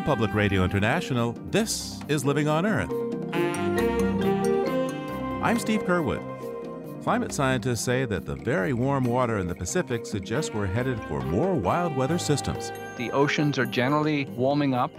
From 0.00 0.06
Public 0.06 0.32
Radio 0.32 0.64
International, 0.64 1.32
this 1.50 2.00
is 2.08 2.24
Living 2.24 2.48
on 2.48 2.64
Earth. 2.64 2.90
I'm 5.42 5.58
Steve 5.58 5.82
Curwood. 5.82 6.22
Climate 7.02 7.32
scientists 7.32 7.82
say 7.82 8.06
that 8.06 8.24
the 8.24 8.34
very 8.34 8.72
warm 8.72 9.04
water 9.04 9.36
in 9.36 9.46
the 9.46 9.54
Pacific 9.54 10.06
suggests 10.06 10.54
we're 10.54 10.64
headed 10.64 10.98
for 11.04 11.20
more 11.20 11.52
wild 11.54 11.94
weather 11.98 12.16
systems. 12.16 12.72
The 12.96 13.10
oceans 13.10 13.58
are 13.58 13.66
generally 13.66 14.24
warming 14.36 14.72
up. 14.72 14.90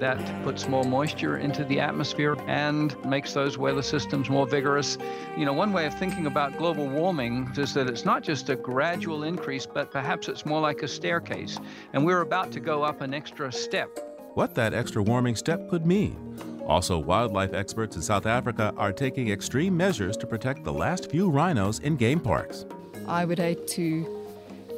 That 0.00 0.18
puts 0.42 0.66
more 0.66 0.82
moisture 0.82 1.38
into 1.38 1.64
the 1.64 1.78
atmosphere 1.78 2.36
and 2.48 2.96
makes 3.04 3.34
those 3.34 3.58
weather 3.58 3.82
systems 3.82 4.28
more 4.28 4.46
vigorous. 4.46 4.98
You 5.36 5.44
know, 5.44 5.52
one 5.52 5.72
way 5.72 5.86
of 5.86 5.94
thinking 5.94 6.26
about 6.26 6.58
global 6.58 6.88
warming 6.88 7.48
is 7.56 7.74
that 7.74 7.88
it's 7.88 8.04
not 8.04 8.24
just 8.24 8.48
a 8.48 8.56
gradual 8.56 9.22
increase, 9.22 9.66
but 9.66 9.92
perhaps 9.92 10.26
it's 10.26 10.44
more 10.44 10.60
like 10.60 10.82
a 10.82 10.88
staircase. 10.88 11.60
And 11.92 12.04
we're 12.04 12.22
about 12.22 12.50
to 12.52 12.60
go 12.60 12.82
up 12.82 13.02
an 13.02 13.14
extra 13.14 13.52
step. 13.52 14.07
What 14.38 14.54
that 14.54 14.72
extra 14.72 15.02
warming 15.02 15.34
step 15.34 15.68
could 15.68 15.84
mean. 15.84 16.16
Also, 16.64 16.96
wildlife 16.96 17.52
experts 17.54 17.96
in 17.96 18.02
South 18.02 18.24
Africa 18.24 18.72
are 18.76 18.92
taking 18.92 19.30
extreme 19.30 19.76
measures 19.76 20.16
to 20.16 20.28
protect 20.28 20.62
the 20.62 20.72
last 20.72 21.10
few 21.10 21.28
rhinos 21.28 21.80
in 21.80 21.96
game 21.96 22.20
parks. 22.20 22.64
I 23.08 23.24
would 23.24 23.40
hate 23.40 23.66
to 23.70 24.06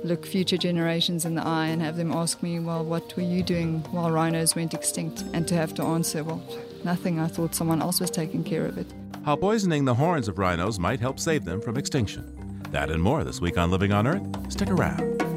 look 0.02 0.24
future 0.24 0.56
generations 0.56 1.26
in 1.26 1.34
the 1.34 1.44
eye 1.44 1.66
and 1.66 1.82
have 1.82 1.98
them 1.98 2.10
ask 2.10 2.42
me, 2.42 2.58
well, 2.58 2.82
what 2.82 3.14
were 3.16 3.22
you 3.22 3.42
doing 3.42 3.80
while 3.90 4.10
rhinos 4.10 4.56
went 4.56 4.72
extinct? 4.72 5.24
And 5.34 5.46
to 5.48 5.54
have 5.56 5.74
to 5.74 5.82
answer, 5.82 6.24
well, 6.24 6.42
nothing. 6.82 7.20
I 7.20 7.26
thought 7.26 7.54
someone 7.54 7.82
else 7.82 8.00
was 8.00 8.10
taking 8.10 8.42
care 8.42 8.64
of 8.64 8.78
it. 8.78 8.86
How 9.26 9.36
poisoning 9.36 9.84
the 9.84 9.94
horns 9.94 10.26
of 10.26 10.38
rhinos 10.38 10.78
might 10.78 11.00
help 11.00 11.20
save 11.20 11.44
them 11.44 11.60
from 11.60 11.76
extinction. 11.76 12.24
That 12.70 12.90
and 12.90 13.02
more 13.02 13.24
this 13.24 13.42
week 13.42 13.58
on 13.58 13.70
Living 13.70 13.92
on 13.92 14.06
Earth. 14.06 14.50
Stick 14.50 14.70
around. 14.70 15.29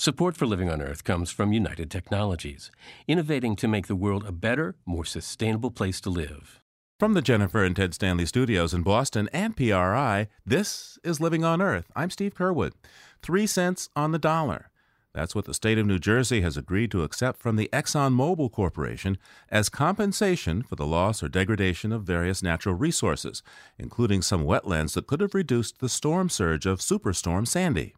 Support 0.00 0.36
for 0.36 0.46
Living 0.46 0.70
on 0.70 0.80
Earth 0.80 1.02
comes 1.02 1.32
from 1.32 1.52
United 1.52 1.90
Technologies, 1.90 2.70
innovating 3.08 3.56
to 3.56 3.66
make 3.66 3.88
the 3.88 3.96
world 3.96 4.24
a 4.24 4.30
better, 4.30 4.76
more 4.86 5.04
sustainable 5.04 5.72
place 5.72 6.00
to 6.02 6.08
live. 6.08 6.60
From 7.00 7.14
the 7.14 7.20
Jennifer 7.20 7.64
and 7.64 7.74
Ted 7.74 7.94
Stanley 7.94 8.24
studios 8.24 8.72
in 8.72 8.82
Boston 8.82 9.28
and 9.32 9.56
PRI, 9.56 10.28
this 10.46 11.00
is 11.02 11.20
Living 11.20 11.42
on 11.42 11.60
Earth. 11.60 11.90
I'm 11.96 12.10
Steve 12.10 12.36
Curwood. 12.36 12.74
Three 13.22 13.44
cents 13.48 13.88
on 13.96 14.12
the 14.12 14.20
dollar. 14.20 14.70
That's 15.14 15.34
what 15.34 15.46
the 15.46 15.52
state 15.52 15.78
of 15.78 15.86
New 15.86 15.98
Jersey 15.98 16.42
has 16.42 16.56
agreed 16.56 16.92
to 16.92 17.02
accept 17.02 17.40
from 17.40 17.56
the 17.56 17.68
ExxonMobil 17.72 18.52
Corporation 18.52 19.18
as 19.50 19.68
compensation 19.68 20.62
for 20.62 20.76
the 20.76 20.86
loss 20.86 21.24
or 21.24 21.28
degradation 21.28 21.90
of 21.90 22.04
various 22.04 22.40
natural 22.40 22.76
resources, 22.76 23.42
including 23.78 24.22
some 24.22 24.44
wetlands 24.44 24.94
that 24.94 25.08
could 25.08 25.20
have 25.20 25.34
reduced 25.34 25.80
the 25.80 25.88
storm 25.88 26.28
surge 26.28 26.66
of 26.66 26.78
Superstorm 26.78 27.48
Sandy. 27.48 27.96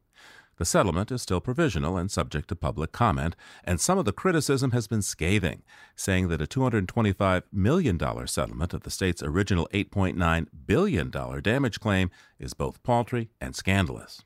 The 0.60 0.66
settlement 0.66 1.10
is 1.10 1.22
still 1.22 1.40
provisional 1.40 1.96
and 1.96 2.10
subject 2.10 2.48
to 2.48 2.54
public 2.54 2.92
comment, 2.92 3.34
and 3.64 3.80
some 3.80 3.96
of 3.96 4.04
the 4.04 4.12
criticism 4.12 4.72
has 4.72 4.86
been 4.86 5.00
scathing, 5.00 5.62
saying 5.96 6.28
that 6.28 6.42
a 6.42 6.46
$225 6.46 7.44
million 7.50 7.98
settlement 8.26 8.74
of 8.74 8.82
the 8.82 8.90
state's 8.90 9.22
original 9.22 9.70
$8.9 9.72 10.48
billion 10.66 11.10
damage 11.40 11.80
claim 11.80 12.10
is 12.38 12.52
both 12.52 12.82
paltry 12.82 13.30
and 13.40 13.56
scandalous. 13.56 14.20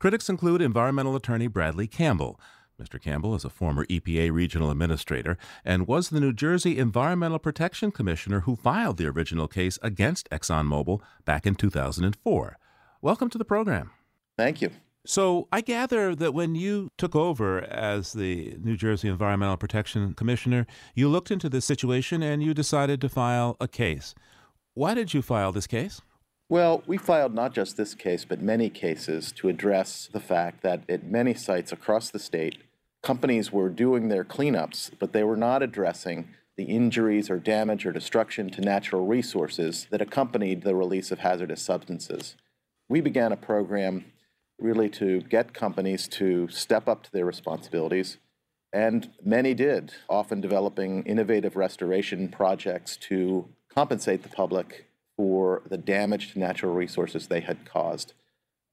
Critics 0.00 0.28
include 0.28 0.60
environmental 0.60 1.14
attorney 1.14 1.46
Bradley 1.46 1.86
Campbell. 1.86 2.40
Mr. 2.82 3.00
Campbell 3.00 3.36
is 3.36 3.44
a 3.44 3.48
former 3.48 3.86
EPA 3.86 4.32
regional 4.32 4.72
administrator 4.72 5.38
and 5.64 5.86
was 5.86 6.08
the 6.08 6.18
New 6.18 6.32
Jersey 6.32 6.78
Environmental 6.78 7.38
Protection 7.38 7.92
Commissioner 7.92 8.40
who 8.40 8.56
filed 8.56 8.96
the 8.96 9.06
original 9.06 9.46
case 9.46 9.78
against 9.82 10.28
ExxonMobil 10.30 11.00
back 11.24 11.46
in 11.46 11.54
2004. 11.54 12.58
Welcome 13.00 13.30
to 13.30 13.38
the 13.38 13.44
program. 13.44 13.92
Thank 14.36 14.60
you. 14.60 14.70
So 15.06 15.46
I 15.52 15.60
gather 15.60 16.16
that 16.16 16.34
when 16.34 16.56
you 16.56 16.90
took 16.98 17.14
over 17.14 17.62
as 17.62 18.12
the 18.12 18.56
New 18.60 18.76
Jersey 18.76 19.08
Environmental 19.08 19.56
Protection 19.56 20.14
Commissioner, 20.14 20.66
you 20.94 21.08
looked 21.08 21.30
into 21.30 21.48
this 21.48 21.64
situation 21.64 22.24
and 22.24 22.42
you 22.42 22.52
decided 22.52 23.00
to 23.02 23.08
file 23.08 23.56
a 23.60 23.68
case. 23.68 24.14
Why 24.74 24.94
did 24.94 25.14
you 25.14 25.22
file 25.22 25.52
this 25.52 25.68
case? 25.68 26.02
Well, 26.48 26.82
we 26.86 26.96
filed 26.96 27.34
not 27.34 27.54
just 27.54 27.76
this 27.76 27.94
case, 27.94 28.24
but 28.24 28.40
many 28.42 28.68
cases 28.68 29.30
to 29.32 29.48
address 29.48 30.08
the 30.12 30.20
fact 30.20 30.62
that 30.62 30.82
at 30.88 31.04
many 31.04 31.34
sites 31.34 31.70
across 31.70 32.10
the 32.10 32.18
state, 32.18 32.58
companies 33.02 33.52
were 33.52 33.68
doing 33.68 34.08
their 34.08 34.24
cleanups, 34.24 34.90
but 34.98 35.12
they 35.12 35.22
were 35.22 35.36
not 35.36 35.62
addressing 35.62 36.28
the 36.56 36.64
injuries 36.64 37.30
or 37.30 37.38
damage 37.38 37.86
or 37.86 37.92
destruction 37.92 38.50
to 38.50 38.60
natural 38.60 39.06
resources 39.06 39.86
that 39.90 40.02
accompanied 40.02 40.62
the 40.62 40.74
release 40.74 41.12
of 41.12 41.20
hazardous 41.20 41.62
substances. 41.62 42.34
We 42.88 43.00
began 43.00 43.32
a 43.32 43.36
program 43.36 44.04
really 44.58 44.88
to 44.88 45.20
get 45.22 45.54
companies 45.54 46.08
to 46.08 46.48
step 46.48 46.88
up 46.88 47.02
to 47.04 47.12
their 47.12 47.24
responsibilities. 47.24 48.18
And 48.72 49.10
many 49.24 49.54
did, 49.54 49.92
often 50.08 50.40
developing 50.40 51.02
innovative 51.04 51.56
restoration 51.56 52.28
projects 52.28 52.96
to 53.08 53.48
compensate 53.74 54.22
the 54.22 54.28
public 54.28 54.86
for 55.16 55.62
the 55.68 55.78
damage 55.78 56.32
to 56.32 56.38
natural 56.38 56.74
resources 56.74 57.26
they 57.26 57.40
had 57.40 57.64
caused. 57.64 58.12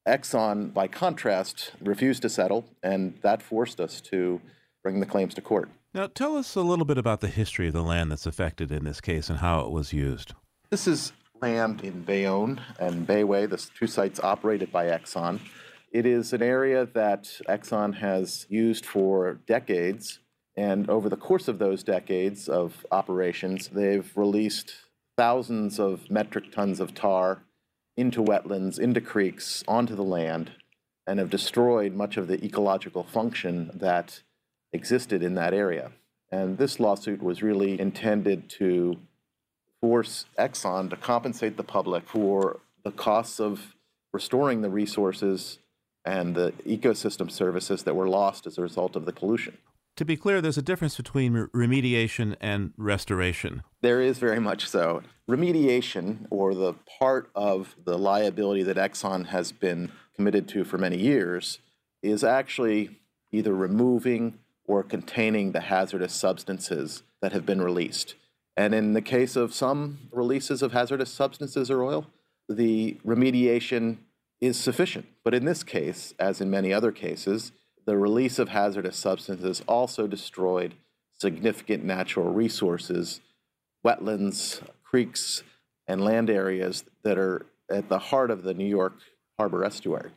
Exxon, 0.07 0.73
by 0.73 0.87
contrast, 0.87 1.71
refused 1.81 2.21
to 2.23 2.29
settle, 2.29 2.65
and 2.81 3.17
that 3.21 3.41
forced 3.41 3.79
us 3.79 4.01
to 4.01 4.41
bring 4.81 4.99
the 4.99 5.05
claims 5.05 5.33
to 5.33 5.41
court. 5.41 5.69
Now, 5.93 6.07
tell 6.07 6.35
us 6.35 6.55
a 6.55 6.61
little 6.61 6.85
bit 6.85 6.97
about 6.97 7.21
the 7.21 7.27
history 7.27 7.67
of 7.67 7.73
the 7.73 7.83
land 7.83 8.11
that's 8.11 8.25
affected 8.25 8.71
in 8.71 8.83
this 8.83 8.99
case 8.99 9.29
and 9.29 9.39
how 9.39 9.61
it 9.61 9.71
was 9.71 9.93
used. 9.93 10.33
This 10.69 10.87
is 10.87 11.13
land 11.41 11.81
in 11.81 12.01
Bayonne 12.01 12.59
and 12.79 13.07
Bayway, 13.07 13.49
the 13.49 13.65
two 13.79 13.87
sites 13.87 14.19
operated 14.19 14.71
by 14.71 14.85
Exxon. 14.87 15.39
It 15.93 16.07
is 16.07 16.33
an 16.33 16.41
area 16.41 16.87
that 16.95 17.29
Exxon 17.47 17.93
has 17.99 18.47
used 18.49 18.83
for 18.83 19.35
decades. 19.45 20.19
And 20.57 20.89
over 20.89 21.07
the 21.07 21.15
course 21.15 21.47
of 21.47 21.59
those 21.59 21.83
decades 21.83 22.49
of 22.49 22.83
operations, 22.91 23.67
they've 23.67 24.11
released 24.15 24.73
thousands 25.15 25.79
of 25.79 26.09
metric 26.09 26.51
tons 26.51 26.79
of 26.79 26.95
tar 26.95 27.43
into 27.95 28.23
wetlands, 28.23 28.79
into 28.79 29.01
creeks, 29.01 29.63
onto 29.67 29.95
the 29.95 30.03
land, 30.03 30.53
and 31.05 31.19
have 31.19 31.29
destroyed 31.29 31.93
much 31.93 32.17
of 32.17 32.27
the 32.27 32.43
ecological 32.43 33.03
function 33.03 33.69
that 33.75 34.23
existed 34.71 35.21
in 35.21 35.35
that 35.35 35.53
area. 35.53 35.91
And 36.31 36.57
this 36.57 36.79
lawsuit 36.79 37.21
was 37.21 37.43
really 37.43 37.79
intended 37.79 38.49
to 38.57 38.97
force 39.79 40.25
Exxon 40.39 40.89
to 40.89 40.95
compensate 40.95 41.55
the 41.55 41.63
public 41.63 42.09
for 42.09 42.61
the 42.83 42.91
costs 42.91 43.39
of 43.39 43.75
restoring 44.11 44.61
the 44.61 44.71
resources 44.71 45.59
and 46.05 46.35
the 46.35 46.53
ecosystem 46.65 47.31
services 47.31 47.83
that 47.83 47.95
were 47.95 48.09
lost 48.09 48.45
as 48.47 48.57
a 48.57 48.61
result 48.61 48.95
of 48.95 49.05
the 49.05 49.13
pollution. 49.13 49.57
To 49.97 50.05
be 50.05 50.17
clear, 50.17 50.41
there's 50.41 50.57
a 50.57 50.63
difference 50.63 50.97
between 50.97 51.33
remediation 51.53 52.35
and 52.41 52.73
restoration. 52.77 53.61
There 53.81 54.01
is 54.01 54.17
very 54.17 54.39
much 54.39 54.67
so. 54.67 55.03
Remediation, 55.29 56.25
or 56.31 56.55
the 56.55 56.73
part 56.99 57.29
of 57.35 57.75
the 57.85 57.97
liability 57.97 58.63
that 58.63 58.77
Exxon 58.77 59.27
has 59.27 59.51
been 59.51 59.91
committed 60.15 60.47
to 60.49 60.63
for 60.63 60.79
many 60.79 60.97
years, 60.97 61.59
is 62.01 62.23
actually 62.23 62.97
either 63.31 63.53
removing 63.53 64.39
or 64.65 64.81
containing 64.81 65.51
the 65.51 65.61
hazardous 65.61 66.13
substances 66.13 67.03
that 67.21 67.31
have 67.31 67.45
been 67.45 67.61
released. 67.61 68.15
And 68.57 68.73
in 68.73 68.93
the 68.93 69.01
case 69.01 69.35
of 69.35 69.53
some 69.53 70.09
releases 70.11 70.61
of 70.61 70.71
hazardous 70.71 71.11
substances 71.11 71.69
or 71.69 71.83
oil, 71.83 72.07
the 72.49 72.97
remediation 73.05 73.97
is 74.43 74.59
sufficient. 74.59 75.05
But 75.23 75.33
in 75.33 75.45
this 75.45 75.63
case, 75.63 76.13
as 76.19 76.41
in 76.41 76.49
many 76.49 76.73
other 76.73 76.91
cases, 76.91 77.53
the 77.85 77.97
release 77.97 78.39
of 78.39 78.49
hazardous 78.49 78.97
substances 78.97 79.63
also 79.67 80.05
destroyed 80.05 80.75
significant 81.17 81.85
natural 81.85 82.31
resources, 82.31 83.21
wetlands, 83.85 84.61
creeks, 84.83 85.43
and 85.87 86.03
land 86.03 86.29
areas 86.29 86.83
that 87.03 87.17
are 87.17 87.45
at 87.71 87.87
the 87.87 87.99
heart 87.99 88.29
of 88.29 88.43
the 88.43 88.53
New 88.53 88.67
York 88.67 88.93
Harbor 89.37 89.63
estuary. 89.63 90.11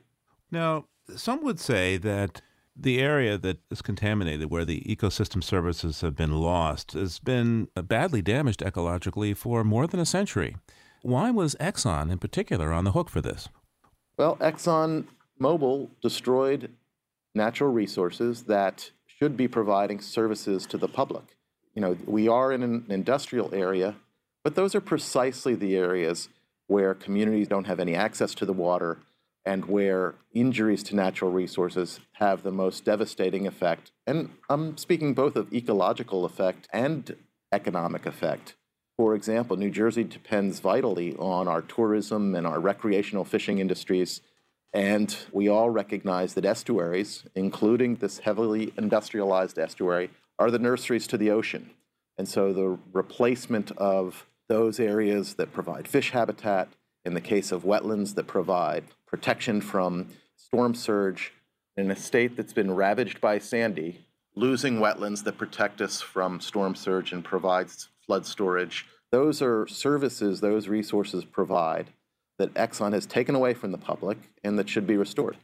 Now, 0.50 0.86
some 1.14 1.42
would 1.44 1.60
say 1.60 1.96
that 1.96 2.42
the 2.76 3.00
area 3.00 3.38
that 3.38 3.58
is 3.70 3.80
contaminated, 3.80 4.50
where 4.50 4.64
the 4.64 4.80
ecosystem 4.82 5.42
services 5.42 6.00
have 6.00 6.14
been 6.16 6.32
lost, 6.32 6.92
has 6.92 7.18
been 7.20 7.68
badly 7.74 8.22
damaged 8.22 8.60
ecologically 8.60 9.36
for 9.36 9.64
more 9.64 9.86
than 9.86 10.00
a 10.00 10.04
century. 10.04 10.56
Why 11.02 11.30
was 11.30 11.54
Exxon 11.60 12.10
in 12.10 12.18
particular 12.18 12.72
on 12.72 12.84
the 12.84 12.92
hook 12.92 13.08
for 13.08 13.20
this? 13.20 13.48
Well, 14.18 14.36
Exxon 14.36 15.04
Mobil 15.40 15.90
destroyed 16.00 16.72
natural 17.34 17.70
resources 17.70 18.44
that 18.44 18.90
should 19.06 19.36
be 19.36 19.46
providing 19.46 20.00
services 20.00 20.64
to 20.66 20.78
the 20.78 20.88
public. 20.88 21.36
You 21.74 21.82
know, 21.82 21.96
we 22.06 22.26
are 22.26 22.52
in 22.52 22.62
an 22.62 22.86
industrial 22.88 23.54
area, 23.54 23.96
but 24.42 24.54
those 24.54 24.74
are 24.74 24.80
precisely 24.80 25.54
the 25.54 25.76
areas 25.76 26.30
where 26.66 26.94
communities 26.94 27.48
don't 27.48 27.66
have 27.66 27.78
any 27.78 27.94
access 27.94 28.34
to 28.36 28.46
the 28.46 28.52
water 28.52 28.98
and 29.44 29.66
where 29.66 30.14
injuries 30.34 30.82
to 30.84 30.96
natural 30.96 31.30
resources 31.30 32.00
have 32.14 32.42
the 32.42 32.50
most 32.50 32.84
devastating 32.84 33.46
effect. 33.46 33.92
And 34.06 34.30
I'm 34.48 34.76
speaking 34.78 35.14
both 35.14 35.36
of 35.36 35.52
ecological 35.52 36.24
effect 36.24 36.68
and 36.72 37.14
economic 37.52 38.06
effect. 38.06 38.56
For 38.96 39.14
example, 39.14 39.58
New 39.58 39.70
Jersey 39.70 40.04
depends 40.04 40.60
vitally 40.60 41.14
on 41.16 41.48
our 41.48 41.60
tourism 41.60 42.34
and 42.34 42.46
our 42.46 42.58
recreational 42.58 43.24
fishing 43.24 43.58
industries. 43.58 44.22
And 44.72 45.14
we 45.32 45.48
all 45.48 45.68
recognize 45.68 46.32
that 46.34 46.46
estuaries, 46.46 47.24
including 47.34 47.96
this 47.96 48.20
heavily 48.20 48.72
industrialized 48.78 49.58
estuary, 49.58 50.10
are 50.38 50.50
the 50.50 50.58
nurseries 50.58 51.06
to 51.08 51.18
the 51.18 51.30
ocean. 51.30 51.70
And 52.16 52.26
so 52.26 52.54
the 52.54 52.78
replacement 52.92 53.70
of 53.72 54.26
those 54.48 54.80
areas 54.80 55.34
that 55.34 55.52
provide 55.52 55.88
fish 55.88 56.12
habitat, 56.12 56.68
in 57.04 57.12
the 57.12 57.20
case 57.20 57.52
of 57.52 57.64
wetlands 57.64 58.14
that 58.14 58.26
provide 58.26 58.84
protection 59.06 59.60
from 59.60 60.08
storm 60.36 60.74
surge, 60.74 61.32
in 61.76 61.90
a 61.90 61.96
state 61.96 62.34
that's 62.36 62.54
been 62.54 62.74
ravaged 62.74 63.20
by 63.20 63.38
Sandy, 63.38 64.06
losing 64.34 64.78
wetlands 64.78 65.24
that 65.24 65.36
protect 65.36 65.82
us 65.82 66.00
from 66.00 66.40
storm 66.40 66.74
surge 66.74 67.12
and 67.12 67.22
provides 67.22 67.88
flood 68.06 68.26
storage. 68.26 68.86
Those 69.12 69.40
are 69.42 69.66
services 69.66 70.40
those 70.40 70.68
resources 70.68 71.24
provide 71.24 71.90
that 72.38 72.52
Exxon 72.54 72.92
has 72.92 73.06
taken 73.06 73.34
away 73.34 73.54
from 73.54 73.72
the 73.72 73.78
public 73.78 74.18
and 74.44 74.58
that 74.58 74.68
should 74.68 74.86
be 74.86 74.96
restored. 74.96 75.36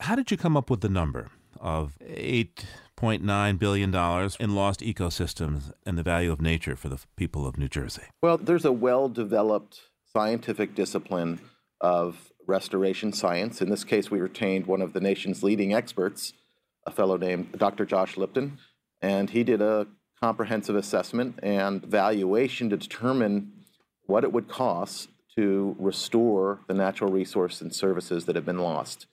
How 0.00 0.14
did 0.14 0.30
you 0.30 0.36
come 0.36 0.56
up 0.56 0.70
with 0.70 0.80
the 0.80 0.88
number 0.88 1.30
of 1.60 1.96
$8.9 2.00 3.58
billion 3.58 3.94
in 4.40 4.54
lost 4.54 4.80
ecosystems 4.80 5.72
and 5.86 5.96
the 5.96 6.02
value 6.02 6.32
of 6.32 6.40
nature 6.40 6.74
for 6.76 6.88
the 6.88 6.98
people 7.16 7.46
of 7.46 7.56
New 7.56 7.68
Jersey? 7.68 8.02
Well, 8.22 8.38
there's 8.38 8.64
a 8.64 8.72
well 8.72 9.08
developed 9.08 9.80
scientific 10.12 10.74
discipline 10.74 11.40
of 11.80 12.32
restoration 12.46 13.12
science. 13.12 13.62
In 13.62 13.70
this 13.70 13.84
case, 13.84 14.10
we 14.10 14.20
retained 14.20 14.66
one 14.66 14.82
of 14.82 14.92
the 14.92 15.00
nation's 15.00 15.42
leading 15.42 15.72
experts, 15.72 16.32
a 16.86 16.90
fellow 16.90 17.16
named 17.16 17.52
Dr. 17.58 17.84
Josh 17.84 18.16
Lipton, 18.16 18.58
and 19.00 19.30
he 19.30 19.44
did 19.44 19.62
a 19.62 19.86
comprehensive 20.22 20.76
assessment 20.76 21.36
and 21.42 21.84
valuation 21.84 22.70
to 22.70 22.76
determine 22.76 23.52
what 24.06 24.22
it 24.22 24.32
would 24.32 24.48
cost 24.48 25.08
to 25.34 25.74
restore 25.80 26.60
the 26.68 26.74
natural 26.74 27.10
resource 27.10 27.60
and 27.60 27.74
services 27.74 28.24
that 28.26 28.36
have 28.36 28.46
been 28.46 28.58
lost. 28.58 29.06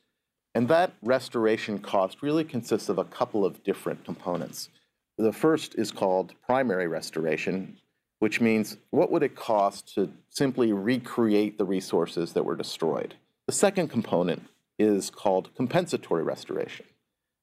And 0.54 0.68
that 0.68 0.94
restoration 1.02 1.80
cost 1.80 2.22
really 2.22 2.44
consists 2.44 2.90
of 2.90 3.00
a 3.00 3.04
couple 3.04 3.44
of 3.44 3.64
different 3.64 4.06
components. 4.06 4.70
The 5.18 5.34
first 5.34 5.74
is 5.76 5.92
called 5.92 6.36
primary 6.46 6.88
restoration, 6.88 7.78
which 8.20 8.40
means 8.40 8.78
what 8.92 9.12
would 9.12 9.24
it 9.24 9.36
cost 9.36 9.94
to 9.96 10.12
simply 10.30 10.74
recreate 10.74 11.58
the 11.58 11.66
resources 11.66 12.34
that 12.34 12.46
were 12.46 12.56
destroyed? 12.56 13.16
The 13.48 13.54
second 13.54 13.88
component 13.88 14.44
is 14.78 15.10
called 15.10 15.50
compensatory 15.56 16.24
restoration. 16.24 16.86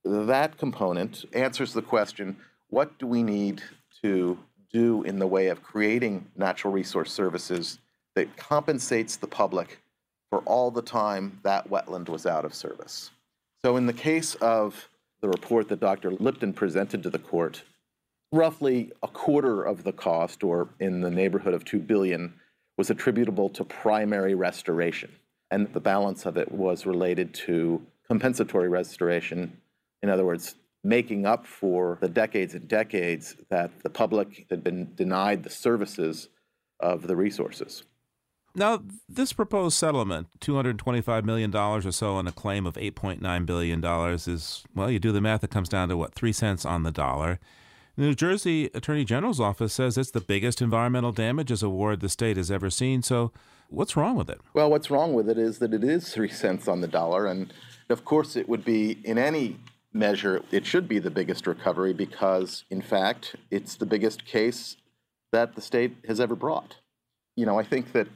That 0.05 0.57
component 0.57 1.25
answers 1.33 1.73
the 1.73 1.83
question 1.83 2.37
what 2.71 2.99
do 2.99 3.07
we 3.07 3.23
need 3.23 3.63
to 4.03 4.39
do 4.73 5.03
in 5.05 5.19
the 5.19 5.27
way 5.27 5.49
of 5.49 5.63
creating 5.63 6.27
natural 6.37 6.73
resource 6.73 7.13
services 7.13 7.79
that 8.15 8.37
compensates 8.37 9.17
the 9.17 9.27
public 9.27 9.81
for 10.31 10.41
all 10.41 10.71
the 10.71 10.83
time 10.83 11.39
that 11.43 11.69
wetland 11.71 12.09
was 12.09 12.27
out 12.27 12.45
of 12.45 12.55
service? 12.55 13.11
So, 13.65 13.77
in 13.77 13.87
the 13.87 13.93
case 13.93 14.35
of 14.37 14.89
the 15.21 15.29
report 15.29 15.69
that 15.69 15.81
Dr. 15.81 16.11
Lipton 16.11 16.53
presented 16.53 17.03
to 17.03 17.11
the 17.11 17.19
court, 17.19 17.63
roughly 18.33 18.93
a 19.03 19.09
quarter 19.09 19.63
of 19.63 19.85
the 19.85 19.93
cost, 19.93 20.45
or 20.45 20.69
in 20.81 21.01
the 21.01 21.11
neighborhood 21.11 21.55
of 21.55 21.65
2 21.65 21.79
billion, 21.79 22.35
was 22.77 22.91
attributable 22.91 23.49
to 23.51 23.65
primary 23.65 24.35
restoration. 24.35 25.11
And 25.51 25.73
the 25.73 25.81
balance 25.81 26.27
of 26.27 26.37
it 26.37 26.51
was 26.53 26.87
related 26.87 27.33
to 27.35 27.85
compensatory 28.07 28.69
restoration. 28.69 29.57
In 30.03 30.11
other 30.11 30.25
words, 30.25 30.57
making 30.87 31.27
up 31.27 31.47
for 31.47 31.99
the 32.01 32.09
decades 32.09 32.55
and 32.55 32.69
decades 32.69 33.37
that 33.51 33.71
the 33.83 33.91
public 33.91 34.47
had 34.51 34.63
been 34.63 34.95
denied 34.95 35.43
the 35.43 35.51
services 35.51 36.29
of 36.81 37.07
the 37.07 37.17
resources. 37.17 37.83
Now, 38.55 38.83
this 39.09 39.33
proposed 39.33 39.77
settlement, 39.77 40.29
$225 40.41 41.25
million 41.25 41.55
or 41.55 41.93
so 41.93 42.15
on 42.15 42.27
a 42.27 42.33
claim 42.33 42.67
of 42.67 42.75
$8.9 42.75 43.47
billion, 43.47 43.85
is, 43.85 44.65
well, 44.75 44.91
you 44.91 44.99
do 44.99 45.13
the 45.13 45.21
math, 45.21 45.45
it 45.45 45.51
comes 45.51 45.69
down 45.69 45.89
to 45.91 45.97
what, 45.97 46.15
three 46.15 46.33
cents 46.33 46.65
on 46.65 46.83
the 46.83 46.93
dollar. 46.93 47.39
The 47.97 48.03
New 48.03 48.15
Jersey 48.15 48.71
Attorney 48.73 49.05
General's 49.05 49.41
office 49.41 49.75
says 49.75 49.99
it's 49.99 50.11
the 50.11 50.21
biggest 50.21 50.63
environmental 50.63 51.13
damages 51.13 51.63
award 51.63 52.01
the 52.01 52.09
state 52.09 52.37
has 52.37 52.51
ever 52.51 52.71
seen. 52.71 53.03
So, 53.03 53.33
what's 53.69 53.97
wrong 53.97 54.17
with 54.17 54.31
it? 54.31 54.41
Well, 54.55 54.71
what's 54.71 54.91
wrong 54.91 55.15
with 55.15 55.29
it 55.29 55.39
is 55.39 55.59
that 55.59 55.75
it 55.75 55.83
is 55.83 56.13
three 56.13 56.29
cents 56.29 56.69
on 56.69 56.81
the 56.81 56.89
dollar. 56.89 57.27
And 57.27 57.53
of 57.89 58.05
course, 58.05 58.37
it 58.37 58.49
would 58.49 58.65
be 58.65 59.01
in 59.05 59.19
any 59.19 59.57
measure, 59.97 60.43
it 60.51 60.67
should 60.67 60.87
be 60.89 60.99
the 60.99 61.11
biggest 61.11 61.47
recovery 61.47 61.93
because, 61.93 62.65
in 62.71 62.83
fact, 62.83 63.37
it's 63.51 63.75
the 63.75 63.87
biggest 63.87 64.25
case 64.25 64.77
that 65.33 65.55
the 65.55 65.61
state 65.61 65.97
has 66.07 66.21
ever 66.21 66.37
brought. 66.37 66.77
You 67.37 67.47
know, 67.47 67.59
I 67.59 67.65
think 67.65 67.93
that 67.93 68.09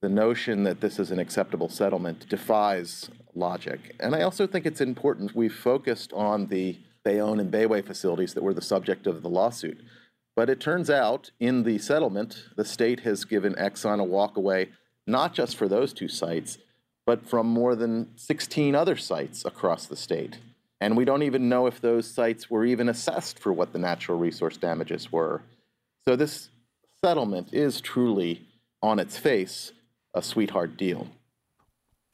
the 0.00 0.08
notion 0.08 0.62
that 0.64 0.80
this 0.80 0.98
is 0.98 1.10
an 1.10 1.18
acceptable 1.18 1.68
settlement 1.68 2.28
defies 2.28 3.10
logic. 3.34 3.96
And 3.98 4.14
I 4.14 4.22
also 4.22 4.46
think 4.46 4.66
it's 4.66 4.80
important 4.80 5.34
we've 5.34 5.54
focused 5.54 6.12
on 6.12 6.46
the 6.46 6.78
Bayonne 7.04 7.40
and 7.40 7.52
Bayway 7.52 7.84
facilities 7.84 8.34
that 8.34 8.42
were 8.42 8.54
the 8.54 8.60
subject 8.60 9.06
of 9.06 9.22
the 9.22 9.28
lawsuit. 9.28 9.80
But 10.36 10.50
it 10.50 10.60
turns 10.60 10.88
out 10.88 11.32
in 11.40 11.64
the 11.64 11.78
settlement, 11.78 12.44
the 12.56 12.64
state 12.64 13.00
has 13.00 13.24
given 13.24 13.54
Exxon 13.54 14.00
a 14.00 14.06
walkaway, 14.06 14.68
not 15.06 15.34
just 15.34 15.56
for 15.56 15.66
those 15.66 15.92
two 15.92 16.08
sites, 16.08 16.58
but 17.06 17.26
from 17.26 17.46
more 17.46 17.74
than 17.74 18.16
16 18.16 18.74
other 18.74 18.96
sites 18.96 19.44
across 19.44 19.86
the 19.86 19.96
state. 19.96 20.38
And 20.80 20.96
we 20.96 21.04
don't 21.04 21.22
even 21.22 21.48
know 21.48 21.66
if 21.66 21.80
those 21.80 22.08
sites 22.08 22.48
were 22.48 22.64
even 22.64 22.88
assessed 22.88 23.38
for 23.38 23.52
what 23.52 23.72
the 23.72 23.78
natural 23.78 24.18
resource 24.18 24.56
damages 24.56 25.10
were. 25.10 25.42
So 26.06 26.14
this 26.16 26.50
settlement 27.04 27.52
is 27.52 27.80
truly, 27.80 28.46
on 28.82 28.98
its 28.98 29.18
face, 29.18 29.72
a 30.14 30.22
sweetheart 30.22 30.76
deal. 30.76 31.08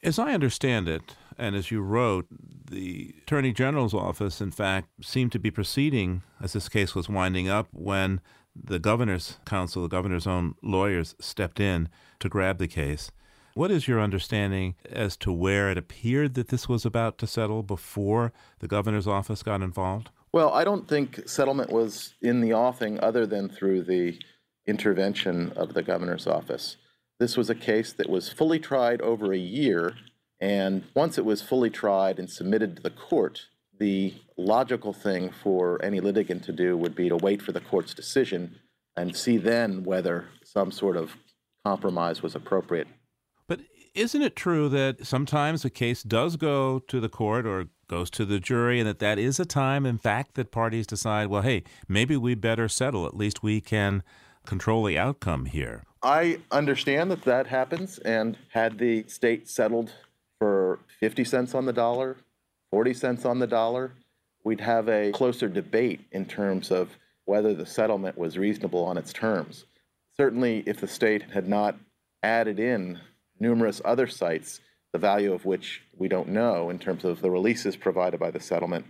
As 0.03 0.19
I 0.19 0.33
understand 0.33 0.87
it, 0.87 1.15
and 1.37 1.55
as 1.55 1.71
you 1.71 1.81
wrote, 1.81 2.27
the 2.69 3.13
Attorney 3.21 3.53
General's 3.53 3.93
office, 3.93 4.41
in 4.41 4.51
fact, 4.51 4.89
seemed 5.01 5.31
to 5.33 5.39
be 5.39 5.51
proceeding 5.51 6.23
as 6.41 6.53
this 6.53 6.69
case 6.69 6.95
was 6.95 7.09
winding 7.09 7.47
up 7.47 7.67
when 7.71 8.21
the 8.55 8.79
governor's 8.79 9.37
counsel, 9.45 9.81
the 9.81 9.87
governor's 9.87 10.27
own 10.27 10.55
lawyers, 10.63 11.15
stepped 11.19 11.59
in 11.59 11.89
to 12.19 12.29
grab 12.29 12.57
the 12.57 12.67
case. 12.67 13.11
What 13.55 13.71
is 13.71 13.87
your 13.87 14.01
understanding 14.01 14.75
as 14.91 15.15
to 15.17 15.31
where 15.31 15.71
it 15.71 15.77
appeared 15.77 16.33
that 16.33 16.49
this 16.49 16.67
was 16.67 16.85
about 16.85 17.17
to 17.19 17.25
settle 17.25 17.63
before 17.63 18.33
the 18.59 18.67
governor's 18.67 19.07
office 19.07 19.43
got 19.43 19.61
involved? 19.61 20.09
Well, 20.33 20.51
I 20.53 20.65
don't 20.65 20.89
think 20.89 21.21
settlement 21.25 21.71
was 21.71 22.15
in 22.21 22.41
the 22.41 22.53
offing 22.53 22.99
other 22.99 23.25
than 23.25 23.47
through 23.47 23.83
the 23.83 24.19
intervention 24.67 25.53
of 25.55 25.73
the 25.73 25.83
governor's 25.83 26.27
office. 26.27 26.75
This 27.17 27.37
was 27.37 27.49
a 27.49 27.55
case 27.55 27.93
that 27.93 28.09
was 28.09 28.27
fully 28.27 28.59
tried 28.59 28.99
over 29.01 29.31
a 29.31 29.37
year 29.37 29.95
and 30.41 30.83
once 30.93 31.17
it 31.17 31.23
was 31.23 31.41
fully 31.41 31.69
tried 31.69 32.19
and 32.19 32.29
submitted 32.29 32.75
to 32.75 32.83
the 32.83 32.89
court, 32.89 33.45
the 33.79 34.15
logical 34.35 34.91
thing 34.91 35.31
for 35.31 35.81
any 35.81 36.01
litigant 36.01 36.43
to 36.43 36.51
do 36.51 36.75
would 36.75 36.93
be 36.93 37.07
to 37.07 37.15
wait 37.15 37.41
for 37.41 37.53
the 37.53 37.61
court's 37.61 37.93
decision 37.93 38.59
and 38.97 39.15
see 39.15 39.37
then 39.37 39.85
whether 39.85 40.25
some 40.43 40.73
sort 40.73 40.97
of 40.97 41.15
compromise 41.63 42.21
was 42.21 42.35
appropriate. 42.35 42.89
Isn't 43.95 44.23
it 44.23 44.35
true 44.35 44.67
that 44.69 45.07
sometimes 45.07 45.63
a 45.63 45.69
case 45.69 46.03
does 46.03 46.35
go 46.35 46.79
to 46.79 46.99
the 46.99 47.07
court 47.07 47.45
or 47.45 47.67
goes 47.87 48.09
to 48.09 48.25
the 48.25 48.41
jury, 48.41 48.79
and 48.81 48.89
that 48.89 48.99
that 48.99 49.17
is 49.17 49.39
a 49.39 49.45
time, 49.45 49.85
in 49.85 49.97
fact, 49.97 50.35
that 50.35 50.51
parties 50.51 50.85
decide, 50.85 51.27
well, 51.27 51.43
hey, 51.43 51.63
maybe 51.87 52.17
we 52.17 52.35
better 52.35 52.67
settle. 52.67 53.05
At 53.05 53.15
least 53.15 53.41
we 53.41 53.61
can 53.61 54.03
control 54.45 54.83
the 54.83 54.97
outcome 54.97 55.45
here. 55.45 55.83
I 56.03 56.39
understand 56.51 57.09
that 57.11 57.23
that 57.23 57.47
happens, 57.47 57.97
and 57.99 58.37
had 58.49 58.79
the 58.79 59.05
state 59.07 59.47
settled 59.47 59.93
for 60.39 60.79
50 60.99 61.23
cents 61.23 61.55
on 61.55 61.65
the 61.65 61.73
dollar, 61.73 62.17
40 62.71 62.93
cents 62.93 63.23
on 63.23 63.39
the 63.39 63.47
dollar, 63.47 63.93
we'd 64.43 64.59
have 64.59 64.89
a 64.89 65.13
closer 65.13 65.47
debate 65.47 66.01
in 66.11 66.25
terms 66.25 66.69
of 66.69 66.89
whether 67.23 67.53
the 67.53 67.65
settlement 67.65 68.17
was 68.17 68.37
reasonable 68.37 68.83
on 68.83 68.97
its 68.97 69.13
terms. 69.13 69.63
Certainly, 70.17 70.63
if 70.65 70.81
the 70.81 70.87
state 70.87 71.31
had 71.31 71.47
not 71.47 71.77
added 72.23 72.59
in 72.59 72.99
numerous 73.39 73.81
other 73.83 74.07
sites, 74.07 74.61
the 74.93 74.99
value 74.99 75.33
of 75.33 75.45
which 75.45 75.81
we 75.97 76.07
don't 76.07 76.29
know 76.29 76.69
in 76.69 76.79
terms 76.79 77.03
of 77.03 77.21
the 77.21 77.31
releases 77.31 77.75
provided 77.75 78.19
by 78.19 78.31
the 78.31 78.39
settlement, 78.39 78.85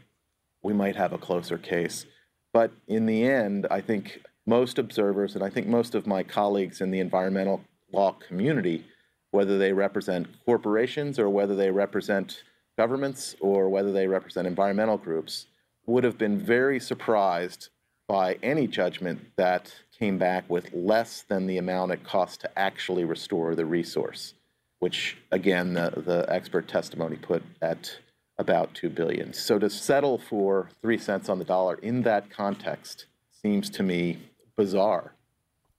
we 0.61 0.73
might 0.73 0.95
have 0.95 1.13
a 1.13 1.17
closer 1.17 1.57
case. 1.57 2.05
But 2.53 2.71
in 2.87 3.05
the 3.05 3.23
end, 3.23 3.67
I 3.69 3.81
think 3.81 4.21
most 4.45 4.77
observers, 4.77 5.35
and 5.35 5.43
I 5.43 5.49
think 5.49 5.67
most 5.67 5.95
of 5.95 6.07
my 6.07 6.23
colleagues 6.23 6.81
in 6.81 6.91
the 6.91 6.99
environmental 6.99 7.61
law 7.91 8.11
community, 8.13 8.85
whether 9.31 9.57
they 9.57 9.73
represent 9.73 10.27
corporations 10.45 11.19
or 11.19 11.29
whether 11.29 11.55
they 11.55 11.71
represent 11.71 12.43
governments 12.77 13.35
or 13.39 13.69
whether 13.69 13.91
they 13.91 14.07
represent 14.07 14.47
environmental 14.47 14.97
groups, 14.97 15.47
would 15.85 16.03
have 16.03 16.17
been 16.17 16.39
very 16.39 16.79
surprised 16.79 17.69
by 18.07 18.37
any 18.43 18.67
judgment 18.67 19.19
that 19.35 19.73
came 19.97 20.17
back 20.17 20.49
with 20.49 20.73
less 20.73 21.23
than 21.23 21.47
the 21.47 21.57
amount 21.57 21.91
it 21.91 22.03
costs 22.03 22.37
to 22.37 22.59
actually 22.59 23.05
restore 23.05 23.55
the 23.55 23.65
resource, 23.65 24.33
which 24.79 25.17
again 25.31 25.73
the, 25.73 26.03
the 26.05 26.25
expert 26.29 26.67
testimony 26.67 27.15
put 27.15 27.43
at 27.61 27.97
about 28.37 28.73
2 28.73 28.89
billion. 28.89 29.33
So 29.33 29.57
to 29.59 29.69
settle 29.69 30.17
for 30.17 30.69
3 30.81 30.97
cents 30.97 31.29
on 31.29 31.39
the 31.39 31.45
dollar 31.45 31.75
in 31.75 32.01
that 32.03 32.29
context 32.29 33.05
seems 33.31 33.69
to 33.71 33.83
me 33.83 34.19
bizarre. 34.57 35.13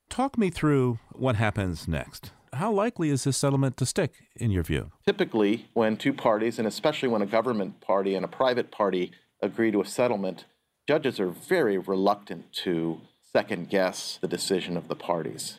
Talk 0.09 0.39
me 0.39 0.51
through 0.51 0.99
what 1.13 1.37
happens 1.37 1.89
next. 1.89 2.31
how 2.53 2.73
likely 2.73 3.11
is 3.11 3.25
this 3.25 3.37
settlement 3.37 3.77
to 3.77 3.85
stick, 3.85 4.13
in 4.37 4.51
your 4.51 4.63
view? 4.63 4.91
Typically, 5.05 5.67
when 5.75 5.97
two 5.97 6.13
parties, 6.13 6.59
and 6.59 6.67
especially 6.67 7.09
when 7.09 7.21
a 7.21 7.27
government 7.27 7.81
party 7.81 8.15
and 8.15 8.25
a 8.25 8.29
private 8.29 8.71
party 8.71 9.13
agree 9.43 9.71
to 9.71 9.83
a 9.83 9.85
settlement, 9.85 10.47
judges 10.89 11.21
are 11.21 11.29
very 11.29 11.77
reluctant 11.77 12.51
to 12.53 13.01
second 13.37 13.69
guess 13.69 14.19
the 14.23 14.29
decision 14.29 14.79
of 14.79 14.89
the 14.89 14.97
parties. 14.97 15.59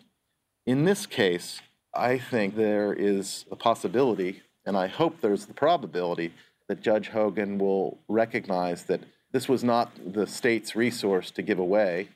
In 0.66 0.86
this 0.86 1.06
case, 1.06 1.62
I 1.94 2.18
think 2.18 2.56
there 2.56 2.92
is 2.92 3.46
a 3.52 3.56
possibility, 3.56 4.42
and 4.66 4.76
I 4.76 4.88
hope 4.88 5.22
there's 5.22 5.46
the 5.46 5.54
probability, 5.54 6.34
that 6.68 6.82
Judge 6.82 7.10
Hogan 7.10 7.60
will 7.60 8.00
recognize 8.08 8.86
that 8.86 9.02
this 9.32 9.48
was 9.48 9.64
not 9.64 9.92
the 10.12 10.26
state's 10.26 10.76
resource 10.76 11.30
to 11.30 11.44
give 11.44 11.60
away, 11.60 12.10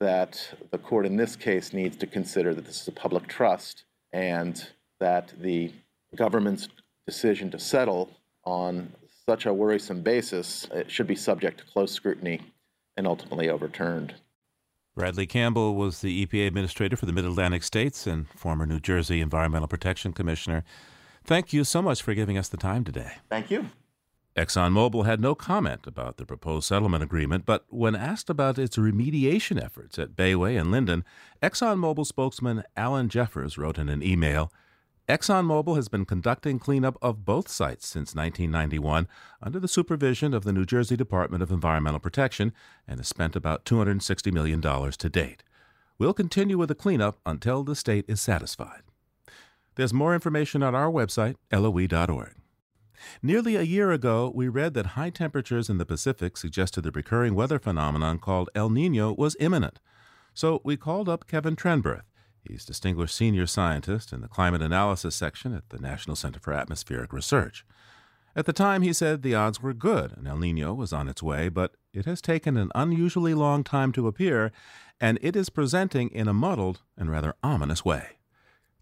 that 0.00 0.52
the 0.70 0.76
court 0.76 1.06
in 1.06 1.16
this 1.16 1.34
case 1.34 1.72
needs 1.72 1.96
to 1.96 2.06
consider 2.06 2.52
that 2.52 2.66
this 2.66 2.82
is 2.82 2.88
a 2.88 2.92
public 2.92 3.26
trust 3.26 3.84
and 4.12 4.68
that 5.00 5.32
the 5.40 5.72
government's 6.14 6.68
decision 7.06 7.50
to 7.52 7.58
settle 7.58 8.10
on 8.44 8.92
such 9.24 9.46
a 9.46 9.54
worrisome 9.54 10.02
basis 10.02 10.68
should 10.88 11.06
be 11.06 11.16
subject 11.16 11.60
to 11.60 11.64
close 11.64 11.90
scrutiny 11.90 12.38
and 12.98 13.06
ultimately 13.06 13.48
overturned. 13.48 14.14
Bradley 14.96 15.26
Campbell 15.26 15.74
was 15.74 16.00
the 16.00 16.24
EPA 16.24 16.46
administrator 16.46 16.96
for 16.96 17.04
the 17.04 17.12
Mid 17.12 17.26
Atlantic 17.26 17.62
states 17.62 18.06
and 18.06 18.26
former 18.30 18.64
New 18.64 18.80
Jersey 18.80 19.20
Environmental 19.20 19.68
Protection 19.68 20.14
Commissioner. 20.14 20.64
Thank 21.22 21.52
you 21.52 21.64
so 21.64 21.82
much 21.82 22.00
for 22.00 22.14
giving 22.14 22.38
us 22.38 22.48
the 22.48 22.56
time 22.56 22.82
today. 22.82 23.12
Thank 23.28 23.50
you. 23.50 23.68
ExxonMobil 24.38 25.04
had 25.04 25.20
no 25.20 25.34
comment 25.34 25.86
about 25.86 26.16
the 26.16 26.24
proposed 26.24 26.66
settlement 26.66 27.02
agreement, 27.04 27.44
but 27.44 27.66
when 27.68 27.94
asked 27.94 28.30
about 28.30 28.58
its 28.58 28.78
remediation 28.78 29.62
efforts 29.62 29.98
at 29.98 30.16
Bayway 30.16 30.58
and 30.58 30.70
Linden, 30.70 31.04
ExxonMobil 31.42 32.06
spokesman 32.06 32.62
Alan 32.74 33.10
Jeffers 33.10 33.58
wrote 33.58 33.76
in 33.76 33.90
an 33.90 34.02
email 34.02 34.50
ExxonMobil 35.08 35.76
has 35.76 35.88
been 35.88 36.04
conducting 36.04 36.58
cleanup 36.58 36.98
of 37.00 37.24
both 37.24 37.46
sites 37.48 37.86
since 37.86 38.16
1991 38.16 39.06
under 39.40 39.60
the 39.60 39.68
supervision 39.68 40.34
of 40.34 40.42
the 40.42 40.52
New 40.52 40.64
Jersey 40.64 40.96
Department 40.96 41.44
of 41.44 41.52
Environmental 41.52 42.00
Protection 42.00 42.52
and 42.88 42.98
has 42.98 43.06
spent 43.06 43.36
about 43.36 43.64
$260 43.64 44.32
million 44.32 44.60
to 44.60 45.08
date. 45.08 45.44
We'll 45.96 46.12
continue 46.12 46.58
with 46.58 46.70
the 46.70 46.74
cleanup 46.74 47.20
until 47.24 47.62
the 47.62 47.76
state 47.76 48.04
is 48.08 48.20
satisfied. 48.20 48.82
There's 49.76 49.94
more 49.94 50.12
information 50.12 50.64
on 50.64 50.74
our 50.74 50.90
website, 50.90 51.36
loe.org. 51.52 52.34
Nearly 53.22 53.54
a 53.54 53.62
year 53.62 53.92
ago, 53.92 54.32
we 54.34 54.48
read 54.48 54.74
that 54.74 54.86
high 54.86 55.10
temperatures 55.10 55.70
in 55.70 55.78
the 55.78 55.86
Pacific 55.86 56.36
suggested 56.36 56.80
the 56.80 56.90
recurring 56.90 57.36
weather 57.36 57.60
phenomenon 57.60 58.18
called 58.18 58.50
El 58.56 58.70
Nino 58.70 59.14
was 59.14 59.36
imminent. 59.38 59.78
So 60.34 60.60
we 60.64 60.76
called 60.76 61.08
up 61.08 61.28
Kevin 61.28 61.54
Trenberth. 61.54 62.02
He's 62.48 62.64
Distinguished 62.64 63.14
Senior 63.14 63.46
Scientist 63.46 64.12
in 64.12 64.20
the 64.20 64.28
Climate 64.28 64.62
Analysis 64.62 65.14
Section 65.14 65.54
at 65.54 65.68
the 65.70 65.78
National 65.78 66.16
Center 66.16 66.38
for 66.38 66.52
Atmospheric 66.52 67.12
Research. 67.12 67.64
At 68.34 68.46
the 68.46 68.52
time, 68.52 68.82
he 68.82 68.92
said 68.92 69.22
the 69.22 69.34
odds 69.34 69.62
were 69.62 69.72
good 69.72 70.12
and 70.16 70.28
El 70.28 70.38
Nino 70.38 70.74
was 70.74 70.92
on 70.92 71.08
its 71.08 71.22
way, 71.22 71.48
but 71.48 71.74
it 71.92 72.04
has 72.04 72.20
taken 72.20 72.56
an 72.56 72.70
unusually 72.74 73.34
long 73.34 73.64
time 73.64 73.92
to 73.92 74.06
appear, 74.06 74.52
and 75.00 75.18
it 75.22 75.34
is 75.34 75.48
presenting 75.48 76.08
in 76.10 76.28
a 76.28 76.34
muddled 76.34 76.82
and 76.96 77.10
rather 77.10 77.34
ominous 77.42 77.84
way. 77.84 78.18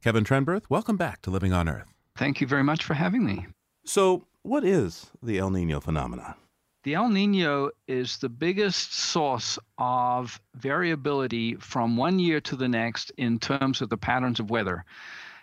Kevin 0.02 0.24
Trenberth, 0.24 0.68
welcome 0.68 0.96
back 0.96 1.22
to 1.22 1.30
Living 1.30 1.52
on 1.52 1.68
Earth. 1.68 1.94
Thank 2.16 2.40
you 2.40 2.46
very 2.46 2.64
much 2.64 2.84
for 2.84 2.94
having 2.94 3.24
me. 3.24 3.46
So, 3.84 4.26
what 4.42 4.64
is 4.64 5.10
the 5.22 5.38
El 5.38 5.50
Nino 5.50 5.80
phenomenon? 5.80 6.34
The 6.84 6.92
El 6.92 7.08
Nino 7.08 7.70
is 7.88 8.18
the 8.18 8.28
biggest 8.28 8.92
source 8.92 9.58
of 9.78 10.38
variability 10.54 11.54
from 11.54 11.96
one 11.96 12.18
year 12.18 12.42
to 12.42 12.56
the 12.56 12.68
next 12.68 13.10
in 13.16 13.38
terms 13.38 13.80
of 13.80 13.88
the 13.88 13.96
patterns 13.96 14.38
of 14.38 14.50
weather. 14.50 14.84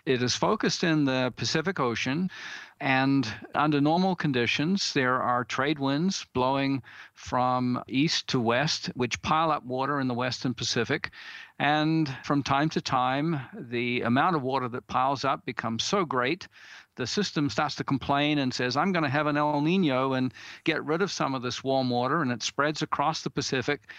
It 0.06 0.22
is 0.22 0.36
focused 0.36 0.84
in 0.84 1.04
the 1.04 1.32
Pacific 1.34 1.80
Ocean, 1.80 2.30
and 2.80 3.26
under 3.56 3.80
normal 3.80 4.14
conditions, 4.14 4.92
there 4.92 5.20
are 5.20 5.42
trade 5.44 5.80
winds 5.80 6.24
blowing 6.32 6.84
from 7.14 7.82
east 7.88 8.28
to 8.28 8.38
west, 8.38 8.86
which 8.94 9.20
pile 9.20 9.50
up 9.50 9.64
water 9.64 9.98
in 9.98 10.06
the 10.06 10.14
western 10.14 10.54
Pacific. 10.54 11.10
And 11.58 12.08
from 12.22 12.44
time 12.44 12.68
to 12.70 12.80
time, 12.80 13.40
the 13.52 14.02
amount 14.02 14.36
of 14.36 14.42
water 14.42 14.68
that 14.68 14.86
piles 14.86 15.24
up 15.24 15.44
becomes 15.44 15.82
so 15.82 16.04
great 16.04 16.46
the 16.96 17.06
system 17.06 17.48
starts 17.48 17.74
to 17.76 17.84
complain 17.84 18.38
and 18.38 18.52
says, 18.52 18.76
I'm 18.76 18.92
going 18.92 19.04
to 19.04 19.08
have 19.08 19.26
an 19.26 19.36
El 19.36 19.60
Nino 19.60 20.12
and 20.12 20.32
get 20.64 20.84
rid 20.84 21.02
of 21.02 21.10
some 21.10 21.34
of 21.34 21.42
this 21.42 21.64
warm 21.64 21.90
water, 21.90 22.22
and 22.22 22.30
it 22.30 22.42
spreads 22.42 22.82
across 22.82 23.22
the 23.22 23.30
Pacific. 23.30 23.90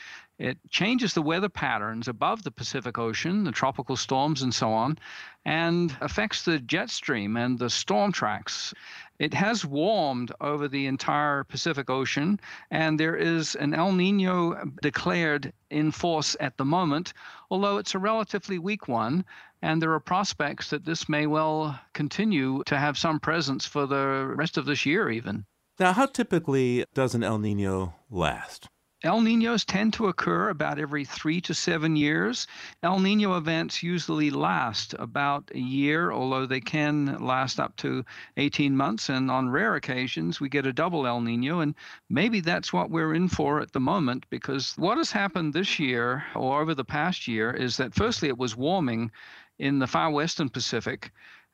It 0.43 0.57
changes 0.69 1.13
the 1.13 1.21
weather 1.21 1.47
patterns 1.47 2.09
above 2.09 2.43
the 2.43 2.51
Pacific 2.51 2.97
Ocean, 2.97 3.45
the 3.45 3.53
tropical 3.53 3.95
storms, 3.95 4.41
and 4.41 4.53
so 4.53 4.73
on, 4.73 5.00
and 5.45 5.95
affects 6.01 6.43
the 6.43 6.59
jet 6.59 6.89
stream 6.89 7.38
and 7.38 7.57
the 7.57 7.69
storm 7.69 8.12
tracks. 8.12 8.73
It 9.19 9.33
has 9.33 9.63
warmed 9.63 10.33
over 10.41 10.67
the 10.67 10.85
entire 10.88 11.45
Pacific 11.45 11.89
Ocean, 11.89 12.41
and 12.69 13.00
there 13.00 13.15
is 13.15 13.55
an 13.55 13.73
El 13.73 13.93
Nino 13.93 14.69
declared 14.81 15.53
in 15.69 15.91
force 15.91 16.35
at 16.41 16.57
the 16.57 16.65
moment, 16.65 17.13
although 17.50 17.77
it's 17.77 17.95
a 17.95 18.00
relatively 18.00 18.59
weak 18.59 18.89
one. 18.89 19.23
And 19.62 19.81
there 19.81 19.93
are 19.93 20.00
prospects 20.01 20.71
that 20.71 20.83
this 20.83 21.07
may 21.07 21.25
well 21.25 21.79
continue 21.93 22.63
to 22.65 22.77
have 22.77 22.97
some 22.97 23.21
presence 23.21 23.65
for 23.65 23.85
the 23.88 24.33
rest 24.35 24.57
of 24.57 24.65
this 24.65 24.85
year, 24.85 25.09
even. 25.09 25.45
Now, 25.79 25.93
how 25.93 26.07
typically 26.07 26.83
does 26.93 27.15
an 27.15 27.23
El 27.23 27.39
Nino 27.39 27.93
last? 28.12 28.67
El 29.03 29.19
Ninos 29.19 29.65
tend 29.65 29.91
to 29.91 30.07
occur 30.07 30.48
about 30.48 30.79
every 30.79 31.03
three 31.03 31.41
to 31.41 31.53
seven 31.53 31.98
years. 31.98 32.48
El 32.83 33.00
Nino 33.00 33.36
events 33.36 33.83
usually 33.83 34.29
last 34.29 34.95
about 34.98 35.51
a 35.53 35.60
year, 35.60 36.13
although 36.13 36.45
they 36.45 36.62
can 36.62 37.17
last 37.19 37.60
up 37.60 37.75
to 37.75 38.05
18 38.38 38.77
months. 38.77 39.10
And 39.10 39.29
on 39.29 39.50
rare 39.50 39.75
occasions, 39.75 40.39
we 40.39 40.48
get 40.48 40.65
a 40.65 40.72
double 40.72 41.05
El 41.05 41.19
Nino. 41.19 41.60
And 41.60 41.75
maybe 42.10 42.39
that's 42.39 42.72
what 42.72 42.89
we're 42.89 43.13
in 43.13 43.27
for 43.27 43.60
at 43.60 43.74
the 43.74 43.81
moment, 43.81 44.25
because 44.29 44.74
what 44.77 44.98
has 44.98 45.12
happened 45.12 45.53
this 45.53 45.79
year 45.79 46.24
or 46.33 46.62
over 46.62 46.74
the 46.74 46.86
past 46.86 47.27
year 47.27 47.51
is 47.51 47.75
that 47.75 47.93
firstly, 47.93 48.29
it 48.29 48.38
was 48.38 48.55
warming 48.55 49.12
in 49.60 49.79
the 49.79 49.88
far 49.88 50.12
western 50.12 50.48
Pacific. 50.48 51.12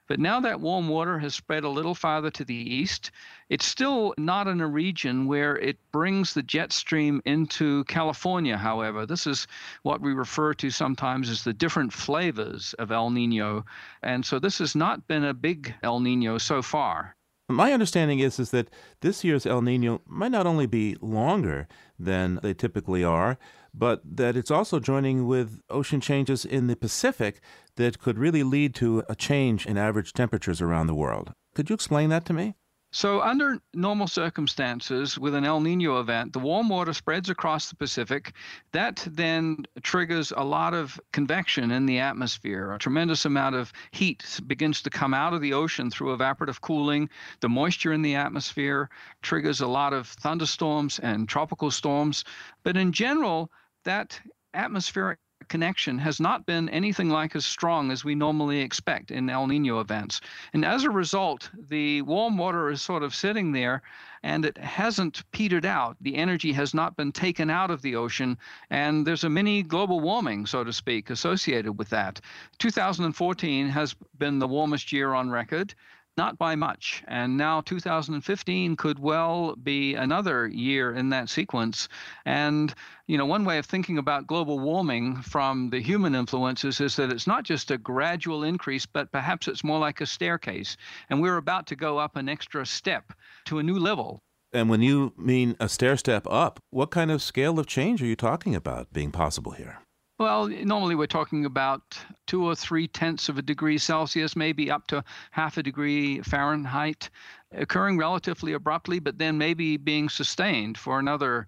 But 0.10 0.20
now 0.20 0.40
that 0.40 0.60
warm 0.60 0.90
water 0.90 1.20
has 1.20 1.36
spread 1.36 1.64
a 1.64 1.70
little 1.70 1.94
farther 1.94 2.32
to 2.32 2.44
the 2.44 2.56
east, 2.56 3.12
it's 3.48 3.68
still 3.68 4.16
not 4.18 4.48
in 4.48 4.60
a 4.60 4.68
region 4.68 5.28
where 5.28 5.56
it 5.56 5.78
brings 5.92 6.34
the 6.34 6.42
jet 6.42 6.74
stream 6.74 7.22
into 7.26 7.84
California, 7.84 8.58
however. 8.58 9.06
This 9.06 9.28
is 9.28 9.46
what 9.84 10.02
we 10.02 10.14
refer 10.14 10.56
to 10.56 10.72
sometimes 10.72 11.30
as 11.30 11.44
the 11.44 11.54
different 11.54 11.94
flavors 11.94 12.74
of 12.80 12.92
El 12.92 13.12
Nino. 13.12 13.64
And 14.02 14.26
so 14.26 14.40
this 14.40 14.58
has 14.58 14.76
not 14.76 15.08
been 15.08 15.24
a 15.24 15.34
big 15.36 15.76
El 15.84 16.00
Nino 16.00 16.40
so 16.40 16.64
far. 16.64 17.16
My 17.48 17.72
understanding 17.72 18.18
is, 18.18 18.40
is 18.40 18.50
that 18.50 18.72
this 19.02 19.24
year's 19.24 19.46
El 19.46 19.62
Nino 19.62 20.02
might 20.08 20.32
not 20.32 20.48
only 20.48 20.66
be 20.66 20.98
longer 21.02 21.68
than 22.00 22.40
they 22.42 22.56
typically 22.56 23.04
are, 23.04 23.38
but 23.74 24.02
that 24.04 24.36
it's 24.36 24.52
also 24.52 24.80
joining 24.80 25.28
with 25.28 25.62
ocean 25.70 26.02
changes 26.02 26.46
in 26.46 26.68
the 26.68 26.76
Pacific 26.76 27.42
that 27.76 28.00
could 28.00 28.18
really 28.18 28.44
lead 28.44 28.76
to 28.76 29.04
a 29.10 29.16
change 29.16 29.66
in 29.66 29.78
average 29.78 30.14
temperatures 30.14 30.62
around 30.62 30.88
the 30.88 30.96
world. 30.96 31.34
Could 31.56 31.70
you 31.70 31.74
explain 31.74 32.10
that 32.10 32.26
to 32.26 32.34
me? 32.34 32.56
So, 32.92 33.22
under 33.22 33.60
normal 33.76 34.08
circumstances, 34.08 35.20
with 35.20 35.36
an 35.36 35.46
El 35.46 35.62
Nino 35.62 36.00
event, 36.00 36.34
the 36.34 36.40
warm 36.40 36.70
water 36.70 36.92
spreads 36.92 37.30
across 37.30 37.70
the 37.70 37.76
Pacific. 37.76 38.34
That 38.72 39.08
then 39.12 39.66
triggers 39.84 40.34
a 40.36 40.44
lot 40.44 40.74
of 40.74 41.00
convection 41.14 41.70
in 41.70 41.86
the 41.86 42.00
atmosphere. 42.00 42.74
A 42.74 42.80
tremendous 42.80 43.26
amount 43.26 43.56
of 43.56 43.72
heat 43.92 44.40
begins 44.48 44.82
to 44.82 44.90
come 44.90 45.14
out 45.14 45.34
of 45.34 45.42
the 45.42 45.54
ocean 45.54 45.92
through 45.92 46.18
evaporative 46.18 46.62
cooling. 46.62 47.10
The 47.42 47.50
moisture 47.50 47.94
in 47.94 48.02
the 48.02 48.16
atmosphere 48.16 48.90
triggers 49.22 49.62
a 49.62 49.68
lot 49.68 49.94
of 49.94 50.08
thunderstorms 50.08 50.98
and 50.98 51.30
tropical 51.30 51.70
storms. 51.70 52.24
But 52.64 52.76
in 52.76 52.92
general, 52.92 53.52
that 53.84 54.20
atmospheric 54.56 55.20
connection 55.50 55.98
has 55.98 56.20
not 56.20 56.46
been 56.46 56.70
anything 56.70 57.10
like 57.10 57.36
as 57.36 57.46
strong 57.46 57.92
as 57.92 58.06
we 58.06 58.16
normally 58.16 58.62
expect 58.62 59.12
in 59.12 59.30
El 59.30 59.48
Nino 59.48 59.80
events. 59.80 60.22
And 60.54 60.64
as 60.64 60.84
a 60.84 60.90
result, 60.90 61.50
the 61.70 62.02
warm 62.04 62.38
water 62.38 62.70
is 62.70 62.82
sort 62.82 63.04
of 63.04 63.14
sitting 63.14 63.52
there 63.52 63.82
and 64.24 64.46
it 64.46 64.58
hasn't 64.58 65.24
petered 65.32 65.66
out. 65.66 65.98
The 66.02 66.16
energy 66.16 66.52
has 66.54 66.74
not 66.74 66.96
been 66.96 67.12
taken 67.12 67.50
out 67.50 67.72
of 67.72 67.82
the 67.82 67.96
ocean, 67.96 68.38
and 68.70 69.08
there's 69.08 69.24
a 69.24 69.30
mini 69.30 69.64
global 69.64 70.02
warming, 70.02 70.46
so 70.46 70.64
to 70.64 70.74
speak, 70.74 71.10
associated 71.10 71.74
with 71.74 71.90
that. 71.90 72.20
2014 72.58 73.70
has 73.70 73.96
been 74.18 74.40
the 74.40 74.48
warmest 74.48 74.92
year 74.92 75.14
on 75.14 75.30
record 75.30 75.74
not 76.20 76.38
by 76.38 76.54
much. 76.54 77.02
And 77.08 77.38
now 77.38 77.62
2015 77.62 78.76
could 78.76 79.00
well 79.00 79.56
be 79.56 79.96
another 79.96 80.48
year 80.50 80.94
in 80.94 81.12
that 81.12 81.30
sequence. 81.30 81.88
And, 82.26 82.76
you 83.08 83.18
know, 83.18 83.26
one 83.26 83.46
way 83.46 83.58
of 83.58 83.66
thinking 83.66 83.98
about 83.98 84.28
global 84.28 84.60
warming 84.60 85.22
from 85.22 85.70
the 85.70 85.80
human 85.80 86.16
influences 86.16 86.82
is 86.82 86.98
that 86.98 87.10
it's 87.14 87.26
not 87.26 87.46
just 87.46 87.72
a 87.72 87.78
gradual 87.78 88.44
increase, 88.44 88.86
but 88.86 89.14
perhaps 89.14 89.48
it's 89.48 89.64
more 89.64 89.80
like 89.80 90.02
a 90.02 90.06
staircase. 90.06 90.76
And 91.10 91.22
we're 91.22 91.38
about 91.38 91.68
to 91.68 91.78
go 91.78 91.98
up 91.98 92.18
an 92.18 92.28
extra 92.28 92.66
step 92.66 93.14
to 93.46 93.60
a 93.60 93.64
new 93.64 93.80
level. 93.80 94.20
And 94.52 94.70
when 94.70 94.82
you 94.82 95.14
mean 95.16 95.56
a 95.58 95.70
stair 95.70 95.96
step 95.96 96.28
up, 96.30 96.60
what 96.70 96.92
kind 96.92 97.12
of 97.12 97.22
scale 97.22 97.60
of 97.60 97.66
change 97.66 98.04
are 98.04 98.08
you 98.08 98.18
talking 98.18 98.56
about 98.56 98.92
being 98.92 99.12
possible 99.12 99.54
here? 99.54 99.78
Well, 100.20 100.50
normally 100.50 100.96
we're 100.96 101.08
talking 101.08 101.46
about 101.46 101.98
two 102.28 102.44
or 102.46 102.54
three 102.54 102.90
tenths 102.90 103.30
of 103.30 103.38
a 103.38 103.42
degree 103.42 103.78
Celsius, 103.78 104.36
maybe 104.36 104.70
up 104.70 104.86
to 104.88 105.02
half 105.32 105.58
a 105.58 105.64
degree 105.64 106.22
Fahrenheit, 106.22 107.10
occurring 107.54 107.98
relatively 107.98 108.52
abruptly, 108.52 109.00
but 109.00 109.18
then 109.18 109.38
maybe 109.38 109.78
being 109.78 110.10
sustained 110.10 110.78
for 110.78 111.00
another 111.00 111.48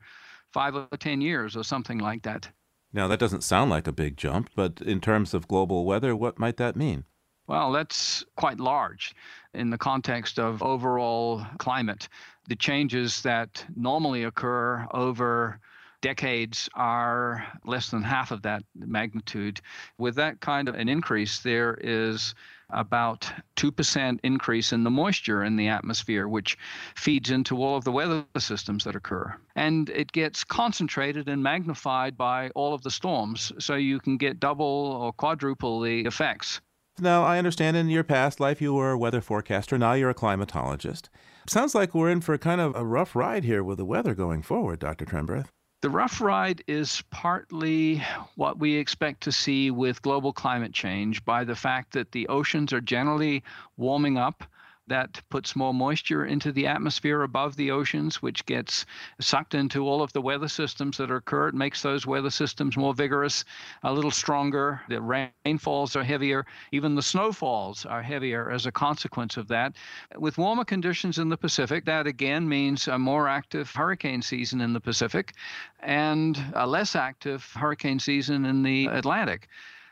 five 0.53 0.73
or 0.73 0.87
10 0.97 1.19
years 1.19 1.57
or 1.57 1.65
something 1.65 1.97
like 1.97 2.23
that. 2.23 2.49
Now, 2.93 3.09
that 3.09 3.19
doesn't 3.19 3.43
sound 3.43 3.69
like 3.69 3.87
a 3.87 3.91
big 3.91 4.15
jump, 4.15 4.49
but 4.55 4.81
in 4.81 5.01
terms 5.01 5.33
of 5.33 5.49
global 5.49 5.83
weather, 5.83 6.15
what 6.15 6.39
might 6.39 6.55
that 6.55 6.77
mean? 6.77 7.03
Well, 7.47 7.73
that's 7.73 8.23
quite 8.37 8.61
large 8.61 9.13
in 9.53 9.69
the 9.69 9.77
context 9.77 10.39
of 10.39 10.63
overall 10.63 11.45
climate. 11.57 12.07
The 12.47 12.55
changes 12.55 13.21
that 13.23 13.65
normally 13.75 14.23
occur 14.23 14.87
over 14.91 15.59
decades 16.01 16.69
are 16.73 17.45
less 17.65 17.89
than 17.89 18.03
half 18.03 18.31
of 18.31 18.41
that 18.41 18.63
magnitude. 18.75 19.61
With 19.97 20.15
that 20.15 20.41
kind 20.41 20.67
of 20.67 20.75
an 20.75 20.89
increase, 20.89 21.39
there 21.39 21.77
is 21.81 22.35
about 22.69 23.29
2% 23.57 24.19
increase 24.23 24.71
in 24.71 24.83
the 24.83 24.89
moisture 24.89 25.43
in 25.43 25.55
the 25.55 25.67
atmosphere, 25.67 26.27
which 26.27 26.57
feeds 26.95 27.29
into 27.29 27.61
all 27.61 27.75
of 27.75 27.83
the 27.83 27.91
weather 27.91 28.25
systems 28.37 28.83
that 28.85 28.95
occur. 28.95 29.35
And 29.55 29.89
it 29.89 30.11
gets 30.11 30.43
concentrated 30.43 31.27
and 31.27 31.43
magnified 31.43 32.17
by 32.17 32.49
all 32.55 32.73
of 32.73 32.81
the 32.81 32.91
storms, 32.91 33.51
so 33.59 33.75
you 33.75 33.99
can 33.99 34.17
get 34.17 34.39
double 34.39 34.65
or 34.65 35.13
quadruple 35.13 35.81
the 35.81 36.01
effects. 36.01 36.61
Now, 36.99 37.23
I 37.23 37.37
understand 37.37 37.77
in 37.77 37.89
your 37.89 38.03
past 38.03 38.39
life 38.39 38.61
you 38.61 38.73
were 38.73 38.91
a 38.91 38.97
weather 38.97 39.21
forecaster. 39.21 39.77
Now 39.77 39.93
you're 39.93 40.09
a 40.09 40.15
climatologist. 40.15 41.09
Sounds 41.47 41.73
like 41.73 41.95
we're 41.95 42.11
in 42.11 42.21
for 42.21 42.37
kind 42.37 42.61
of 42.61 42.75
a 42.75 42.85
rough 42.85 43.15
ride 43.15 43.43
here 43.43 43.63
with 43.63 43.77
the 43.77 43.85
weather 43.85 44.13
going 44.13 44.41
forward, 44.41 44.79
Dr. 44.79 45.05
Trenberth. 45.05 45.47
The 45.81 45.89
rough 45.89 46.21
ride 46.21 46.63
is 46.67 47.01
partly 47.09 48.03
what 48.35 48.59
we 48.59 48.75
expect 48.75 49.21
to 49.21 49.31
see 49.31 49.71
with 49.71 50.03
global 50.03 50.31
climate 50.31 50.73
change 50.73 51.25
by 51.25 51.43
the 51.43 51.55
fact 51.55 51.93
that 51.93 52.11
the 52.11 52.27
oceans 52.27 52.71
are 52.71 52.81
generally 52.81 53.43
warming 53.77 54.15
up 54.15 54.43
that 54.91 55.21
puts 55.29 55.55
more 55.55 55.73
moisture 55.73 56.25
into 56.25 56.51
the 56.51 56.67
atmosphere 56.67 57.23
above 57.23 57.55
the 57.55 57.71
oceans, 57.71 58.21
which 58.21 58.45
gets 58.45 58.85
sucked 59.19 59.55
into 59.55 59.87
all 59.87 60.01
of 60.01 60.11
the 60.13 60.21
weather 60.21 60.47
systems 60.47 60.97
that 60.97 61.09
occur. 61.09 61.47
It 61.47 61.55
makes 61.55 61.81
those 61.81 62.05
weather 62.05 62.29
systems 62.29 62.75
more 62.77 62.93
vigorous, 62.93 63.45
a 63.83 63.93
little 63.93 64.11
stronger. 64.11 64.81
The 64.89 65.01
rainfalls 65.45 65.95
are 65.95 66.03
heavier. 66.03 66.45
Even 66.71 66.95
the 66.95 67.01
snowfalls 67.01 67.85
are 67.85 68.01
heavier 68.01 68.51
as 68.51 68.65
a 68.65 68.71
consequence 68.71 69.37
of 69.37 69.47
that. 69.47 69.75
With 70.17 70.37
warmer 70.37 70.65
conditions 70.65 71.17
in 71.17 71.29
the 71.29 71.37
Pacific, 71.37 71.85
that 71.85 72.05
again 72.05 72.47
means 72.47 72.87
a 72.87 72.99
more 72.99 73.27
active 73.27 73.71
hurricane 73.71 74.21
season 74.21 74.61
in 74.61 74.73
the 74.73 74.81
Pacific 74.81 75.33
and 75.79 76.37
a 76.53 76.67
less 76.67 76.95
active 76.95 77.49
hurricane 77.53 77.99
season 77.99 78.45
in 78.45 78.61
the 78.61 78.87
Atlantic. 78.87 79.47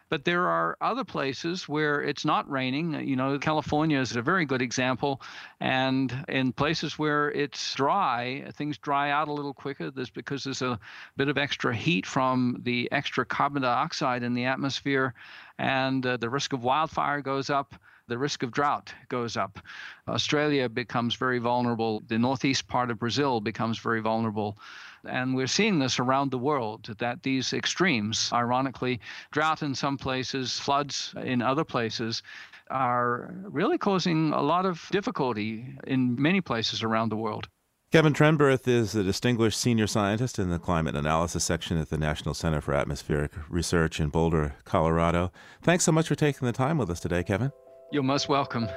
But 0.10 0.25
there 0.25 0.48
are 0.48 0.75
other 0.82 1.04
places 1.04 1.70
where 1.70 2.01
it's 2.01 2.25
not 2.25 2.50
raining. 2.50 3.08
You 3.08 3.16
know, 3.16 3.38
California 3.39 4.00
is 4.00 4.16
a 4.16 4.22
very 4.22 4.46
good 4.46 4.62
example. 4.62 5.22
And 5.60 6.25
in 6.28 6.51
places 6.51 6.98
where 6.98 7.32
it's 7.32 7.75
dry, 7.75 8.51
things 8.54 8.78
dry 8.78 9.12
out 9.12 9.28
a 9.28 9.34
little 9.34 9.54
quicker. 9.54 9.92
This 9.92 10.10
because 10.10 10.44
there's 10.44 10.62
a 10.62 10.80
bit 11.16 11.30
of 11.30 11.38
extra 11.38 11.75
heat 11.75 12.06
from 12.06 12.60
the 12.63 12.92
extra 12.92 13.25
carbon 13.25 13.62
dioxide 13.62 14.24
in 14.24 14.34
the 14.34 14.46
atmosphere, 14.46 15.13
and 15.58 16.06
uh, 16.06 16.18
the 16.18 16.30
risk 16.30 16.54
of 16.54 16.63
wildfire 16.63 17.22
goes 17.22 17.50
up 17.50 17.75
the 18.10 18.18
risk 18.18 18.44
of 18.44 18.51
drought 18.51 18.94
goes 19.08 19.38
up. 19.38 19.60
Australia 20.08 20.68
becomes 20.68 21.16
very 21.16 21.39
vulnerable. 21.39 22.01
The 22.08 22.18
northeast 22.18 22.68
part 22.68 22.89
of 22.89 23.00
Brazil 23.00 23.39
becomes 23.39 23.78
very 23.78 24.01
vulnerable. 24.01 24.58
And 25.06 25.36
we're 25.36 25.48
seeing 25.48 25.79
this 25.79 26.00
around 26.00 26.32
the 26.32 26.38
world 26.38 26.96
that 27.00 27.24
these 27.24 27.53
extremes, 27.53 28.29
ironically, 28.34 29.00
drought 29.32 29.62
in 29.63 29.75
some 29.75 29.98
places, 29.98 30.60
floods 30.60 31.13
in 31.24 31.41
other 31.41 31.63
places, 31.63 32.24
are 32.70 33.34
really 33.44 33.77
causing 33.77 34.32
a 34.34 34.41
lot 34.41 34.65
of 34.65 34.88
difficulty 34.91 35.65
in 35.88 36.22
many 36.22 36.41
places 36.41 36.84
around 36.84 37.10
the 37.10 37.18
world. 37.18 37.48
Kevin 37.91 38.13
Trenberth 38.13 38.68
is 38.68 38.94
a 38.94 39.03
distinguished 39.03 39.60
senior 39.60 39.88
scientist 39.88 40.38
in 40.38 40.51
the 40.51 40.60
climate 40.60 40.96
analysis 40.96 41.44
section 41.44 41.79
at 41.79 41.89
the 41.89 41.98
National 41.98 42.36
Center 42.36 42.62
for 42.62 42.75
Atmospheric 42.75 43.32
Research 43.50 44.00
in 44.00 44.10
Boulder, 44.10 44.54
Colorado. 44.63 45.32
Thanks 45.63 45.86
so 45.86 45.91
much 45.91 46.08
for 46.08 46.13
taking 46.13 46.45
the 46.45 46.52
time 46.52 46.78
with 46.78 46.91
us 46.91 47.00
today, 47.00 47.24
Kevin. 47.24 47.52
You're 47.91 48.04
most 48.04 48.30
welcome. 48.30 48.67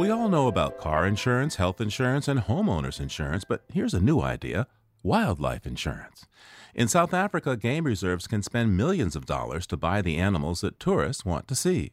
We 0.00 0.08
all 0.08 0.30
know 0.30 0.48
about 0.48 0.78
car 0.78 1.06
insurance, 1.06 1.56
health 1.56 1.78
insurance, 1.78 2.26
and 2.26 2.40
homeowners 2.40 3.02
insurance, 3.02 3.44
but 3.44 3.64
here's 3.70 3.92
a 3.92 4.00
new 4.00 4.22
idea 4.22 4.66
wildlife 5.02 5.66
insurance. 5.66 6.26
In 6.74 6.88
South 6.88 7.12
Africa, 7.12 7.54
game 7.54 7.84
reserves 7.84 8.26
can 8.26 8.42
spend 8.42 8.78
millions 8.78 9.14
of 9.14 9.26
dollars 9.26 9.66
to 9.66 9.76
buy 9.76 10.00
the 10.00 10.16
animals 10.16 10.62
that 10.62 10.80
tourists 10.80 11.26
want 11.26 11.46
to 11.48 11.54
see. 11.54 11.92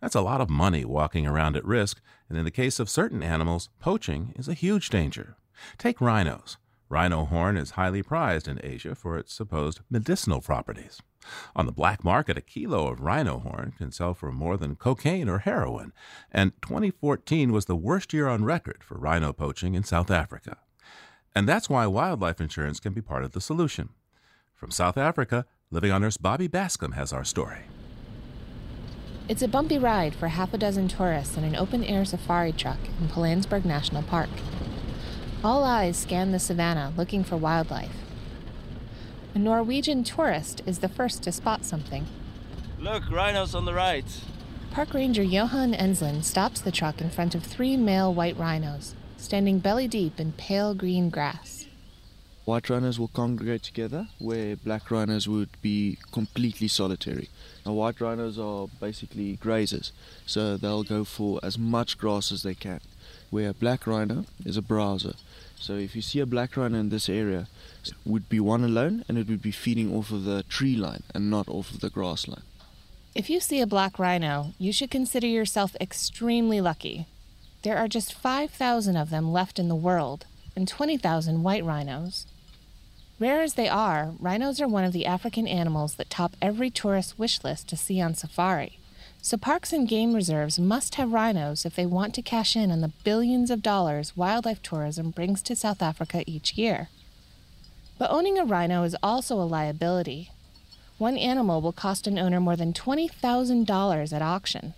That's 0.00 0.14
a 0.14 0.20
lot 0.20 0.40
of 0.40 0.48
money 0.48 0.84
walking 0.84 1.26
around 1.26 1.56
at 1.56 1.64
risk, 1.64 2.00
and 2.28 2.38
in 2.38 2.44
the 2.44 2.52
case 2.52 2.78
of 2.78 2.88
certain 2.88 3.20
animals, 3.20 3.68
poaching 3.80 4.32
is 4.36 4.46
a 4.46 4.54
huge 4.54 4.88
danger. 4.88 5.34
Take 5.76 6.00
rhinos. 6.00 6.56
Rhino 6.90 7.24
horn 7.24 7.56
is 7.56 7.70
highly 7.72 8.02
prized 8.02 8.46
in 8.46 8.60
Asia 8.62 8.94
for 8.94 9.16
its 9.16 9.32
supposed 9.32 9.80
medicinal 9.88 10.42
properties. 10.42 11.00
On 11.56 11.64
the 11.64 11.72
black 11.72 12.04
market, 12.04 12.36
a 12.36 12.42
kilo 12.42 12.88
of 12.88 13.00
rhino 13.00 13.38
horn 13.38 13.72
can 13.78 13.92
sell 13.92 14.12
for 14.12 14.30
more 14.30 14.58
than 14.58 14.76
cocaine 14.76 15.28
or 15.28 15.38
heroin, 15.38 15.94
and 16.30 16.52
2014 16.60 17.52
was 17.52 17.64
the 17.64 17.76
worst 17.76 18.12
year 18.12 18.28
on 18.28 18.44
record 18.44 18.84
for 18.84 18.98
rhino 18.98 19.32
poaching 19.32 19.74
in 19.74 19.84
South 19.84 20.10
Africa. 20.10 20.58
And 21.34 21.48
that's 21.48 21.70
why 21.70 21.86
wildlife 21.86 22.40
insurance 22.40 22.80
can 22.80 22.92
be 22.92 23.00
part 23.00 23.24
of 23.24 23.32
the 23.32 23.40
solution. 23.40 23.90
From 24.54 24.70
South 24.70 24.98
Africa, 24.98 25.46
Living 25.72 25.92
on 25.92 26.02
Earth's 26.02 26.16
Bobby 26.16 26.48
Bascomb 26.48 26.94
has 26.94 27.12
our 27.12 27.22
story. 27.22 27.60
It's 29.28 29.42
a 29.42 29.46
bumpy 29.46 29.78
ride 29.78 30.16
for 30.16 30.26
half 30.26 30.52
a 30.52 30.58
dozen 30.58 30.88
tourists 30.88 31.36
in 31.36 31.44
an 31.44 31.54
open 31.54 31.84
air 31.84 32.04
safari 32.04 32.50
truck 32.50 32.80
in 33.00 33.06
Pilanesberg 33.06 33.64
National 33.64 34.02
Park. 34.02 34.30
All 35.42 35.64
eyes 35.64 35.96
scan 35.96 36.32
the 36.32 36.38
savannah 36.38 36.92
looking 36.98 37.24
for 37.24 37.38
wildlife. 37.38 37.96
A 39.34 39.38
Norwegian 39.38 40.04
tourist 40.04 40.60
is 40.66 40.80
the 40.80 40.88
first 40.88 41.22
to 41.22 41.32
spot 41.32 41.64
something. 41.64 42.04
Look, 42.78 43.10
rhinos 43.10 43.54
on 43.54 43.64
the 43.64 43.72
right. 43.72 44.04
Park 44.70 44.92
Ranger 44.92 45.22
Johan 45.22 45.72
Enslin 45.72 46.22
stops 46.22 46.60
the 46.60 46.70
truck 46.70 47.00
in 47.00 47.08
front 47.08 47.34
of 47.34 47.42
three 47.42 47.78
male 47.78 48.12
white 48.12 48.36
rhinos, 48.36 48.94
standing 49.16 49.60
belly 49.60 49.88
deep 49.88 50.20
in 50.20 50.32
pale 50.32 50.74
green 50.74 51.08
grass. 51.08 51.64
White 52.44 52.68
rhinos 52.68 52.98
will 52.98 53.08
congregate 53.08 53.62
together, 53.62 54.08
where 54.18 54.56
black 54.56 54.90
rhinos 54.90 55.26
would 55.26 55.50
be 55.62 55.96
completely 56.12 56.68
solitary. 56.68 57.30
Now, 57.64 57.72
white 57.72 58.00
rhinos 58.00 58.38
are 58.38 58.66
basically 58.78 59.38
grazers, 59.38 59.92
so 60.26 60.58
they'll 60.58 60.82
go 60.82 61.04
for 61.04 61.40
as 61.42 61.56
much 61.58 61.96
grass 61.96 62.30
as 62.30 62.42
they 62.42 62.54
can, 62.54 62.80
where 63.30 63.50
a 63.50 63.54
black 63.54 63.86
rhino 63.86 64.26
is 64.44 64.56
a 64.56 64.62
browser. 64.62 65.14
So 65.60 65.74
if 65.74 65.94
you 65.94 66.00
see 66.00 66.20
a 66.20 66.26
black 66.26 66.56
rhino 66.56 66.78
in 66.80 66.88
this 66.88 67.08
area, 67.08 67.46
it 67.84 67.92
would 68.06 68.30
be 68.30 68.40
one 68.40 68.64
alone 68.64 69.04
and 69.06 69.18
it 69.18 69.28
would 69.28 69.42
be 69.42 69.50
feeding 69.50 69.94
off 69.94 70.10
of 70.10 70.24
the 70.24 70.42
tree 70.44 70.74
line 70.74 71.02
and 71.14 71.30
not 71.30 71.48
off 71.48 71.70
of 71.70 71.80
the 71.80 71.90
grass 71.90 72.26
line. 72.26 72.42
If 73.14 73.28
you 73.28 73.40
see 73.40 73.60
a 73.60 73.66
black 73.66 73.98
rhino, 73.98 74.54
you 74.58 74.72
should 74.72 74.90
consider 74.90 75.26
yourself 75.26 75.76
extremely 75.78 76.62
lucky. 76.62 77.06
There 77.62 77.76
are 77.76 77.88
just 77.88 78.14
5,000 78.14 78.96
of 78.96 79.10
them 79.10 79.32
left 79.32 79.58
in 79.58 79.68
the 79.68 79.74
world 79.74 80.24
and 80.56 80.66
20,000 80.66 81.42
white 81.42 81.64
rhinos. 81.64 82.26
Rare 83.18 83.42
as 83.42 83.52
they 83.52 83.68
are, 83.68 84.14
rhinos 84.18 84.62
are 84.62 84.68
one 84.68 84.84
of 84.84 84.94
the 84.94 85.04
African 85.04 85.46
animals 85.46 85.96
that 85.96 86.08
top 86.08 86.36
every 86.40 86.70
tourist 86.70 87.18
wish 87.18 87.44
list 87.44 87.68
to 87.68 87.76
see 87.76 88.00
on 88.00 88.14
safari. 88.14 88.78
So 89.22 89.36
parks 89.36 89.72
and 89.72 89.86
game 89.86 90.14
reserves 90.14 90.58
must 90.58 90.94
have 90.94 91.12
rhinos 91.12 91.66
if 91.66 91.76
they 91.76 91.84
want 91.84 92.14
to 92.14 92.22
cash 92.22 92.56
in 92.56 92.70
on 92.70 92.80
the 92.80 92.92
billions 93.04 93.50
of 93.50 93.62
dollars 93.62 94.16
wildlife 94.16 94.62
tourism 94.62 95.10
brings 95.10 95.42
to 95.42 95.54
South 95.54 95.82
Africa 95.82 96.24
each 96.26 96.54
year. 96.54 96.88
But 97.98 98.10
owning 98.10 98.38
a 98.38 98.46
rhino 98.46 98.82
is 98.82 98.96
also 99.02 99.34
a 99.34 99.44
liability. 99.44 100.30
One 100.96 101.18
animal 101.18 101.60
will 101.60 101.72
cost 101.72 102.06
an 102.06 102.18
owner 102.18 102.40
more 102.40 102.56
than 102.56 102.72
$20,000 102.72 104.12
at 104.12 104.22
auction, 104.22 104.72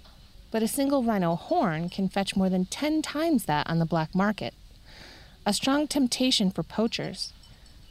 but 0.51 0.63
a 0.63 0.69
single 0.69 1.05
rhino 1.05 1.37
horn 1.37 1.89
can 1.89 2.09
fetch 2.09 2.35
more 2.35 2.51
than 2.51 2.67
10 2.67 3.01
times 3.01 3.45
that 3.45 3.71
on 3.71 3.79
the 3.79 3.87
black 3.87 4.13
market. 4.13 4.55
A 5.47 5.53
strong 5.53 5.87
temptation 5.87 6.51
for 6.51 6.65
poachers. 6.65 7.33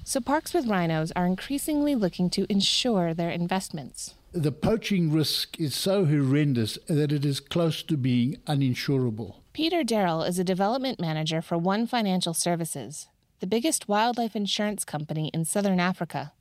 So 0.03 0.19
parks 0.19 0.53
with 0.53 0.67
rhinos 0.67 1.13
are 1.15 1.25
increasingly 1.25 1.95
looking 1.95 2.29
to 2.31 2.45
insure 2.49 3.13
their 3.13 3.29
investments 3.29 4.15
the 4.33 4.51
poaching 4.51 5.11
risk 5.11 5.59
is 5.59 5.75
so 5.75 6.05
horrendous 6.05 6.77
that 6.87 7.11
it 7.11 7.25
is 7.25 7.41
close 7.41 7.83
to 7.83 7.97
being 7.97 8.37
uninsurable. 8.47 9.35
Peter 9.51 9.83
Darrell 9.83 10.23
is 10.23 10.39
a 10.39 10.43
development 10.43 11.01
manager 11.01 11.41
for 11.41 11.57
One 11.57 11.85
Financial 11.85 12.33
Services, 12.33 13.09
the 13.41 13.47
biggest 13.47 13.89
wildlife 13.89 14.35
insurance 14.35 14.85
company 14.85 15.29
in 15.33 15.43
southern 15.43 15.81
Africa. 15.81 16.31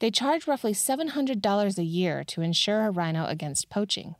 They 0.00 0.10
charge 0.10 0.46
roughly 0.46 0.72
$700 0.72 1.78
a 1.78 1.82
year 1.82 2.24
to 2.24 2.40
insure 2.40 2.86
a 2.86 2.90
rhino 2.90 3.26
against 3.26 3.68
poaching. 3.68 4.14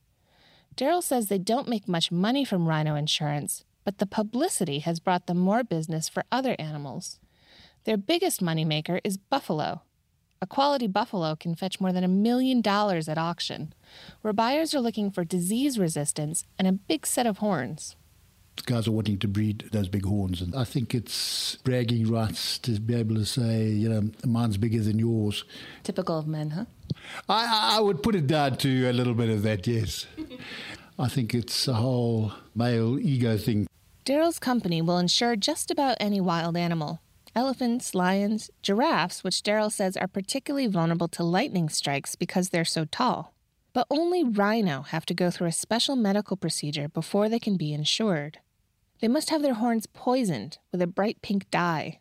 Daryl 0.76 1.02
says 1.02 1.28
they 1.28 1.38
don't 1.38 1.68
make 1.68 1.88
much 1.88 2.12
money 2.12 2.44
from 2.44 2.68
rhino 2.68 2.94
insurance, 2.94 3.64
but 3.84 3.98
the 3.98 4.06
publicity 4.06 4.80
has 4.80 5.00
brought 5.00 5.26
them 5.26 5.38
more 5.38 5.64
business 5.64 6.10
for 6.10 6.24
other 6.30 6.56
animals. 6.58 7.20
Their 7.84 7.96
biggest 7.96 8.42
moneymaker 8.42 9.00
is 9.02 9.16
buffalo. 9.16 9.82
A 10.40 10.46
quality 10.46 10.86
buffalo 10.86 11.34
can 11.34 11.56
fetch 11.56 11.80
more 11.80 11.92
than 11.92 12.04
a 12.04 12.08
million 12.08 12.60
dollars 12.60 13.08
at 13.08 13.18
auction, 13.18 13.72
where 14.22 14.32
buyers 14.32 14.72
are 14.72 14.80
looking 14.80 15.10
for 15.10 15.24
disease 15.24 15.80
resistance 15.80 16.44
and 16.56 16.68
a 16.68 16.72
big 16.72 17.06
set 17.06 17.26
of 17.26 17.38
horns. 17.38 17.96
Guys 18.64 18.86
are 18.86 18.92
wanting 18.92 19.18
to 19.18 19.26
breed 19.26 19.68
those 19.72 19.88
big 19.88 20.04
horns, 20.04 20.40
and 20.40 20.54
I 20.54 20.62
think 20.62 20.94
it's 20.94 21.56
bragging 21.64 22.08
rights 22.08 22.58
to 22.58 22.78
be 22.78 22.94
able 22.94 23.16
to 23.16 23.24
say, 23.24 23.66
you 23.66 23.88
know, 23.88 24.10
mine's 24.24 24.56
bigger 24.56 24.80
than 24.80 24.98
yours. 24.98 25.44
Typical 25.82 26.18
of 26.18 26.28
men, 26.28 26.50
huh? 26.50 26.64
I, 27.28 27.76
I 27.76 27.80
would 27.80 28.02
put 28.02 28.14
it 28.14 28.28
down 28.28 28.58
to 28.58 28.90
a 28.90 28.92
little 28.92 29.14
bit 29.14 29.30
of 29.30 29.42
that, 29.42 29.66
yes. 29.66 30.06
I 31.00 31.08
think 31.08 31.34
it's 31.34 31.66
a 31.66 31.74
whole 31.74 32.32
male 32.54 32.98
ego 32.98 33.36
thing. 33.38 33.66
Daryl's 34.04 34.38
company 34.38 34.82
will 34.82 34.98
insure 34.98 35.34
just 35.34 35.70
about 35.70 35.96
any 36.00 36.20
wild 36.20 36.56
animal 36.56 37.00
elephants, 37.38 37.94
lions, 37.94 38.50
giraffes, 38.62 39.22
which 39.22 39.44
Daryl 39.44 39.70
says 39.70 39.96
are 39.96 40.08
particularly 40.08 40.66
vulnerable 40.66 41.06
to 41.06 41.22
lightning 41.22 41.68
strikes 41.68 42.16
because 42.16 42.48
they're 42.48 42.64
so 42.64 42.84
tall. 42.84 43.32
But 43.72 43.86
only 43.90 44.24
rhino 44.24 44.82
have 44.82 45.06
to 45.06 45.14
go 45.14 45.30
through 45.30 45.46
a 45.46 45.52
special 45.52 45.94
medical 45.94 46.36
procedure 46.36 46.88
before 46.88 47.28
they 47.28 47.38
can 47.38 47.56
be 47.56 47.72
insured. 47.72 48.40
They 49.00 49.06
must 49.06 49.30
have 49.30 49.42
their 49.42 49.54
horns 49.54 49.86
poisoned 49.86 50.58
with 50.72 50.82
a 50.82 50.88
bright 50.88 51.22
pink 51.22 51.48
dye. 51.52 52.00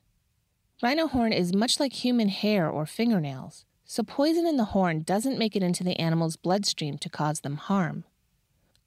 Rhino 0.82 1.06
horn 1.06 1.34
is 1.34 1.54
much 1.54 1.80
like 1.80 1.94
human 1.94 2.30
hair 2.30 2.68
or 2.68 2.88
fingernails, 2.88 3.64
so 3.86 4.02
poison 4.02 4.48
in 4.48 4.58
the 4.58 4.74
horn 4.74 5.04
doesn't 5.04 5.38
make 5.38 5.56
it 5.56 5.62
into 5.62 5.84
the 5.84 6.00
animal's 6.00 6.36
bloodstream 6.36 6.98
to 6.98 7.10
cause 7.10 7.42
them 7.42 7.58
harm. 7.58 8.06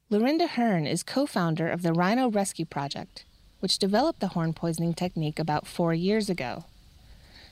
Lorinda 0.09 0.49
Hern 0.49 0.85
is 0.85 1.05
co 1.05 1.27
founder 1.27 1.69
of 1.69 1.83
the 1.83 1.93
Rhino 1.93 2.29
Rescue 2.29 2.67
Project, 2.67 3.25
which 3.61 3.79
developed 3.79 4.21
the 4.21 4.29
horn 4.29 4.53
poisoning 4.53 4.95
technique 4.95 5.39
about 5.39 5.67
four 5.67 5.95
years 5.95 6.29
ago. 6.29 6.65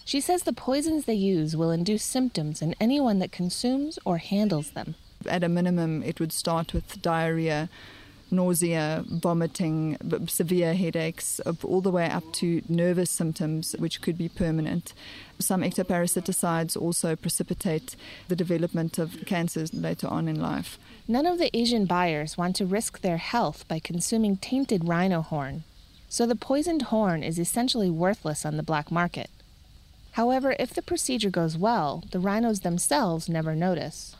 She 0.05 0.21
says 0.21 0.42
the 0.42 0.53
poisons 0.53 1.05
they 1.05 1.14
use 1.14 1.55
will 1.55 1.71
induce 1.71 2.03
symptoms 2.03 2.62
in 2.62 2.75
anyone 2.81 3.18
that 3.18 3.31
consumes 3.31 3.99
or 4.05 4.16
handles 4.18 4.71
them. 4.71 4.94
At 5.27 5.44
a 5.44 5.49
minimum, 5.49 6.03
it 6.03 6.18
would 6.18 6.33
start 6.33 6.73
with 6.73 7.03
diarrhea, 7.03 7.68
nausea, 8.31 9.05
vomiting, 9.07 9.99
severe 10.27 10.75
headaches, 10.75 11.40
uh, 11.44 11.53
all 11.64 11.81
the 11.81 11.90
way 11.90 12.09
up 12.09 12.25
to 12.35 12.62
nervous 12.68 13.11
symptoms, 13.11 13.75
which 13.79 14.01
could 14.01 14.16
be 14.16 14.29
permanent. 14.29 14.94
Some 15.38 15.62
ectoparasiticides 15.62 16.77
also 16.81 17.16
precipitate 17.16 17.97
the 18.29 18.37
development 18.37 18.99
of 18.99 19.25
cancers 19.27 19.75
later 19.75 20.09
on 20.09 20.29
in 20.29 20.40
life. 20.40 20.79
None 21.07 21.27
of 21.27 21.38
the 21.38 21.55
Asian 21.57 21.85
buyers 21.87 22.37
want 22.37 22.57
to 22.57 22.66
risk 22.66 23.01
their 23.01 23.18
health 23.18 23.66
by 23.68 23.79
consuming 23.79 24.37
tainted 24.37 24.88
rhino 24.88 25.23
horn, 25.23 25.64
so 26.09 26.27
the 26.27 26.37
poisoned 26.37 26.83
horn 26.83 27.23
is 27.23 27.38
essentially 27.38 27.90
worthless 27.90 28.47
on 28.47 28.57
the 28.57 28.62
black 28.62 28.90
market. 28.90 29.31
However, 30.12 30.57
if 30.59 30.75
the 30.75 30.83
procedure 30.83 31.31
goes 31.31 31.57
well, 31.57 32.03
the 32.11 32.18
rhinos 32.18 32.61
themselves 32.61 33.29
never 33.29 33.55
notice. 33.55 34.16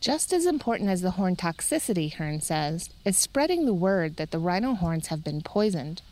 Just 0.00 0.32
as 0.32 0.46
important 0.46 0.90
as 0.90 1.02
the 1.02 1.12
horn 1.12 1.36
toxicity, 1.36 2.14
Hern 2.14 2.40
says, 2.40 2.90
is 3.04 3.16
spreading 3.16 3.66
the 3.66 3.74
word 3.74 4.16
that 4.16 4.32
the 4.32 4.40
rhino 4.40 4.74
horns 4.74 5.06
have 5.08 5.22
been 5.22 5.42
poisoned. 5.42 6.02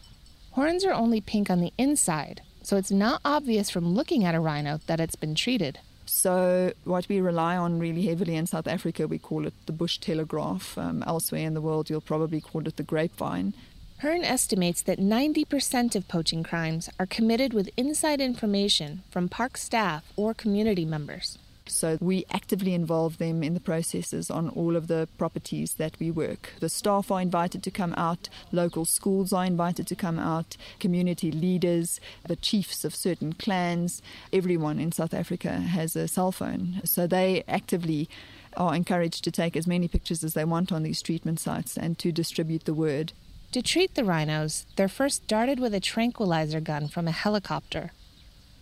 Horns 0.52 0.84
are 0.84 0.92
only 0.92 1.20
pink 1.20 1.50
on 1.50 1.60
the 1.60 1.72
inside, 1.76 2.42
so 2.62 2.76
it's 2.76 2.92
not 2.92 3.20
obvious 3.24 3.70
from 3.70 3.94
looking 3.94 4.24
at 4.24 4.36
a 4.36 4.40
rhino 4.40 4.78
that 4.86 5.00
it's 5.00 5.16
been 5.16 5.34
treated. 5.34 5.80
So, 6.06 6.72
what 6.84 7.08
we 7.08 7.20
rely 7.20 7.56
on 7.56 7.78
really 7.78 8.06
heavily 8.06 8.36
in 8.36 8.46
South 8.46 8.66
Africa, 8.66 9.08
we 9.08 9.18
call 9.18 9.46
it 9.46 9.54
the 9.66 9.72
bush 9.72 9.98
telegraph. 9.98 10.76
Um, 10.76 11.02
elsewhere 11.06 11.46
in 11.46 11.54
the 11.54 11.60
world, 11.60 11.88
you'll 11.88 12.00
probably 12.00 12.40
call 12.40 12.66
it 12.66 12.76
the 12.76 12.82
grapevine. 12.82 13.54
Hern 14.00 14.24
estimates 14.24 14.80
that 14.84 14.98
90% 14.98 15.94
of 15.94 16.08
poaching 16.08 16.42
crimes 16.42 16.88
are 16.98 17.04
committed 17.04 17.52
with 17.52 17.68
inside 17.76 18.18
information 18.18 19.02
from 19.10 19.28
park 19.28 19.58
staff 19.58 20.10
or 20.16 20.32
community 20.32 20.86
members. 20.86 21.36
So 21.66 21.98
we 22.00 22.24
actively 22.30 22.72
involve 22.72 23.18
them 23.18 23.42
in 23.42 23.52
the 23.52 23.60
processes 23.60 24.30
on 24.30 24.48
all 24.48 24.74
of 24.74 24.86
the 24.86 25.06
properties 25.18 25.74
that 25.74 25.98
we 26.00 26.10
work. 26.10 26.54
The 26.60 26.70
staff 26.70 27.10
are 27.10 27.20
invited 27.20 27.62
to 27.62 27.70
come 27.70 27.92
out, 27.98 28.30
local 28.52 28.86
schools 28.86 29.34
are 29.34 29.44
invited 29.44 29.86
to 29.88 29.94
come 29.94 30.18
out, 30.18 30.56
community 30.78 31.30
leaders, 31.30 32.00
the 32.26 32.36
chiefs 32.36 32.86
of 32.86 32.94
certain 32.94 33.34
clans, 33.34 34.00
everyone 34.32 34.78
in 34.78 34.92
South 34.92 35.12
Africa 35.12 35.52
has 35.52 35.94
a 35.94 36.08
cell 36.08 36.32
phone. 36.32 36.80
So 36.86 37.06
they 37.06 37.44
actively 37.46 38.08
are 38.56 38.74
encouraged 38.74 39.24
to 39.24 39.30
take 39.30 39.58
as 39.58 39.66
many 39.66 39.88
pictures 39.88 40.24
as 40.24 40.32
they 40.32 40.46
want 40.46 40.72
on 40.72 40.84
these 40.84 41.02
treatment 41.02 41.38
sites 41.38 41.76
and 41.76 41.98
to 41.98 42.10
distribute 42.10 42.64
the 42.64 42.72
word. 42.72 43.12
To 43.52 43.62
treat 43.62 43.96
the 43.96 44.04
rhinos, 44.04 44.64
they're 44.76 44.86
first 44.86 45.26
darted 45.26 45.58
with 45.58 45.74
a 45.74 45.80
tranquilizer 45.80 46.60
gun 46.60 46.86
from 46.86 47.08
a 47.08 47.12
helicopter. 47.12 47.90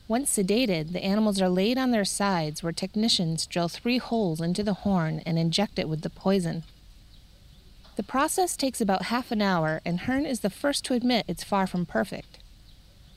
Once 0.09 0.35
sedated, 0.35 0.93
the 0.93 1.05
animals 1.05 1.43
are 1.43 1.51
laid 1.51 1.77
on 1.77 1.91
their 1.91 2.07
sides 2.07 2.63
where 2.63 2.73
technicians 2.73 3.45
drill 3.45 3.69
three 3.69 3.99
holes 3.99 4.41
into 4.41 4.63
the 4.63 4.73
horn 4.73 5.21
and 5.27 5.39
inject 5.39 5.79
it 5.79 5.91
with 5.91 6.01
the 6.01 6.09
poison. 6.09 6.63
The 7.97 8.03
process 8.03 8.57
takes 8.57 8.81
about 8.81 9.07
half 9.07 9.31
an 9.31 9.43
hour, 9.43 9.83
and 9.85 10.01
Hern 10.01 10.25
is 10.25 10.41
the 10.41 10.49
first 10.49 10.87
to 10.87 10.95
admit 10.95 11.27
it's 11.29 11.45
far 11.45 11.67
from 11.67 11.85
perfect. 11.85 12.39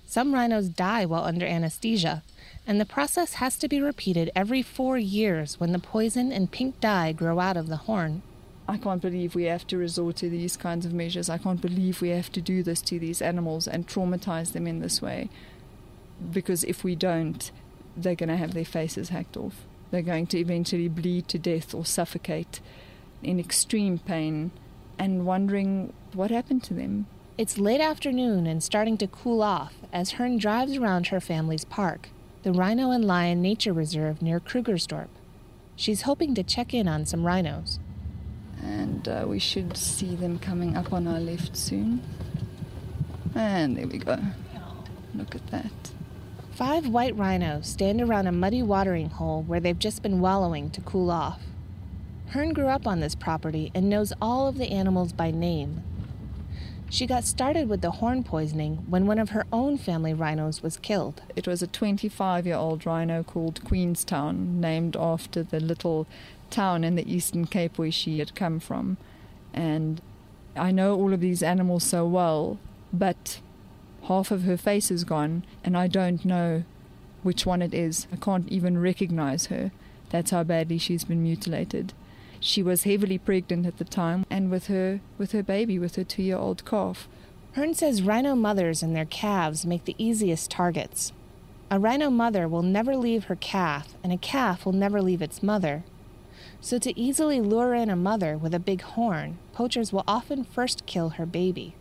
Some 0.06 0.34
rhinos 0.34 0.68
die 0.68 1.06
while 1.06 1.24
under 1.24 1.46
anesthesia, 1.46 2.22
and 2.68 2.82
the 2.82 2.86
process 2.86 3.36
has 3.36 3.56
to 3.60 3.70
be 3.70 3.80
repeated 3.80 4.30
every 4.36 4.62
four 4.62 4.98
years 4.98 5.58
when 5.58 5.72
the 5.72 5.80
poison 5.80 6.34
and 6.34 6.52
pink 6.52 6.82
dye 6.82 7.14
grow 7.14 7.40
out 7.40 7.56
of 7.56 7.70
the 7.70 7.78
horn. 7.88 8.24
I 8.72 8.78
can't 8.78 9.02
believe 9.02 9.36
we 9.36 9.44
have 9.44 9.68
to 9.68 9.78
resort 9.78 10.16
to 10.18 10.30
these 10.30 10.56
kinds 10.56 10.86
of 10.86 10.94
measures. 10.94 11.30
I 11.30 11.38
can't 11.38 11.60
believe 11.60 12.02
we 12.02 12.08
have 12.12 12.32
to 12.32 12.40
do 12.40 12.64
this 12.64 12.82
to 12.84 13.00
these 13.00 13.22
animals 13.22 13.68
and 13.68 13.86
traumatize 13.86 14.54
them 14.54 14.66
in 14.66 14.80
this 14.80 15.02
way 15.02 15.30
because 16.32 16.64
if 16.64 16.82
we 16.82 16.96
don't, 16.96 17.52
they're 17.98 18.16
going 18.16 18.30
to 18.30 18.38
have 18.38 18.54
their 18.54 18.64
faces 18.64 19.10
hacked 19.10 19.36
off. 19.36 19.66
They're 19.92 20.02
going 20.02 20.28
to 20.28 20.40
eventually 20.40 20.88
bleed 20.88 21.28
to 21.28 21.38
death 21.38 21.74
or 21.74 21.84
suffocate 21.84 22.62
in 23.22 23.42
extreme 23.42 24.00
pain 24.00 24.52
and 24.98 25.26
wondering 25.26 25.92
what 26.14 26.32
happened 26.32 26.64
to 26.64 26.74
them. 26.74 27.08
It's 27.38 27.58
late 27.58 27.82
afternoon 27.82 28.48
and 28.48 28.64
starting 28.64 28.98
to 29.00 29.08
cool 29.08 29.44
off 29.44 29.74
as 29.92 30.12
Hern 30.12 30.38
drives 30.38 30.78
around 30.78 31.08
her 31.08 31.20
family's 31.20 31.66
park, 31.66 32.08
the 32.44 32.54
Rhino 32.54 32.92
and 32.92 33.04
Lion 33.04 33.42
Nature 33.42 33.74
Reserve 33.74 34.22
near 34.22 34.40
Krugersdorp. 34.40 35.10
She's 35.76 36.04
hoping 36.04 36.34
to 36.36 36.44
check 36.44 36.74
in 36.74 36.88
on 36.88 37.06
some 37.06 37.26
rhinos. 37.26 37.78
And 38.63 39.08
uh, 39.08 39.26
we 39.28 39.39
should 39.39 39.76
see 39.76 40.15
them 40.15 40.39
coming 40.39 40.78
up 40.78 40.93
on 40.93 41.08
our 41.08 41.19
left 41.19 41.58
soon. 41.58 42.02
And 43.36 43.78
there 43.78 43.88
we 43.88 43.97
go. 43.97 44.17
Look 45.15 45.36
at 45.36 45.47
that. 45.47 45.91
Five 46.52 46.88
white 46.88 47.15
rhinos 47.15 47.67
stand 47.67 48.02
around 48.02 48.28
a 48.28 48.32
muddy 48.32 48.62
watering 48.62 49.10
hole 49.10 49.41
where 49.43 49.60
they've 49.60 49.80
just 49.80 50.04
been 50.04 50.19
wallowing 50.19 50.69
to 50.71 50.82
cool 50.82 51.10
off. 51.10 51.41
Hern 52.28 52.54
grew 52.54 52.67
up 52.67 52.86
on 52.86 53.00
this 53.00 53.15
property 53.15 53.71
and 53.74 53.89
knows 53.89 54.13
all 54.21 54.47
of 54.47 54.58
the 54.58 54.71
animals 54.71 55.12
by 55.12 55.32
name. 55.32 55.84
She 56.89 57.08
got 57.08 57.24
started 57.24 57.69
with 57.69 57.80
the 57.82 57.91
horn 57.91 58.24
poisoning 58.24 58.84
when 58.89 59.08
one 59.08 59.17
of 59.17 59.30
her 59.30 59.45
own 59.52 59.78
family 59.78 60.13
rhinos 60.13 60.62
was 60.62 60.76
killed. 60.76 61.21
It 61.38 61.47
was 61.47 61.62
a 61.62 61.67
25 61.67 62.45
year 62.45 62.58
old 62.58 62.86
rhino 62.86 63.24
called 63.24 63.63
Queenstown, 63.63 64.60
named 64.60 64.97
after 64.97 65.41
the 65.41 65.62
little 65.62 66.06
town 66.52 66.84
in 66.84 66.96
the 66.96 67.12
Eastern 67.12 67.46
Cape 67.48 67.78
where 67.78 67.92
she 67.92 68.20
had 68.20 68.36
come 68.36 68.60
from. 68.60 68.98
And 69.54 70.02
I 70.56 70.72
know 70.72 70.96
all 70.96 71.14
of 71.14 71.22
these 71.22 71.42
animals 71.42 71.84
so 71.84 72.06
well, 72.06 72.60
but 72.94 73.40
half 74.04 74.32
of 74.32 74.44
her 74.44 74.58
face 74.58 74.92
is 74.92 75.04
gone, 75.04 75.44
and 75.64 75.78
I 75.78 75.88
don't 75.88 76.24
know 76.26 76.64
which 77.24 77.46
one 77.46 77.62
it 77.62 77.74
is. 77.74 78.08
I 78.12 78.18
can't 78.18 78.50
even 78.50 78.82
recognize 78.82 79.48
her. 79.48 79.72
That's 80.10 80.32
how 80.32 80.44
badly 80.44 80.78
she's 80.78 81.06
been 81.06 81.24
mutilated. 81.24 81.94
She 82.40 82.64
was 82.64 82.84
heavily 82.84 83.18
pregnant 83.18 83.66
at 83.66 83.78
the 83.78 83.86
time, 83.86 84.26
and 84.30 84.50
with 84.50 84.68
her 84.68 85.00
with 85.18 85.32
her 85.32 85.44
baby, 85.44 85.78
with 85.78 85.96
her 85.96 86.04
two-year-old 86.04 86.66
calf. 86.66 87.08
Hern 87.54 87.74
says 87.74 88.02
rhino 88.02 88.36
mothers 88.36 88.82
and 88.82 88.96
their 88.96 89.06
calves 89.06 89.66
make 89.66 89.86
the 89.86 89.96
easiest 89.98 90.50
targets. 90.50 91.14
A 91.70 91.80
rhino 91.80 92.10
mother 92.10 92.48
will 92.48 92.64
never 92.64 92.96
leave 92.98 93.26
her 93.26 93.36
calf, 93.36 93.96
and 94.04 94.12
a 94.12 94.18
calf 94.18 94.66
will 94.66 94.74
never 94.74 95.02
leave 95.02 95.22
its 95.22 95.44
mother. 95.44 95.84
So, 96.62 96.78
to 96.78 96.97
easily 97.00 97.41
lure 97.41 97.74
in 97.74 97.89
a 97.89 97.95
mother 97.95 98.38
with 98.38 98.54
a 98.54 98.60
big 98.60 98.82
horn, 98.82 99.39
poachers 99.52 99.91
will 99.91 100.04
often 100.08 100.43
first 100.43 100.86
kill 100.86 101.10
her 101.10 101.26
baby 101.26 101.76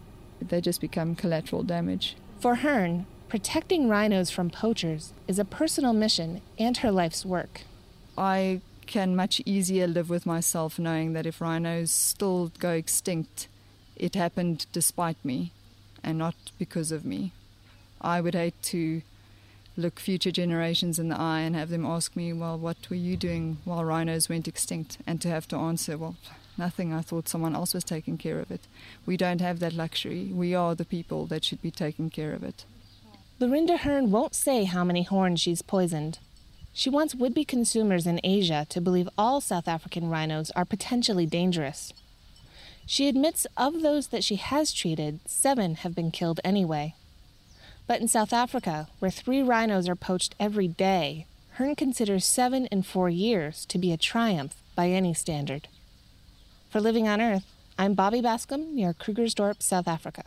they 0.48 0.60
just 0.60 0.80
become 0.80 1.14
collateral 1.14 1.62
damage. 1.62 2.16
For 2.38 2.56
Hern, 2.56 3.06
protecting 3.28 3.88
rhinos 3.88 4.30
from 4.30 4.50
poachers 4.50 5.12
is 5.28 5.38
a 5.38 5.44
personal 5.44 5.92
mission 5.92 6.40
and 6.58 6.78
her 6.78 6.90
life's 6.90 7.24
work. 7.24 7.62
I 8.16 8.60
can 8.86 9.14
much 9.14 9.40
easier 9.44 9.86
live 9.86 10.10
with 10.10 10.26
myself 10.26 10.78
knowing 10.78 11.12
that 11.12 11.26
if 11.26 11.40
rhinos 11.40 11.90
still 11.90 12.50
go 12.58 12.72
extinct, 12.72 13.48
it 13.96 14.14
happened 14.14 14.66
despite 14.72 15.22
me 15.24 15.52
and 16.02 16.18
not 16.18 16.34
because 16.58 16.90
of 16.90 17.04
me. 17.04 17.32
I 18.00 18.20
would 18.20 18.34
hate 18.34 18.60
to 18.64 19.02
look 19.80 19.98
future 19.98 20.30
generations 20.30 20.98
in 20.98 21.08
the 21.08 21.18
eye 21.18 21.40
and 21.40 21.56
have 21.56 21.70
them 21.70 21.84
ask 21.84 22.14
me, 22.14 22.32
well, 22.32 22.58
what 22.58 22.88
were 22.88 22.96
you 22.96 23.16
doing 23.16 23.58
while 23.64 23.84
rhinos 23.84 24.28
went 24.28 24.46
extinct? 24.46 24.98
And 25.06 25.20
to 25.22 25.28
have 25.28 25.48
to 25.48 25.56
answer, 25.56 25.98
well, 25.98 26.16
nothing. 26.56 26.92
I 26.92 27.00
thought 27.00 27.28
someone 27.28 27.56
else 27.56 27.74
was 27.74 27.84
taking 27.84 28.18
care 28.18 28.38
of 28.38 28.50
it. 28.50 28.60
We 29.06 29.16
don't 29.16 29.40
have 29.40 29.58
that 29.60 29.72
luxury. 29.72 30.30
We 30.32 30.54
are 30.54 30.74
the 30.74 30.84
people 30.84 31.26
that 31.26 31.44
should 31.44 31.62
be 31.62 31.70
taking 31.70 32.10
care 32.10 32.32
of 32.32 32.42
it. 32.44 32.64
Lorinda 33.40 33.78
Hern 33.78 34.10
won't 34.10 34.34
say 34.34 34.64
how 34.64 34.84
many 34.84 35.02
horns 35.02 35.40
she's 35.40 35.62
poisoned. 35.62 36.18
She 36.72 36.90
wants 36.90 37.14
would 37.14 37.34
be 37.34 37.44
consumers 37.44 38.06
in 38.06 38.20
Asia 38.22 38.66
to 38.68 38.80
believe 38.80 39.08
all 39.18 39.40
South 39.40 39.66
African 39.66 40.08
rhinos 40.08 40.50
are 40.52 40.64
potentially 40.64 41.26
dangerous. 41.26 41.92
She 42.86 43.08
admits 43.08 43.46
of 43.56 43.82
those 43.82 44.08
that 44.08 44.24
she 44.24 44.36
has 44.36 44.72
treated, 44.72 45.20
seven 45.26 45.76
have 45.76 45.94
been 45.94 46.10
killed 46.10 46.40
anyway. 46.44 46.94
But 47.90 48.00
in 48.00 48.06
South 48.06 48.32
Africa, 48.32 48.86
where 49.00 49.10
three 49.10 49.42
rhinos 49.42 49.88
are 49.88 49.96
poached 49.96 50.36
every 50.38 50.68
day, 50.68 51.26
Hern 51.54 51.74
considers 51.74 52.24
seven 52.24 52.66
in 52.66 52.84
four 52.84 53.10
years 53.10 53.66
to 53.66 53.78
be 53.78 53.90
a 53.90 53.96
triumph 53.96 54.62
by 54.76 54.90
any 54.90 55.12
standard. 55.12 55.66
For 56.68 56.80
Living 56.80 57.08
on 57.08 57.20
Earth, 57.20 57.52
I'm 57.76 57.94
Bobby 57.94 58.20
Bascomb 58.22 58.74
near 58.74 58.94
Krugersdorp, 58.94 59.60
South 59.60 59.88
Africa. 59.88 60.22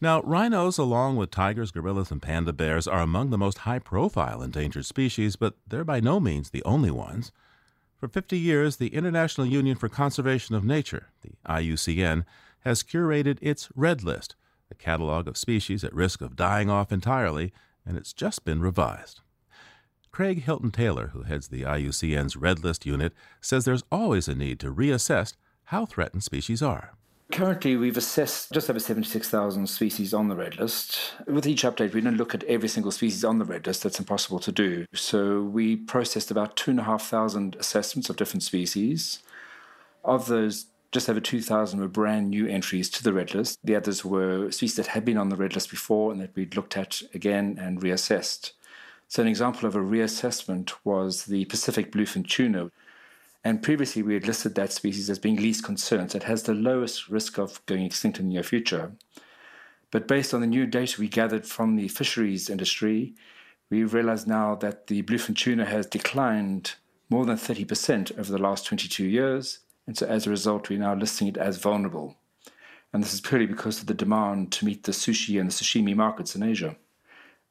Now, 0.00 0.22
rhinos, 0.22 0.76
along 0.76 1.14
with 1.14 1.30
tigers, 1.30 1.70
gorillas, 1.70 2.10
and 2.10 2.20
panda 2.20 2.52
bears, 2.52 2.88
are 2.88 3.00
among 3.00 3.30
the 3.30 3.38
most 3.38 3.58
high 3.58 3.78
profile 3.78 4.42
endangered 4.42 4.86
species, 4.86 5.36
but 5.36 5.54
they're 5.68 5.84
by 5.84 6.00
no 6.00 6.18
means 6.18 6.50
the 6.50 6.64
only 6.64 6.90
ones. 6.90 7.30
For 7.96 8.08
50 8.08 8.36
years, 8.36 8.78
the 8.78 8.88
International 8.88 9.46
Union 9.46 9.76
for 9.76 9.88
Conservation 9.88 10.56
of 10.56 10.64
Nature, 10.64 11.10
the 11.22 11.34
IUCN, 11.48 12.24
has 12.64 12.82
curated 12.82 13.38
its 13.40 13.68
Red 13.76 14.02
List, 14.02 14.34
a 14.70 14.74
catalog 14.74 15.28
of 15.28 15.36
species 15.36 15.84
at 15.84 15.94
risk 15.94 16.20
of 16.20 16.36
dying 16.36 16.70
off 16.70 16.92
entirely, 16.92 17.52
and 17.84 17.96
it's 17.96 18.12
just 18.12 18.44
been 18.44 18.60
revised. 18.60 19.20
Craig 20.10 20.42
Hilton 20.42 20.70
Taylor, 20.70 21.08
who 21.08 21.22
heads 21.22 21.48
the 21.48 21.62
IUCN's 21.62 22.36
Red 22.36 22.64
List 22.64 22.86
unit, 22.86 23.12
says 23.40 23.64
there's 23.64 23.84
always 23.92 24.28
a 24.28 24.34
need 24.34 24.58
to 24.60 24.72
reassess 24.72 25.34
how 25.64 25.84
threatened 25.84 26.24
species 26.24 26.62
are. 26.62 26.94
Currently, 27.32 27.76
we've 27.76 27.96
assessed 27.96 28.52
just 28.52 28.70
over 28.70 28.78
76,000 28.78 29.66
species 29.66 30.14
on 30.14 30.28
the 30.28 30.36
red 30.36 30.58
list. 30.58 31.14
With 31.26 31.46
each 31.46 31.64
update, 31.64 31.92
we 31.92 32.00
don't 32.00 32.16
look 32.16 32.34
at 32.34 32.44
every 32.44 32.68
single 32.68 32.92
species 32.92 33.24
on 33.24 33.38
the 33.38 33.44
red 33.44 33.66
list. 33.66 33.82
That's 33.82 33.98
impossible 33.98 34.38
to 34.38 34.52
do. 34.52 34.86
So 34.94 35.42
we 35.42 35.76
processed 35.76 36.30
about 36.30 36.56
2,500 36.56 37.56
assessments 37.60 38.08
of 38.08 38.16
different 38.16 38.44
species. 38.44 39.18
Of 40.04 40.28
those, 40.28 40.66
just 40.96 41.10
over 41.10 41.20
2,000 41.20 41.78
were 41.78 41.88
brand 41.88 42.30
new 42.30 42.46
entries 42.46 42.88
to 42.88 43.04
the 43.04 43.12
red 43.12 43.34
list. 43.34 43.58
The 43.62 43.76
others 43.76 44.02
were 44.02 44.50
species 44.50 44.76
that 44.76 44.86
had 44.86 45.04
been 45.04 45.18
on 45.18 45.28
the 45.28 45.36
red 45.36 45.54
list 45.54 45.68
before 45.68 46.10
and 46.10 46.18
that 46.22 46.34
we'd 46.34 46.56
looked 46.56 46.74
at 46.74 47.02
again 47.12 47.58
and 47.60 47.82
reassessed. 47.82 48.52
So, 49.06 49.20
an 49.20 49.28
example 49.28 49.68
of 49.68 49.76
a 49.76 49.80
reassessment 49.80 50.72
was 50.84 51.26
the 51.26 51.44
Pacific 51.44 51.92
bluefin 51.92 52.26
tuna. 52.26 52.70
And 53.44 53.62
previously, 53.62 54.02
we 54.02 54.14
had 54.14 54.26
listed 54.26 54.54
that 54.54 54.72
species 54.72 55.10
as 55.10 55.18
being 55.18 55.36
least 55.36 55.64
concerned, 55.64 56.12
so 56.12 56.16
it 56.16 56.22
has 56.22 56.44
the 56.44 56.54
lowest 56.54 57.10
risk 57.10 57.36
of 57.36 57.60
going 57.66 57.84
extinct 57.84 58.18
in 58.18 58.28
the 58.28 58.32
near 58.32 58.42
future. 58.42 58.92
But 59.90 60.08
based 60.08 60.32
on 60.32 60.40
the 60.40 60.46
new 60.46 60.64
data 60.64 60.98
we 60.98 61.08
gathered 61.08 61.44
from 61.44 61.76
the 61.76 61.88
fisheries 61.88 62.48
industry, 62.48 63.14
we 63.68 63.84
realize 63.84 64.26
now 64.26 64.54
that 64.54 64.86
the 64.86 65.02
bluefin 65.02 65.36
tuna 65.36 65.66
has 65.66 65.84
declined 65.84 66.76
more 67.10 67.26
than 67.26 67.36
30% 67.36 68.18
over 68.18 68.32
the 68.32 68.38
last 68.38 68.64
22 68.64 69.04
years. 69.04 69.58
And 69.86 69.96
so 69.96 70.06
as 70.06 70.26
a 70.26 70.30
result, 70.30 70.68
we're 70.68 70.78
now 70.78 70.94
listing 70.94 71.28
it 71.28 71.36
as 71.36 71.58
vulnerable. 71.58 72.16
And 72.92 73.02
this 73.02 73.14
is 73.14 73.20
purely 73.20 73.46
because 73.46 73.80
of 73.80 73.86
the 73.86 73.94
demand 73.94 74.52
to 74.52 74.64
meet 74.64 74.84
the 74.84 74.92
sushi 74.92 75.40
and 75.40 75.50
the 75.50 75.54
sashimi 75.54 75.94
markets 75.94 76.34
in 76.34 76.42
Asia. 76.42 76.76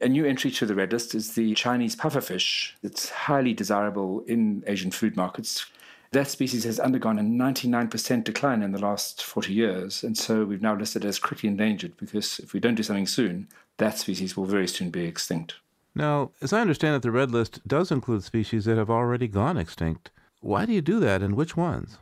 A 0.00 0.08
new 0.08 0.26
entry 0.26 0.50
to 0.50 0.66
the 0.66 0.74
red 0.74 0.92
list 0.92 1.14
is 1.14 1.34
the 1.34 1.54
Chinese 1.54 1.96
pufferfish. 1.96 2.72
It's 2.82 3.08
highly 3.08 3.54
desirable 3.54 4.22
in 4.26 4.62
Asian 4.66 4.90
food 4.90 5.16
markets. 5.16 5.64
That 6.12 6.28
species 6.28 6.64
has 6.64 6.78
undergone 6.78 7.18
a 7.18 7.22
99% 7.22 8.24
decline 8.24 8.62
in 8.62 8.72
the 8.72 8.78
last 8.78 9.22
40 9.22 9.52
years, 9.52 10.04
and 10.04 10.16
so 10.16 10.44
we've 10.44 10.62
now 10.62 10.76
listed 10.76 11.04
it 11.04 11.08
as 11.08 11.18
critically 11.18 11.48
endangered 11.48 11.96
because 11.96 12.38
if 12.40 12.52
we 12.52 12.60
don't 12.60 12.74
do 12.74 12.82
something 12.82 13.06
soon, 13.06 13.48
that 13.78 13.98
species 13.98 14.36
will 14.36 14.44
very 14.44 14.68
soon 14.68 14.90
be 14.90 15.04
extinct. 15.04 15.54
Now, 15.94 16.30
as 16.42 16.52
I 16.52 16.60
understand 16.60 16.96
it, 16.96 17.02
the 17.02 17.10
red 17.10 17.30
list 17.30 17.66
does 17.66 17.90
include 17.90 18.22
species 18.22 18.66
that 18.66 18.76
have 18.76 18.90
already 18.90 19.28
gone 19.28 19.56
extinct. 19.56 20.10
Why 20.40 20.66
do 20.66 20.72
you 20.72 20.82
do 20.82 21.00
that, 21.00 21.22
and 21.22 21.34
which 21.34 21.56
ones? 21.56 21.98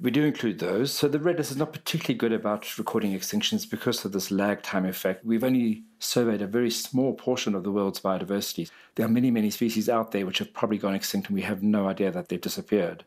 We 0.00 0.12
do 0.12 0.24
include 0.24 0.60
those. 0.60 0.92
So 0.92 1.08
the 1.08 1.18
red 1.18 1.38
list 1.38 1.50
is 1.50 1.56
not 1.56 1.72
particularly 1.72 2.16
good 2.16 2.32
about 2.32 2.78
recording 2.78 3.18
extinctions 3.18 3.68
because 3.68 4.04
of 4.04 4.12
this 4.12 4.30
lag 4.30 4.62
time 4.62 4.86
effect. 4.86 5.24
We've 5.24 5.42
only 5.42 5.82
surveyed 5.98 6.40
a 6.40 6.46
very 6.46 6.70
small 6.70 7.14
portion 7.14 7.56
of 7.56 7.64
the 7.64 7.72
world's 7.72 8.00
biodiversity. 8.00 8.70
There 8.94 9.06
are 9.06 9.10
many, 9.10 9.32
many 9.32 9.50
species 9.50 9.88
out 9.88 10.12
there 10.12 10.24
which 10.24 10.38
have 10.38 10.54
probably 10.54 10.78
gone 10.78 10.94
extinct, 10.94 11.28
and 11.28 11.34
we 11.34 11.42
have 11.42 11.64
no 11.64 11.88
idea 11.88 12.12
that 12.12 12.28
they've 12.28 12.40
disappeared. 12.40 13.04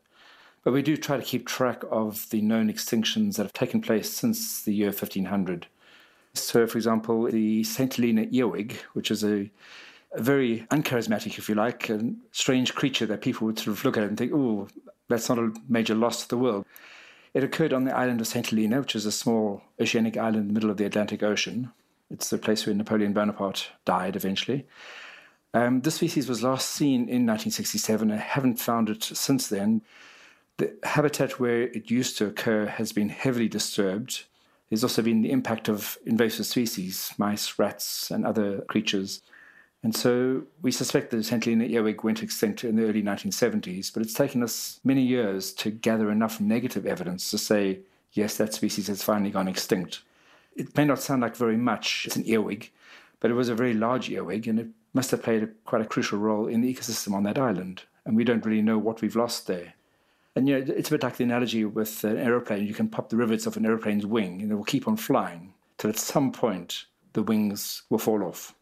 But 0.66 0.74
we 0.74 0.82
do 0.82 0.98
try 0.98 1.16
to 1.16 1.24
keep 1.24 1.48
track 1.48 1.82
of 1.90 2.30
the 2.30 2.42
known 2.42 2.72
extinctions 2.72 3.38
that 3.38 3.44
have 3.44 3.54
taken 3.54 3.80
place 3.80 4.12
since 4.12 4.62
the 4.62 4.74
year 4.74 4.90
1500. 4.90 5.68
So, 6.34 6.68
for 6.68 6.78
example, 6.78 7.24
the 7.32 7.64
St. 7.64 7.96
Helena 7.96 8.28
earwig, 8.32 8.74
which 8.94 9.12
is 9.12 9.24
a, 9.24 9.50
a 10.12 10.22
very 10.22 10.68
uncharismatic, 10.72 11.38
if 11.38 11.48
you 11.48 11.56
like, 11.56 11.88
and 11.88 12.18
strange 12.34 12.76
creature 12.76 13.06
that 13.06 13.22
people 13.22 13.48
would 13.48 13.60
sort 13.60 13.78
of 13.78 13.86
look 13.86 13.96
at 13.96 14.04
and 14.04 14.18
think, 14.18 14.34
oh, 14.34 14.68
that's 15.12 15.30
not 15.30 15.40
a 15.40 15.54
major 15.68 15.96
loss 15.96 16.24
to 16.24 16.30
the 16.30 16.38
world. 16.38 16.66
It 17.34 17.44
occurred 17.44 17.74
on 17.74 17.86
the 17.86 17.96
island 17.96 18.20
of 18.20 18.28
St. 18.28 18.50
Helena, 18.50 18.80
which 18.80 18.96
is 18.96 19.06
a 19.06 19.12
small 19.12 19.62
oceanic 19.80 20.18
island 20.18 20.38
in 20.38 20.48
the 20.48 20.54
middle 20.54 20.70
of 20.70 20.78
the 20.78 20.86
Atlantic 20.86 21.24
Ocean. 21.24 21.72
It's 22.10 22.30
the 22.30 22.38
place 22.38 22.66
where 22.66 22.76
Napoleon 22.76 23.14
Bonaparte 23.14 23.70
died 23.86 24.16
eventually. 24.16 24.68
Um, 25.54 25.82
this 25.82 25.96
species 25.96 26.28
was 26.28 26.44
last 26.44 26.70
seen 26.70 27.02
in 27.02 27.26
1967. 27.26 28.12
I 28.12 28.18
haven't 28.18 28.60
found 28.60 28.90
it 28.90 29.04
since 29.04 29.48
then. 29.48 29.82
The 30.58 30.76
habitat 30.84 31.40
where 31.40 31.64
it 31.64 31.90
used 31.90 32.18
to 32.18 32.28
occur 32.28 32.66
has 32.66 32.92
been 32.92 33.10
heavily 33.10 33.48
disturbed. 33.48 34.26
There's 34.70 34.84
also 34.84 35.02
been 35.02 35.22
the 35.22 35.32
impact 35.32 35.68
of 35.68 35.98
invasive 36.06 36.46
species, 36.46 37.14
mice, 37.18 37.58
rats, 37.58 38.12
and 38.12 38.26
other 38.26 38.62
creatures. 38.62 39.22
And 39.84 39.96
so 39.96 40.44
we 40.62 40.72
suspect 40.72 41.10
that 41.10 41.24
St. 41.24 41.44
Helena 41.44 41.66
earwig 41.66 42.04
went 42.04 42.22
extinct 42.22 42.64
in 42.64 42.76
the 42.76 42.86
early 42.86 43.02
1970s, 43.02 43.92
but 43.92 44.04
it's 44.04 44.14
taken 44.14 44.44
us 44.44 44.80
many 44.84 45.02
years 45.02 45.52
to 45.54 45.72
gather 45.72 46.12
enough 46.12 46.40
negative 46.40 46.86
evidence 46.86 47.32
to 47.32 47.38
say, 47.38 47.80
yes, 48.14 48.38
that 48.38 48.54
species 48.54 48.88
has 48.88 49.02
finally 49.02 49.32
gone 49.32 49.48
extinct. 49.48 50.02
It 50.56 50.76
may 50.78 50.86
not 50.86 51.02
sound 51.02 51.22
like 51.22 51.36
very 51.36 51.58
much, 51.58 52.06
it's 52.06 52.16
an 52.16 52.28
earwig, 52.28 52.70
but 53.20 53.32
it 53.32 53.36
was 53.36 53.50
a 53.50 53.56
very 53.56 53.74
large 53.74 54.10
earwig, 54.10 54.48
and 54.48 54.60
it 54.60 54.68
must 54.94 55.12
have 55.12 55.24
played 55.24 55.44
a, 55.44 55.48
quite 55.66 55.82
a 55.82 55.86
crucial 55.86 56.20
role 56.20 56.48
in 56.48 56.62
the 56.62 56.74
ecosystem 56.74 57.14
on 57.14 57.24
that 57.24 57.40
island. 57.40 57.84
And 58.06 58.16
we 58.16 58.24
don't 58.24 58.46
really 58.46 58.62
know 58.62 58.78
what 58.78 59.02
we've 59.02 59.16
lost 59.16 59.48
there. 59.48 59.74
And 60.36 60.48
you 60.48 60.60
know, 60.60 60.74
it's 60.76 60.90
a 60.90 60.92
bit 60.92 61.04
like 61.04 61.18
the 61.18 61.24
analogy 61.24 61.66
with 61.66 62.04
an 62.04 62.18
aeroplane. 62.18 62.66
You 62.66 62.74
can 62.74 62.88
pop 62.88 63.10
the 63.10 63.18
rivets 63.18 63.48
off 63.48 63.58
an 63.58 63.66
aeroplane's 63.66 64.06
wing, 64.06 64.42
and 64.42 64.52
it 64.52 64.56
will 64.56 64.64
keep 64.64 64.88
on 64.88 64.98
flying 64.98 65.54
till 65.78 65.90
at 65.90 65.98
some 65.98 66.32
point 66.32 66.86
the 67.14 67.24
wings 67.24 67.84
will 67.90 67.98
fall 67.98 68.24
off. 68.24 68.56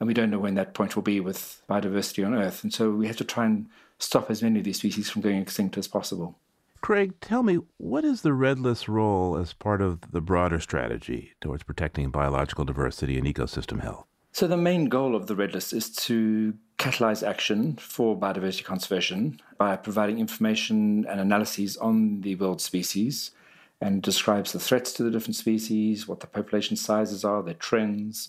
And 0.00 0.06
we 0.06 0.14
don't 0.14 0.30
know 0.30 0.38
when 0.38 0.54
that 0.54 0.74
point 0.74 0.94
will 0.94 1.02
be 1.02 1.20
with 1.20 1.62
biodiversity 1.68 2.24
on 2.24 2.34
Earth. 2.34 2.62
And 2.62 2.72
so 2.72 2.90
we 2.90 3.06
have 3.06 3.16
to 3.16 3.24
try 3.24 3.46
and 3.46 3.66
stop 3.98 4.30
as 4.30 4.42
many 4.42 4.60
of 4.60 4.64
these 4.64 4.78
species 4.78 5.10
from 5.10 5.22
going 5.22 5.40
extinct 5.40 5.76
as 5.76 5.88
possible. 5.88 6.38
Craig, 6.80 7.14
tell 7.20 7.42
me, 7.42 7.58
what 7.78 8.04
is 8.04 8.22
the 8.22 8.32
Red 8.32 8.60
List 8.60 8.86
role 8.86 9.36
as 9.36 9.52
part 9.52 9.82
of 9.82 10.00
the 10.12 10.20
broader 10.20 10.60
strategy 10.60 11.32
towards 11.40 11.64
protecting 11.64 12.10
biological 12.10 12.64
diversity 12.64 13.18
and 13.18 13.26
ecosystem 13.26 13.80
health? 13.82 14.06
So, 14.30 14.46
the 14.46 14.56
main 14.56 14.88
goal 14.88 15.16
of 15.16 15.26
the 15.26 15.34
Red 15.34 15.54
List 15.54 15.72
is 15.72 15.90
to 16.06 16.54
catalyze 16.78 17.26
action 17.26 17.76
for 17.76 18.16
biodiversity 18.16 18.62
conservation 18.62 19.40
by 19.56 19.74
providing 19.74 20.20
information 20.20 21.04
and 21.08 21.18
analyses 21.18 21.76
on 21.76 22.20
the 22.20 22.36
world 22.36 22.60
species 22.60 23.32
and 23.80 24.02
describes 24.02 24.52
the 24.52 24.60
threats 24.60 24.92
to 24.92 25.02
the 25.02 25.10
different 25.10 25.36
species, 25.36 26.06
what 26.06 26.20
the 26.20 26.26
population 26.26 26.76
sizes 26.76 27.24
are, 27.24 27.42
their 27.42 27.54
trends, 27.54 28.28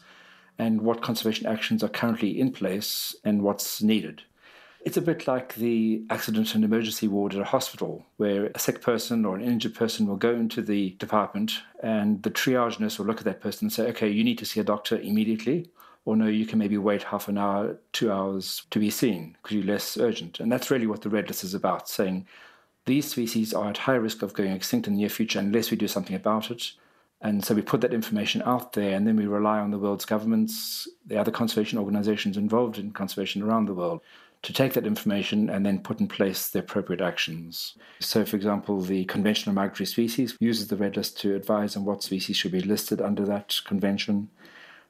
and 0.59 0.81
what 0.81 1.01
conservation 1.01 1.47
actions 1.47 1.83
are 1.83 1.89
currently 1.89 2.39
in 2.39 2.51
place 2.51 3.15
and 3.23 3.41
what's 3.41 3.81
needed. 3.81 4.21
It's 4.81 4.97
a 4.97 5.01
bit 5.01 5.27
like 5.27 5.55
the 5.55 6.03
accident 6.09 6.53
and 6.53 6.63
emergency 6.63 7.07
ward 7.07 7.33
at 7.33 7.41
a 7.41 7.45
hospital, 7.45 8.05
where 8.17 8.51
a 8.53 8.59
sick 8.59 8.81
person 8.81 9.25
or 9.25 9.35
an 9.35 9.41
injured 9.41 9.73
person 9.73 10.05
will 10.05 10.15
go 10.15 10.33
into 10.35 10.61
the 10.61 10.91
department 10.91 11.61
and 11.81 12.21
the 12.23 12.31
triage 12.31 12.79
nurse 12.79 12.99
will 12.99 13.05
look 13.05 13.17
at 13.17 13.25
that 13.25 13.41
person 13.41 13.65
and 13.65 13.73
say, 13.73 13.87
okay, 13.89 14.09
you 14.09 14.23
need 14.23 14.37
to 14.37 14.45
see 14.45 14.59
a 14.59 14.63
doctor 14.63 14.97
immediately 14.99 15.69
or 16.05 16.15
no, 16.15 16.27
you 16.27 16.45
can 16.45 16.59
maybe 16.59 16.77
wait 16.77 17.03
half 17.03 17.27
an 17.27 17.37
hour, 17.37 17.77
two 17.91 18.11
hours 18.11 18.63
to 18.71 18.79
be 18.79 18.89
seen 18.89 19.37
because 19.41 19.55
you're 19.55 19.65
less 19.65 19.97
urgent. 19.97 20.39
And 20.39 20.51
that's 20.51 20.71
really 20.71 20.87
what 20.87 21.01
the 21.01 21.09
Red 21.09 21.27
List 21.27 21.43
is 21.43 21.53
about, 21.53 21.89
saying 21.89 22.25
these 22.85 23.11
species 23.11 23.53
are 23.53 23.69
at 23.69 23.77
high 23.77 23.95
risk 23.95 24.21
of 24.21 24.33
going 24.33 24.51
extinct 24.51 24.87
in 24.87 24.93
the 24.93 24.99
near 25.01 25.09
future 25.09 25.39
unless 25.39 25.71
we 25.71 25.77
do 25.77 25.87
something 25.87 26.15
about 26.15 26.51
it. 26.51 26.71
And 27.21 27.43
so 27.43 27.53
we 27.53 27.61
put 27.61 27.81
that 27.81 27.93
information 27.93 28.41
out 28.43 28.73
there, 28.73 28.95
and 28.95 29.05
then 29.05 29.17
we 29.17 29.27
rely 29.27 29.59
on 29.59 29.71
the 29.71 29.77
world's 29.77 30.05
governments, 30.05 30.87
the 31.05 31.17
other 31.17 31.31
conservation 31.31 31.77
organizations 31.77 32.37
involved 32.37 32.77
in 32.77 32.91
conservation 32.91 33.41
around 33.41 33.65
the 33.65 33.73
world, 33.73 34.01
to 34.41 34.53
take 34.53 34.71
that 34.73 34.87
information 34.87 35.49
and 35.49 35.65
then 35.65 35.79
put 35.79 35.99
in 35.99 36.07
place 36.07 36.49
the 36.49 36.59
appropriate 36.59 37.01
actions. 37.01 37.75
So, 37.99 38.23
for 38.23 38.37
example, 38.37 38.79
the 38.79 39.03
Convention 39.05 39.49
on 39.49 39.55
Migratory 39.55 39.85
Species 39.85 40.37
uses 40.39 40.67
the 40.69 40.77
Red 40.77 40.95
List 40.95 41.19
to 41.19 41.35
advise 41.35 41.75
on 41.75 41.83
what 41.83 42.03
species 42.03 42.37
should 42.37 42.53
be 42.53 42.61
listed 42.61 43.01
under 43.01 43.25
that 43.25 43.59
convention. 43.65 44.29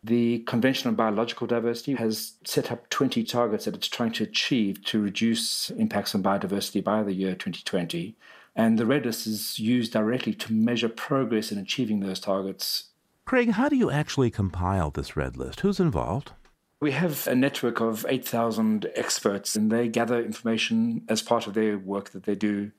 The 0.03 0.39
Convention 0.39 0.87
on 0.87 0.95
Biological 0.95 1.47
Diversity 1.47 1.95
has 1.95 2.33
set 2.45 2.71
up 2.71 2.89
20 2.89 3.23
targets 3.23 3.65
that 3.65 3.75
it's 3.75 3.87
trying 3.87 4.11
to 4.13 4.23
achieve 4.23 4.83
to 4.85 5.01
reduce 5.01 5.71
impacts 5.71 6.13
on 6.13 6.21
biodiversity 6.21 6.83
by 6.83 7.01
the 7.01 7.13
year 7.13 7.31
2020. 7.33 8.15
And 8.55 8.77
the 8.77 8.85
red 8.85 9.05
list 9.05 9.27
is 9.27 9.59
used 9.59 9.93
directly 9.93 10.33
to 10.33 10.53
measure 10.53 10.89
progress 10.89 11.51
in 11.51 11.57
achieving 11.57 11.99
those 11.99 12.19
targets. 12.19 12.85
Craig, 13.25 13.51
how 13.51 13.69
do 13.69 13.75
you 13.75 13.91
actually 13.91 14.31
compile 14.31 14.89
this 14.89 15.15
red 15.15 15.37
list? 15.37 15.59
Who's 15.59 15.79
involved? 15.79 16.31
We 16.81 16.91
have 16.91 17.27
a 17.27 17.35
network 17.35 17.81
of 17.81 18.05
8,000 18.07 18.87
experts, 18.95 19.55
and 19.55 19.71
they 19.71 19.87
gather 19.87 20.23
information 20.23 21.03
as 21.09 21.21
part 21.21 21.45
of 21.45 21.53
their 21.53 21.77
work 21.77 22.11
that 22.11 22.23
they 22.23 22.35
do, 22.35 22.71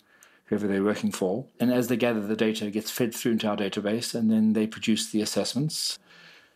whoever 0.47 0.67
they're 0.67 0.83
working 0.83 1.13
for. 1.13 1.47
And 1.61 1.73
as 1.73 1.89
they 1.89 1.97
gather 1.97 2.21
the 2.21 2.35
data, 2.35 2.67
it 2.67 2.73
gets 2.73 2.91
fed 2.91 3.15
through 3.15 3.33
into 3.33 3.47
our 3.47 3.57
database, 3.57 4.15
and 4.15 4.31
then 4.31 4.55
they 4.55 4.67
produce 4.67 5.11
the 5.11 5.21
assessments, 5.21 5.99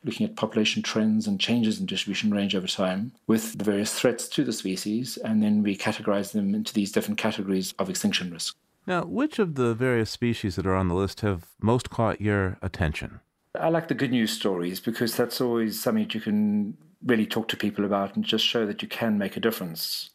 looking 0.03 0.27
at 0.27 0.37
population 0.37 0.83
trends 0.83 1.27
and 1.27 1.39
changes 1.39 1.79
in 1.79 1.87
distribution 1.87 2.33
range 2.33 2.55
over 2.57 2.67
time 2.67 3.13
with 3.27 3.57
the 3.59 3.65
various 3.65 3.95
threats 3.95 4.27
to 4.29 4.43
the 4.43 4.53
species, 4.53 5.19
and 5.19 5.43
then 5.43 5.63
we 5.63 5.77
categorize 5.77 6.33
them 6.33 6.55
into 6.55 6.73
these 6.73 6.93
different 6.93 7.19
categories 7.19 7.75
of 7.79 7.91
extinction 7.91 8.33
risk. 8.33 8.57
Now, 8.87 9.05
which 9.05 9.39
of 9.39 9.55
the 9.55 9.75
various 9.75 10.11
species 10.11 10.57
that 10.57 10.67
are 10.67 10.75
on 10.75 10.89
the 10.89 10.95
list 10.95 11.23
have 11.23 11.47
most 11.61 11.91
caught 11.91 12.21
your 12.21 12.59
attention? 12.61 13.21
I 13.59 13.69
like 13.69 13.89
the 13.89 13.95
good 13.95 14.11
news 14.11 14.33
stories 14.33 14.81
because 14.81 15.17
that's 15.17 15.41
always 15.41 15.81
something 15.83 16.09
you 16.13 16.21
can 16.21 16.77
really 17.05 17.27
talk 17.27 17.49
to 17.49 17.57
people 17.57 17.85
about 17.85 18.17
and 18.17 18.25
just 18.25 18.45
show 18.45 18.67
that 18.67 18.83
you 18.83 18.89
can 18.89 19.17
make 19.17 19.37
a 19.37 19.41
difference. 19.41 20.11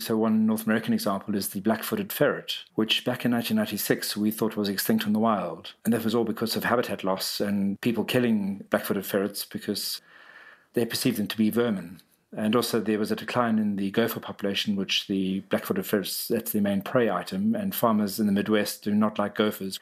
So, 0.00 0.16
one 0.16 0.46
North 0.46 0.64
American 0.64 0.92
example 0.92 1.34
is 1.36 1.48
the 1.48 1.60
black 1.60 1.82
footed 1.82 2.12
ferret, 2.12 2.56
which 2.74 3.04
back 3.04 3.24
in 3.24 3.32
1996 3.32 4.16
we 4.16 4.30
thought 4.30 4.56
was 4.56 4.68
extinct 4.68 5.06
in 5.06 5.12
the 5.12 5.18
wild. 5.18 5.74
And 5.84 5.94
that 5.94 6.04
was 6.04 6.14
all 6.14 6.24
because 6.24 6.56
of 6.56 6.64
habitat 6.64 7.04
loss 7.04 7.40
and 7.40 7.80
people 7.80 8.04
killing 8.04 8.64
black 8.70 8.84
footed 8.84 9.06
ferrets 9.06 9.44
because 9.44 10.00
they 10.72 10.84
perceived 10.84 11.18
them 11.18 11.28
to 11.28 11.36
be 11.36 11.50
vermin. 11.50 12.00
And 12.36 12.56
also, 12.56 12.80
there 12.80 12.98
was 12.98 13.12
a 13.12 13.16
decline 13.16 13.58
in 13.58 13.76
the 13.76 13.90
gopher 13.90 14.20
population, 14.20 14.76
which 14.76 15.06
the 15.06 15.40
black 15.50 15.64
footed 15.64 15.86
ferrets, 15.86 16.28
that's 16.28 16.52
their 16.52 16.62
main 16.62 16.82
prey 16.82 17.08
item, 17.08 17.54
and 17.54 17.74
farmers 17.74 18.18
in 18.18 18.26
the 18.26 18.32
Midwest 18.32 18.82
do 18.82 18.94
not 18.94 19.18
like 19.18 19.36
gophers. 19.36 19.78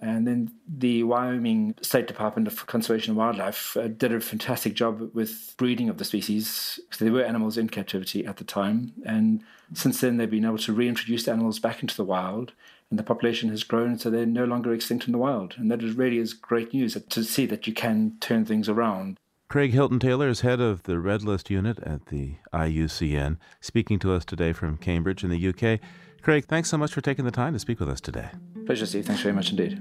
And 0.00 0.26
then 0.26 0.52
the 0.66 1.02
Wyoming 1.02 1.74
State 1.82 2.06
Department 2.06 2.48
of 2.48 2.66
Conservation 2.66 3.10
and 3.10 3.18
Wildlife 3.18 3.76
uh, 3.76 3.88
did 3.88 4.14
a 4.14 4.20
fantastic 4.20 4.72
job 4.74 5.10
with 5.14 5.54
breeding 5.58 5.90
of 5.90 5.98
the 5.98 6.06
species. 6.06 6.80
So 6.90 7.04
there 7.04 7.12
were 7.12 7.22
animals 7.22 7.58
in 7.58 7.68
captivity 7.68 8.24
at 8.24 8.38
the 8.38 8.44
time. 8.44 8.94
And 9.04 9.42
since 9.74 10.00
then, 10.00 10.16
they've 10.16 10.30
been 10.30 10.46
able 10.46 10.58
to 10.58 10.72
reintroduce 10.72 11.24
the 11.24 11.32
animals 11.32 11.58
back 11.58 11.82
into 11.82 11.96
the 11.96 12.04
wild. 12.04 12.52
And 12.88 12.98
the 12.98 13.04
population 13.04 13.50
has 13.50 13.62
grown, 13.62 13.98
so 13.98 14.10
they're 14.10 14.26
no 14.26 14.46
longer 14.46 14.72
extinct 14.72 15.06
in 15.06 15.12
the 15.12 15.18
wild. 15.18 15.54
And 15.58 15.70
that 15.70 15.82
is 15.82 15.94
really 15.94 16.18
is 16.18 16.32
great 16.32 16.72
news 16.72 16.96
to 17.08 17.22
see 17.22 17.46
that 17.46 17.66
you 17.66 17.74
can 17.74 18.16
turn 18.20 18.46
things 18.46 18.68
around. 18.68 19.19
Craig 19.50 19.72
Hilton 19.72 19.98
Taylor 19.98 20.28
is 20.28 20.42
head 20.42 20.60
of 20.60 20.84
the 20.84 21.00
Red 21.00 21.24
List 21.24 21.50
unit 21.50 21.80
at 21.80 22.06
the 22.06 22.36
IUCN, 22.52 23.36
speaking 23.60 23.98
to 23.98 24.12
us 24.12 24.24
today 24.24 24.52
from 24.52 24.76
Cambridge 24.76 25.24
in 25.24 25.30
the 25.30 25.48
UK. 25.48 25.80
Craig, 26.22 26.44
thanks 26.46 26.68
so 26.68 26.78
much 26.78 26.92
for 26.92 27.00
taking 27.00 27.24
the 27.24 27.32
time 27.32 27.52
to 27.54 27.58
speak 27.58 27.80
with 27.80 27.88
us 27.88 28.00
today. 28.00 28.28
Pleasure, 28.64 28.86
Steve. 28.86 29.06
Thanks 29.06 29.22
very 29.22 29.34
much 29.34 29.50
indeed. 29.50 29.80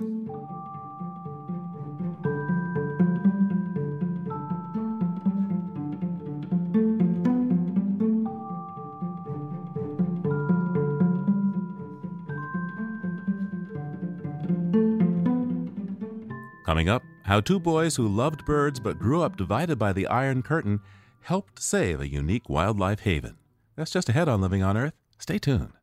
Coming 16.66 16.90
up, 16.90 17.04
how 17.30 17.40
two 17.40 17.60
boys 17.60 17.96
who 17.96 18.08
loved 18.08 18.44
birds 18.44 18.80
but 18.80 18.98
grew 18.98 19.22
up 19.22 19.38
divided 19.38 19.78
by 19.78 19.94
the 19.94 20.08
Iron 20.08 20.42
Curtain 20.42 20.80
helped 21.22 21.62
save 21.62 22.02
a 22.02 22.10
unique 22.10 22.50
wildlife 22.50 23.02
haven. 23.02 23.38
That's 23.76 23.92
just 23.92 24.10
ahead 24.10 24.28
on 24.28 24.42
Living 24.42 24.64
on 24.64 24.76
Earth. 24.76 24.96
Stay 25.20 25.38
tuned. 25.38 25.74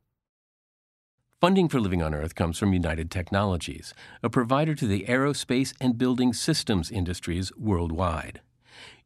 Funding 1.39 1.69
for 1.69 1.79
Living 1.79 2.03
on 2.03 2.13
Earth 2.13 2.35
comes 2.35 2.57
from 2.57 2.73
United 2.73 3.09
Technologies, 3.09 3.93
a 4.21 4.29
provider 4.29 4.75
to 4.75 4.85
the 4.85 5.05
aerospace 5.07 5.73
and 5.79 5.97
building 5.97 6.33
systems 6.33 6.91
industries 6.91 7.49
worldwide. 7.55 8.41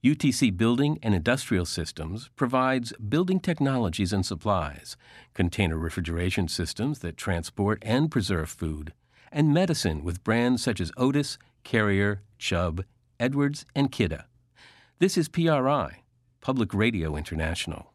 UTC 0.03 0.57
Building 0.57 0.97
and 1.03 1.13
Industrial 1.13 1.67
Systems 1.67 2.31
provides 2.35 2.91
building 2.93 3.39
technologies 3.39 4.11
and 4.11 4.25
supplies, 4.25 4.97
container 5.35 5.77
refrigeration 5.77 6.47
systems 6.47 6.99
that 6.99 7.17
transport 7.17 7.77
and 7.83 8.09
preserve 8.09 8.49
food, 8.49 8.93
and 9.31 9.53
medicine 9.53 10.03
with 10.03 10.23
brands 10.23 10.63
such 10.63 10.81
as 10.81 10.91
Otis, 10.97 11.37
Carrier, 11.63 12.21
Chubb, 12.37 12.83
Edwards, 13.19 13.65
and 13.75 13.91
Kidde. 13.91 14.23
This 14.99 15.17
is 15.17 15.29
PRI, 15.29 16.03
Public 16.41 16.73
Radio 16.73 17.15
International. 17.15 17.93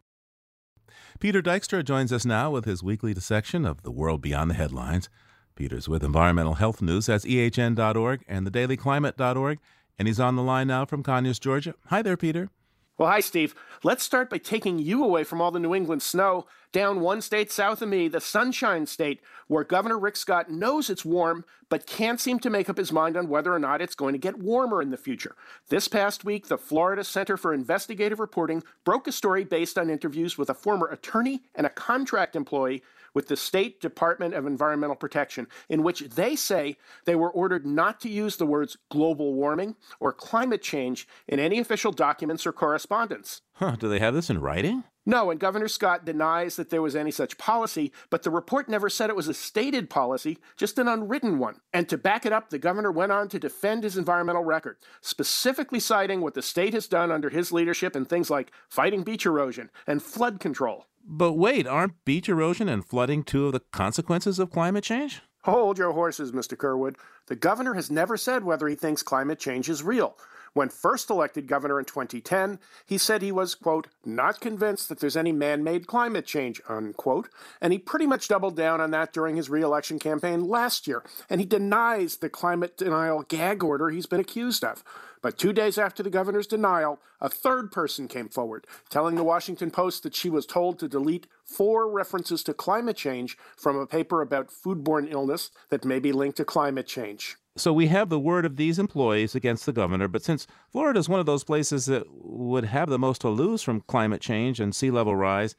Peter 1.19 1.41
Dykstra 1.41 1.83
joins 1.83 2.13
us 2.13 2.25
now 2.25 2.51
with 2.51 2.65
his 2.65 2.83
weekly 2.83 3.13
dissection 3.13 3.65
of 3.65 3.81
the 3.81 3.91
world 3.91 4.21
beyond 4.21 4.51
the 4.51 4.55
headlines. 4.55 5.09
Peter's 5.55 5.89
with 5.89 6.03
environmental 6.03 6.55
health 6.55 6.81
news 6.81 7.09
at 7.09 7.21
ehn.org 7.21 8.23
and 8.27 8.45
thedailyclimate.org, 8.45 9.59
and 9.97 10.07
he's 10.07 10.19
on 10.19 10.35
the 10.35 10.43
line 10.43 10.67
now 10.67 10.85
from 10.85 11.01
Conyers, 11.01 11.39
Georgia. 11.39 11.73
Hi 11.87 12.01
there, 12.01 12.17
Peter. 12.17 12.49
Well, 12.97 13.09
hi, 13.09 13.19
Steve. 13.19 13.53
Let's 13.83 14.03
start 14.03 14.29
by 14.29 14.37
taking 14.37 14.79
you 14.79 15.03
away 15.03 15.23
from 15.23 15.41
all 15.41 15.51
the 15.51 15.59
New 15.59 15.75
England 15.75 16.01
snow 16.01 16.45
down 16.71 17.01
one 17.01 17.21
state 17.21 17.51
south 17.51 17.81
of 17.81 17.89
me, 17.89 18.07
the 18.07 18.21
Sunshine 18.21 18.85
State, 18.85 19.21
where 19.47 19.63
Governor 19.63 19.97
Rick 19.97 20.17
Scott 20.17 20.49
knows 20.49 20.89
it's 20.89 21.05
warm, 21.05 21.45
but 21.69 21.85
can't 21.85 22.19
seem 22.19 22.39
to 22.39 22.49
make 22.49 22.69
up 22.69 22.77
his 22.77 22.91
mind 22.91 23.17
on 23.17 23.29
whether 23.29 23.53
or 23.53 23.59
not 23.59 23.81
it's 23.81 23.95
going 23.95 24.13
to 24.13 24.19
get 24.19 24.39
warmer 24.39 24.81
in 24.81 24.89
the 24.89 24.97
future. 24.97 25.35
This 25.69 25.87
past 25.87 26.25
week, 26.25 26.47
the 26.47 26.57
Florida 26.57 27.03
Center 27.03 27.37
for 27.37 27.53
Investigative 27.53 28.19
Reporting 28.19 28.63
broke 28.83 29.07
a 29.07 29.11
story 29.11 29.43
based 29.43 29.77
on 29.77 29.89
interviews 29.89 30.37
with 30.37 30.49
a 30.49 30.53
former 30.53 30.87
attorney 30.87 31.41
and 31.55 31.65
a 31.65 31.71
contract 31.71 32.35
employee 32.35 32.83
with 33.17 33.29
the 33.29 33.35
State 33.35 33.81
Department 33.81 34.35
of 34.35 34.45
Environmental 34.45 34.95
Protection, 34.95 35.47
in 35.69 35.81
which 35.81 36.01
they 36.01 36.35
say 36.35 36.77
they 37.05 37.15
were 37.15 37.31
ordered 37.31 37.65
not 37.65 37.99
to 38.01 38.09
use 38.09 38.37
the 38.37 38.45
words 38.45 38.77
global 38.91 39.33
warming 39.33 39.75
or 39.99 40.13
climate 40.13 40.61
change 40.61 41.07
in 41.27 41.39
any 41.39 41.57
official 41.57 41.91
documents 41.91 42.45
or 42.45 42.53
correspondence. 42.53 43.41
Huh, 43.53 43.75
do 43.75 43.89
they 43.89 43.97
have 43.97 44.13
this 44.13 44.29
in 44.29 44.39
writing? 44.39 44.83
No, 45.03 45.31
and 45.31 45.39
Governor 45.39 45.67
Scott 45.67 46.05
denies 46.05 46.57
that 46.57 46.69
there 46.69 46.83
was 46.83 46.95
any 46.95 47.09
such 47.09 47.39
policy, 47.39 47.91
but 48.11 48.21
the 48.21 48.29
report 48.29 48.69
never 48.69 48.87
said 48.87 49.09
it 49.09 49.15
was 49.15 49.27
a 49.27 49.33
stated 49.33 49.89
policy, 49.89 50.37
just 50.55 50.77
an 50.77 50.87
unwritten 50.87 51.39
one. 51.39 51.61
And 51.73 51.89
to 51.89 51.97
back 51.97 52.23
it 52.23 52.33
up, 52.33 52.51
the 52.51 52.59
governor 52.59 52.91
went 52.91 53.11
on 53.11 53.29
to 53.29 53.39
defend 53.39 53.83
his 53.83 53.97
environmental 53.97 54.43
record, 54.43 54.77
specifically 55.01 55.79
citing 55.79 56.21
what 56.21 56.35
the 56.35 56.43
state 56.43 56.75
has 56.75 56.87
done 56.87 57.09
under 57.09 57.31
his 57.31 57.51
leadership 57.51 57.95
in 57.95 58.05
things 58.05 58.29
like 58.29 58.51
fighting 58.69 59.01
beach 59.01 59.25
erosion 59.25 59.71
and 59.87 60.03
flood 60.03 60.39
control. 60.39 60.85
But 61.09 61.33
wait, 61.33 61.65
aren't 61.65 62.03
beach 62.03 62.27
erosion 62.27 62.67
and 62.67 62.85
flooding 62.85 63.23
two 63.23 63.45
of 63.45 63.53
the 63.53 63.61
consequences 63.71 64.39
of 64.39 64.51
climate 64.51 64.83
change? 64.83 65.21
Hold 65.45 65.77
your 65.77 65.93
horses, 65.93 66.33
Mr. 66.33 66.57
Curwood. 66.57 66.97
The 67.27 67.35
governor 67.37 67.75
has 67.75 67.89
never 67.89 68.17
said 68.17 68.43
whether 68.43 68.67
he 68.67 68.75
thinks 68.75 69.03
climate 69.03 69.39
change 69.39 69.69
is 69.69 69.83
real. 69.83 70.17
When 70.53 70.69
first 70.69 71.09
elected 71.09 71.47
governor 71.47 71.79
in 71.79 71.85
2010, 71.85 72.59
he 72.85 72.97
said 72.97 73.21
he 73.21 73.31
was, 73.31 73.55
quote, 73.55 73.87
not 74.05 74.39
convinced 74.39 74.89
that 74.89 74.99
there's 74.99 75.17
any 75.17 75.31
man 75.31 75.63
made 75.63 75.87
climate 75.87 76.25
change, 76.25 76.61
unquote. 76.67 77.29
And 77.61 77.73
he 77.73 77.79
pretty 77.79 78.07
much 78.07 78.27
doubled 78.27 78.55
down 78.55 78.81
on 78.81 78.91
that 78.91 79.13
during 79.13 79.35
his 79.35 79.49
reelection 79.49 79.99
campaign 79.99 80.47
last 80.47 80.87
year. 80.87 81.03
And 81.29 81.41
he 81.41 81.47
denies 81.47 82.17
the 82.17 82.29
climate 82.29 82.77
denial 82.77 83.23
gag 83.23 83.63
order 83.63 83.89
he's 83.89 84.05
been 84.05 84.19
accused 84.19 84.63
of. 84.63 84.83
But 85.21 85.37
two 85.37 85.53
days 85.53 85.77
after 85.77 86.03
the 86.03 86.09
governor's 86.09 86.47
denial, 86.47 87.01
a 87.19 87.29
third 87.29 87.71
person 87.71 88.07
came 88.07 88.29
forward, 88.29 88.67
telling 88.89 89.15
the 89.15 89.23
Washington 89.23 89.71
Post 89.71 90.03
that 90.03 90.15
she 90.15 90.29
was 90.29 90.45
told 90.45 90.79
to 90.79 90.87
delete 90.87 91.27
four 91.43 91.89
references 91.89 92.43
to 92.43 92.53
climate 92.53 92.97
change 92.97 93.37
from 93.55 93.75
a 93.75 93.87
paper 93.87 94.21
about 94.21 94.51
foodborne 94.51 95.11
illness 95.11 95.49
that 95.69 95.85
may 95.85 95.99
be 95.99 96.11
linked 96.11 96.37
to 96.37 96.45
climate 96.45 96.87
change. 96.87 97.35
So 97.57 97.73
we 97.73 97.87
have 97.87 98.09
the 98.09 98.19
word 98.19 98.45
of 98.45 98.55
these 98.55 98.77
employees 98.77 99.33
against 99.33 99.65
the 99.65 99.73
governor, 99.73 100.07
but 100.07 100.23
since 100.23 100.45
Florida 100.71 100.99
is 100.99 101.09
one 101.09 101.19
of 101.19 101.25
those 101.25 101.43
places 101.43 101.87
that 101.87 102.05
would 102.09 102.65
have 102.65 102.89
the 102.89 102.99
most 102.99 103.21
to 103.21 103.29
lose 103.29 103.63
from 103.63 103.81
climate 103.81 104.21
change 104.21 104.59
and 104.59 104.75
sea 104.75 104.91
level 104.91 105.15
rise, 105.15 105.55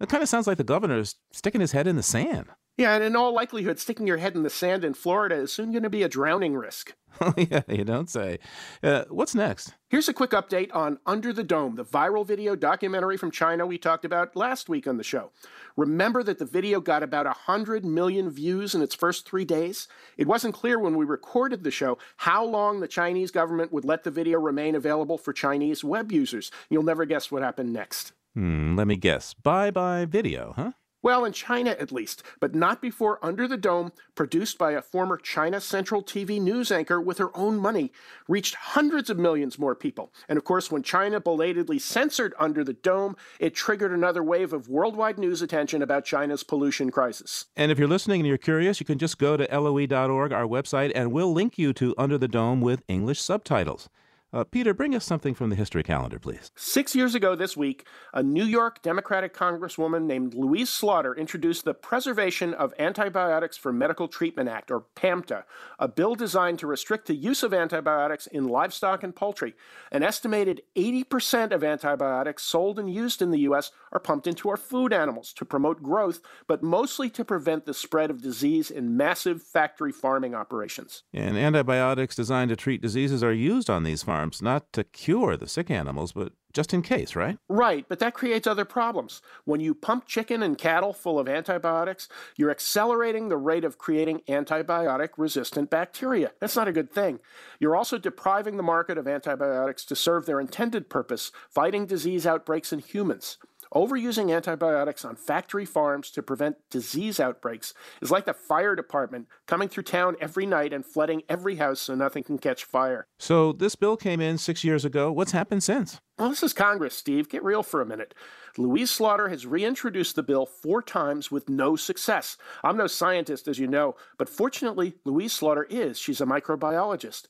it 0.00 0.08
kind 0.08 0.22
of 0.22 0.28
sounds 0.28 0.46
like 0.46 0.58
the 0.58 0.64
governor 0.64 0.98
is 0.98 1.16
sticking 1.32 1.60
his 1.60 1.72
head 1.72 1.86
in 1.86 1.96
the 1.96 2.02
sand. 2.02 2.46
Yeah, 2.78 2.94
and 2.94 3.04
in 3.04 3.16
all 3.16 3.34
likelihood, 3.34 3.78
sticking 3.78 4.06
your 4.06 4.16
head 4.16 4.34
in 4.34 4.44
the 4.44 4.50
sand 4.50 4.82
in 4.82 4.94
Florida 4.94 5.34
is 5.34 5.52
soon 5.52 5.72
going 5.72 5.82
to 5.82 5.90
be 5.90 6.02
a 6.02 6.08
drowning 6.08 6.54
risk. 6.56 6.94
Oh, 7.20 7.34
yeah, 7.36 7.60
you 7.68 7.84
don't 7.84 8.08
say. 8.08 8.38
Uh, 8.82 9.04
what's 9.10 9.34
next? 9.34 9.74
Here's 9.90 10.08
a 10.08 10.14
quick 10.14 10.30
update 10.30 10.74
on 10.74 10.98
Under 11.04 11.30
the 11.32 11.44
Dome, 11.44 11.76
the 11.76 11.84
viral 11.84 12.26
video 12.26 12.56
documentary 12.56 13.18
from 13.18 13.30
China 13.30 13.66
we 13.66 13.76
talked 13.76 14.06
about 14.06 14.34
last 14.34 14.70
week 14.70 14.86
on 14.86 14.96
the 14.96 15.04
show. 15.04 15.30
Remember 15.76 16.22
that 16.22 16.38
the 16.38 16.46
video 16.46 16.80
got 16.80 17.02
about 17.02 17.26
100 17.26 17.84
million 17.84 18.30
views 18.30 18.74
in 18.74 18.80
its 18.80 18.94
first 18.94 19.28
three 19.28 19.44
days? 19.44 19.88
It 20.16 20.26
wasn't 20.26 20.54
clear 20.54 20.78
when 20.78 20.96
we 20.96 21.04
recorded 21.04 21.62
the 21.62 21.70
show 21.70 21.98
how 22.16 22.44
long 22.44 22.80
the 22.80 22.88
Chinese 22.88 23.30
government 23.30 23.72
would 23.72 23.84
let 23.84 24.04
the 24.04 24.10
video 24.10 24.40
remain 24.40 24.74
available 24.74 25.18
for 25.18 25.34
Chinese 25.34 25.84
web 25.84 26.10
users. 26.10 26.50
You'll 26.70 26.82
never 26.82 27.04
guess 27.04 27.30
what 27.30 27.42
happened 27.42 27.74
next. 27.74 28.14
Hmm, 28.34 28.74
let 28.74 28.86
me 28.86 28.96
guess. 28.96 29.34
Bye 29.34 29.70
bye 29.70 30.06
video, 30.06 30.54
huh? 30.56 30.72
Well, 31.02 31.24
in 31.24 31.32
China 31.32 31.70
at 31.70 31.90
least, 31.90 32.22
but 32.38 32.54
not 32.54 32.80
before 32.80 33.18
Under 33.24 33.48
the 33.48 33.56
Dome, 33.56 33.90
produced 34.14 34.56
by 34.56 34.72
a 34.72 34.80
former 34.80 35.16
China 35.16 35.60
Central 35.60 36.00
TV 36.00 36.40
news 36.40 36.70
anchor 36.70 37.00
with 37.00 37.18
her 37.18 37.36
own 37.36 37.58
money, 37.58 37.92
reached 38.28 38.54
hundreds 38.54 39.10
of 39.10 39.18
millions 39.18 39.58
more 39.58 39.74
people. 39.74 40.12
And 40.28 40.36
of 40.36 40.44
course, 40.44 40.70
when 40.70 40.84
China 40.84 41.18
belatedly 41.20 41.80
censored 41.80 42.34
Under 42.38 42.62
the 42.62 42.72
Dome, 42.72 43.16
it 43.40 43.52
triggered 43.52 43.90
another 43.90 44.22
wave 44.22 44.52
of 44.52 44.68
worldwide 44.68 45.18
news 45.18 45.42
attention 45.42 45.82
about 45.82 46.04
China's 46.04 46.44
pollution 46.44 46.90
crisis. 46.92 47.46
And 47.56 47.72
if 47.72 47.80
you're 47.80 47.88
listening 47.88 48.20
and 48.20 48.28
you're 48.28 48.38
curious, 48.38 48.78
you 48.78 48.86
can 48.86 48.98
just 48.98 49.18
go 49.18 49.36
to 49.36 49.44
loe.org, 49.50 50.32
our 50.32 50.46
website, 50.46 50.92
and 50.94 51.10
we'll 51.10 51.32
link 51.32 51.58
you 51.58 51.72
to 51.72 51.96
Under 51.98 52.16
the 52.16 52.28
Dome 52.28 52.60
with 52.60 52.84
English 52.86 53.20
subtitles. 53.20 53.88
Uh, 54.34 54.44
Peter, 54.44 54.72
bring 54.72 54.94
us 54.94 55.04
something 55.04 55.34
from 55.34 55.50
the 55.50 55.56
history 55.56 55.82
calendar, 55.82 56.18
please. 56.18 56.50
Six 56.56 56.94
years 56.94 57.14
ago 57.14 57.34
this 57.34 57.54
week, 57.54 57.86
a 58.14 58.22
New 58.22 58.44
York 58.44 58.80
Democratic 58.80 59.34
Congresswoman 59.34 60.04
named 60.04 60.32
Louise 60.32 60.70
Slaughter 60.70 61.14
introduced 61.14 61.66
the 61.66 61.74
Preservation 61.74 62.54
of 62.54 62.72
Antibiotics 62.78 63.58
for 63.58 63.74
Medical 63.74 64.08
Treatment 64.08 64.48
Act, 64.48 64.70
or 64.70 64.86
PAMTA, 64.96 65.44
a 65.78 65.86
bill 65.86 66.14
designed 66.14 66.58
to 66.60 66.66
restrict 66.66 67.08
the 67.08 67.14
use 67.14 67.42
of 67.42 67.52
antibiotics 67.52 68.26
in 68.26 68.48
livestock 68.48 69.02
and 69.02 69.14
poultry. 69.14 69.52
An 69.90 70.02
estimated 70.02 70.62
80% 70.76 71.52
of 71.52 71.62
antibiotics 71.62 72.42
sold 72.42 72.78
and 72.78 72.90
used 72.90 73.20
in 73.20 73.32
the 73.32 73.40
U.S. 73.40 73.70
are 73.92 74.00
pumped 74.00 74.26
into 74.26 74.48
our 74.48 74.56
food 74.56 74.94
animals 74.94 75.34
to 75.34 75.44
promote 75.44 75.82
growth, 75.82 76.20
but 76.46 76.62
mostly 76.62 77.10
to 77.10 77.24
prevent 77.24 77.66
the 77.66 77.74
spread 77.74 78.10
of 78.10 78.22
disease 78.22 78.70
in 78.70 78.96
massive 78.96 79.42
factory 79.42 79.92
farming 79.92 80.34
operations. 80.34 81.02
And 81.12 81.36
antibiotics 81.36 82.16
designed 82.16 82.48
to 82.48 82.56
treat 82.56 82.80
diseases 82.80 83.22
are 83.22 83.32
used 83.32 83.68
on 83.68 83.82
these 83.82 84.02
farms 84.02 84.21
farms, 84.22 84.40
not 84.40 84.72
to 84.72 84.84
cure 84.84 85.36
the 85.36 85.48
sick 85.48 85.68
animals, 85.68 86.12
but 86.12 86.32
just 86.52 86.72
in 86.72 86.82
case, 86.82 87.16
right? 87.16 87.38
Right, 87.48 87.86
but 87.88 87.98
that 87.98 88.14
creates 88.14 88.46
other 88.46 88.64
problems. 88.64 89.20
When 89.44 89.60
you 89.60 89.74
pump 89.74 90.06
chicken 90.06 90.42
and 90.42 90.56
cattle 90.56 90.92
full 90.92 91.18
of 91.18 91.28
antibiotics, 91.28 92.08
you're 92.36 92.50
accelerating 92.50 93.28
the 93.28 93.36
rate 93.36 93.64
of 93.64 93.78
creating 93.78 94.20
antibiotic 94.28 95.08
resistant 95.16 95.70
bacteria. 95.70 96.32
That's 96.40 96.54
not 96.54 96.68
a 96.68 96.72
good 96.72 96.92
thing. 96.92 97.18
You're 97.58 97.74
also 97.74 97.98
depriving 97.98 98.58
the 98.58 98.62
market 98.62 98.96
of 98.96 99.08
antibiotics 99.08 99.84
to 99.86 99.96
serve 99.96 100.26
their 100.26 100.40
intended 100.40 100.88
purpose, 100.88 101.32
fighting 101.50 101.86
disease 101.86 102.26
outbreaks 102.26 102.72
in 102.72 102.78
humans. 102.78 103.38
Overusing 103.74 104.34
antibiotics 104.34 105.02
on 105.02 105.16
factory 105.16 105.64
farms 105.64 106.10
to 106.10 106.22
prevent 106.22 106.56
disease 106.70 107.18
outbreaks 107.18 107.72
is 108.02 108.10
like 108.10 108.26
the 108.26 108.34
fire 108.34 108.76
department 108.76 109.28
coming 109.46 109.66
through 109.66 109.84
town 109.84 110.14
every 110.20 110.44
night 110.44 110.74
and 110.74 110.84
flooding 110.84 111.22
every 111.26 111.56
house 111.56 111.80
so 111.80 111.94
nothing 111.94 112.22
can 112.22 112.36
catch 112.36 112.64
fire. 112.64 113.06
So, 113.18 113.52
this 113.52 113.74
bill 113.74 113.96
came 113.96 114.20
in 114.20 114.36
six 114.36 114.62
years 114.62 114.84
ago. 114.84 115.10
What's 115.10 115.32
happened 115.32 115.62
since? 115.62 116.00
Well, 116.18 116.28
this 116.28 116.42
is 116.42 116.52
Congress, 116.52 116.94
Steve. 116.94 117.30
Get 117.30 117.42
real 117.42 117.62
for 117.62 117.80
a 117.80 117.86
minute. 117.86 118.14
Louise 118.58 118.90
Slaughter 118.90 119.30
has 119.30 119.46
reintroduced 119.46 120.16
the 120.16 120.22
bill 120.22 120.44
four 120.44 120.82
times 120.82 121.30
with 121.30 121.48
no 121.48 121.74
success. 121.74 122.36
I'm 122.62 122.76
no 122.76 122.86
scientist, 122.86 123.48
as 123.48 123.58
you 123.58 123.66
know, 123.66 123.96
but 124.18 124.28
fortunately, 124.28 124.96
Louise 125.06 125.32
Slaughter 125.32 125.66
is. 125.70 125.98
She's 125.98 126.20
a 126.20 126.26
microbiologist. 126.26 127.26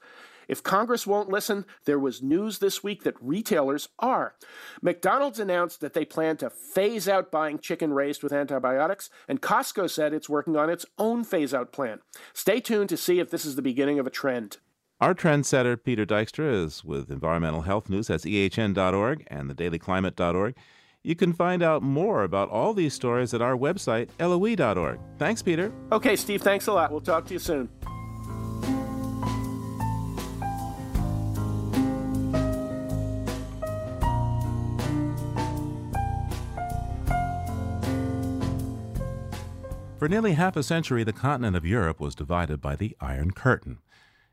If 0.52 0.62
Congress 0.62 1.06
won't 1.06 1.30
listen, 1.30 1.64
there 1.86 1.98
was 1.98 2.20
news 2.20 2.58
this 2.58 2.84
week 2.84 3.04
that 3.04 3.14
retailers 3.22 3.88
are. 3.98 4.34
McDonald's 4.82 5.38
announced 5.38 5.80
that 5.80 5.94
they 5.94 6.04
plan 6.04 6.36
to 6.36 6.50
phase 6.50 7.08
out 7.08 7.30
buying 7.30 7.58
chicken 7.58 7.94
raised 7.94 8.22
with 8.22 8.34
antibiotics, 8.34 9.08
and 9.26 9.40
Costco 9.40 9.88
said 9.88 10.12
it's 10.12 10.28
working 10.28 10.54
on 10.54 10.68
its 10.68 10.84
own 10.98 11.24
phase 11.24 11.54
out 11.54 11.72
plan. 11.72 12.00
Stay 12.34 12.60
tuned 12.60 12.90
to 12.90 12.98
see 12.98 13.18
if 13.18 13.30
this 13.30 13.46
is 13.46 13.56
the 13.56 13.62
beginning 13.62 13.98
of 13.98 14.06
a 14.06 14.10
trend. 14.10 14.58
Our 15.00 15.14
trendsetter, 15.14 15.82
Peter 15.82 16.04
Dykstra, 16.04 16.66
is 16.66 16.84
with 16.84 17.10
environmental 17.10 17.62
health 17.62 17.88
news. 17.88 18.08
That's 18.08 18.26
ehn.org 18.26 19.26
and 19.28 19.50
theDailyClimate.org. 19.50 20.54
You 21.02 21.14
can 21.14 21.32
find 21.32 21.62
out 21.62 21.82
more 21.82 22.24
about 22.24 22.50
all 22.50 22.74
these 22.74 22.92
stories 22.92 23.32
at 23.32 23.40
our 23.40 23.56
website, 23.56 24.10
loe.org. 24.20 25.00
Thanks, 25.18 25.40
Peter. 25.40 25.72
Okay, 25.90 26.14
Steve, 26.14 26.42
thanks 26.42 26.66
a 26.66 26.74
lot. 26.74 26.90
We'll 26.90 27.00
talk 27.00 27.24
to 27.28 27.32
you 27.32 27.38
soon. 27.38 27.70
For 40.02 40.08
nearly 40.08 40.32
half 40.32 40.56
a 40.56 40.64
century, 40.64 41.04
the 41.04 41.12
continent 41.12 41.54
of 41.54 41.64
Europe 41.64 42.00
was 42.00 42.16
divided 42.16 42.60
by 42.60 42.74
the 42.74 42.96
Iron 43.00 43.30
Curtain. 43.30 43.78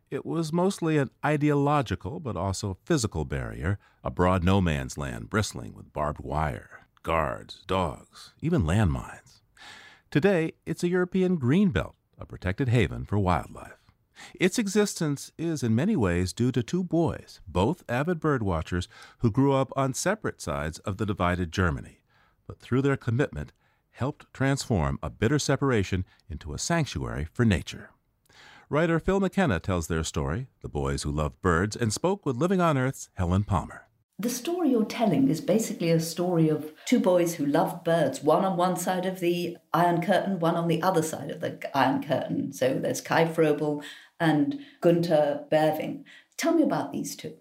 It 0.10 0.26
was 0.26 0.52
mostly 0.52 0.98
an 0.98 1.12
ideological 1.24 2.20
but 2.20 2.36
also 2.36 2.80
physical 2.86 3.24
barrier, 3.24 3.78
a 4.04 4.10
broad 4.10 4.44
no 4.44 4.62
man's 4.62 4.98
land 4.98 5.30
bristling 5.30 5.76
with 5.76 5.94
barbed 5.94 6.22
wire, 6.22 6.88
guards, 7.04 7.66
dogs, 7.68 8.34
even 8.42 8.64
landmines. 8.64 9.42
Today, 10.10 10.54
it's 10.66 10.84
a 10.84 10.90
European 10.90 11.36
green 11.36 11.70
belt, 11.70 11.94
a 12.18 12.26
protected 12.26 12.70
haven 12.70 13.06
for 13.06 13.20
wildlife. 13.20 13.78
Its 14.34 14.58
existence 14.58 15.32
is 15.38 15.62
in 15.62 15.76
many 15.76 15.96
ways 15.96 16.34
due 16.34 16.52
to 16.52 16.64
two 16.64 16.84
boys, 16.84 17.42
both 17.48 17.84
avid 17.88 18.20
birdwatchers, 18.20 18.88
who 19.20 19.30
grew 19.30 19.54
up 19.54 19.72
on 19.76 19.94
separate 19.94 20.42
sides 20.42 20.80
of 20.80 20.98
the 20.98 21.06
divided 21.06 21.52
Germany. 21.52 22.00
But 22.48 22.58
through 22.58 22.82
their 22.82 22.98
commitment, 22.98 23.52
helped 24.00 24.26
transform 24.34 24.98
a 25.04 25.10
bitter 25.10 25.38
separation 25.38 26.06
into 26.30 26.54
a 26.54 26.58
sanctuary 26.58 27.28
for 27.34 27.44
nature. 27.44 27.90
Writer 28.70 28.98
Phil 28.98 29.20
McKenna 29.20 29.60
tells 29.60 29.88
their 29.88 30.06
story, 30.06 30.48
The 30.62 30.70
Boys 30.70 31.04
Who 31.04 31.12
Love 31.12 31.42
Birds, 31.42 31.76
and 31.76 31.92
spoke 31.92 32.26
with 32.26 32.38
Living 32.38 32.62
on 32.62 32.78
Earth's 32.78 33.10
Helen 33.16 33.44
Palmer. 33.44 33.88
The 34.18 34.30
story 34.30 34.70
you're 34.70 34.86
telling 34.86 35.28
is 35.28 35.42
basically 35.42 35.90
a 35.90 36.00
story 36.00 36.48
of 36.48 36.72
two 36.86 37.00
boys 37.00 37.36
who 37.36 37.46
love 37.46 37.84
birds, 37.84 38.24
one 38.24 38.46
on 38.46 38.56
one 38.56 38.78
side 38.78 39.06
of 39.06 39.20
the 39.20 39.58
Iron 39.74 40.02
Curtain, 40.02 40.40
one 40.40 40.56
on 40.56 40.68
the 40.70 40.82
other 40.82 41.02
side 41.02 41.30
of 41.30 41.42
the 41.42 41.60
Iron 41.78 42.02
Curtain. 42.02 42.54
So 42.54 42.76
there's 42.76 43.02
Kai 43.02 43.26
Frobel 43.26 43.84
and 44.20 44.60
Gunther 44.82 45.46
Berving. 45.50 46.06
Tell 46.38 46.54
me 46.54 46.64
about 46.64 46.94
these 46.94 47.16
two. 47.16 47.36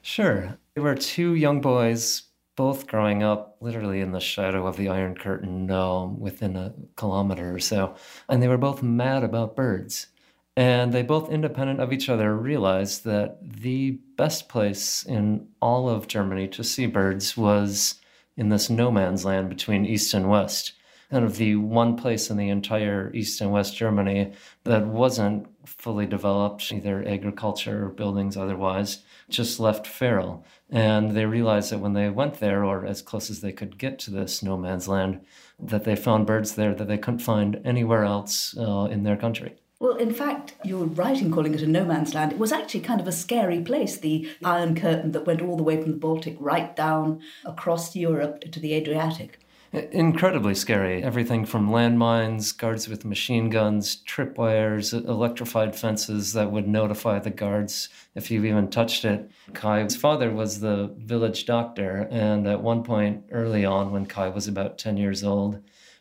Sure. 0.00 0.58
They 0.74 0.80
were 0.80 0.94
two 0.94 1.34
young 1.34 1.60
boys 1.60 2.22
both 2.56 2.86
growing 2.86 3.22
up 3.22 3.56
literally 3.60 4.00
in 4.00 4.12
the 4.12 4.20
shadow 4.20 4.66
of 4.66 4.76
the 4.76 4.88
Iron 4.88 5.14
Curtain 5.14 5.70
um, 5.70 6.20
within 6.20 6.56
a 6.56 6.74
kilometer 6.96 7.54
or 7.54 7.58
so. 7.58 7.94
And 8.28 8.42
they 8.42 8.48
were 8.48 8.58
both 8.58 8.82
mad 8.82 9.24
about 9.24 9.56
birds. 9.56 10.08
And 10.54 10.92
they 10.92 11.02
both, 11.02 11.30
independent 11.30 11.80
of 11.80 11.92
each 11.92 12.10
other, 12.10 12.36
realized 12.36 13.04
that 13.04 13.38
the 13.42 13.92
best 14.16 14.50
place 14.50 15.02
in 15.02 15.48
all 15.62 15.88
of 15.88 16.08
Germany 16.08 16.46
to 16.48 16.62
see 16.62 16.86
birds 16.86 17.36
was 17.38 18.00
in 18.36 18.50
this 18.50 18.68
no 18.68 18.90
man's 18.90 19.24
land 19.24 19.48
between 19.48 19.86
East 19.86 20.12
and 20.12 20.28
West. 20.28 20.72
Kind 21.12 21.26
of 21.26 21.36
the 21.36 21.56
one 21.56 21.96
place 21.98 22.30
in 22.30 22.38
the 22.38 22.48
entire 22.48 23.12
East 23.12 23.42
and 23.42 23.52
West 23.52 23.76
Germany 23.76 24.32
that 24.64 24.86
wasn't 24.86 25.46
fully 25.66 26.06
developed, 26.06 26.72
either 26.72 27.06
agriculture 27.06 27.84
or 27.84 27.90
buildings 27.90 28.34
otherwise, 28.34 29.04
just 29.28 29.60
left 29.60 29.86
feral. 29.86 30.42
And 30.70 31.10
they 31.10 31.26
realized 31.26 31.70
that 31.70 31.80
when 31.80 31.92
they 31.92 32.08
went 32.08 32.40
there, 32.40 32.64
or 32.64 32.86
as 32.86 33.02
close 33.02 33.28
as 33.28 33.42
they 33.42 33.52
could 33.52 33.76
get 33.76 33.98
to 34.00 34.10
this 34.10 34.42
no 34.42 34.56
man's 34.56 34.88
land, 34.88 35.20
that 35.60 35.84
they 35.84 35.96
found 35.96 36.26
birds 36.26 36.54
there 36.54 36.74
that 36.74 36.88
they 36.88 36.96
couldn't 36.96 37.20
find 37.20 37.60
anywhere 37.62 38.04
else 38.04 38.56
uh, 38.56 38.88
in 38.90 39.02
their 39.02 39.18
country. 39.18 39.56
Well, 39.80 39.96
in 39.96 40.14
fact, 40.14 40.54
you're 40.64 40.86
right 40.86 41.20
in 41.20 41.30
calling 41.30 41.52
it 41.52 41.60
a 41.60 41.66
no 41.66 41.84
man's 41.84 42.14
land. 42.14 42.32
It 42.32 42.38
was 42.38 42.52
actually 42.52 42.80
kind 42.80 43.02
of 43.02 43.06
a 43.06 43.12
scary 43.12 43.60
place, 43.60 43.98
the 43.98 44.26
Iron 44.42 44.74
Curtain 44.76 45.12
that 45.12 45.26
went 45.26 45.42
all 45.42 45.58
the 45.58 45.62
way 45.62 45.82
from 45.82 45.90
the 45.90 45.98
Baltic 45.98 46.36
right 46.40 46.74
down 46.74 47.20
across 47.44 47.94
Europe 47.94 48.50
to 48.50 48.60
the 48.60 48.72
Adriatic. 48.72 49.40
Incredibly 49.72 50.54
scary. 50.54 51.02
Everything 51.02 51.46
from 51.46 51.70
landmines, 51.70 52.54
guards 52.54 52.88
with 52.88 53.06
machine 53.06 53.48
guns, 53.48 54.02
tripwires, 54.04 54.92
electrified 54.92 55.74
fences 55.74 56.34
that 56.34 56.52
would 56.52 56.68
notify 56.68 57.18
the 57.18 57.30
guards 57.30 57.88
if 58.14 58.30
you 58.30 58.44
even 58.44 58.68
touched 58.68 59.06
it. 59.06 59.30
Kai's 59.54 59.96
father 59.96 60.30
was 60.30 60.60
the 60.60 60.94
village 60.98 61.46
doctor, 61.46 62.06
and 62.10 62.46
at 62.46 62.60
one 62.60 62.82
point 62.82 63.24
early 63.30 63.64
on, 63.64 63.92
when 63.92 64.04
Kai 64.04 64.28
was 64.28 64.46
about 64.46 64.76
10 64.76 64.98
years 64.98 65.24
old, 65.24 65.58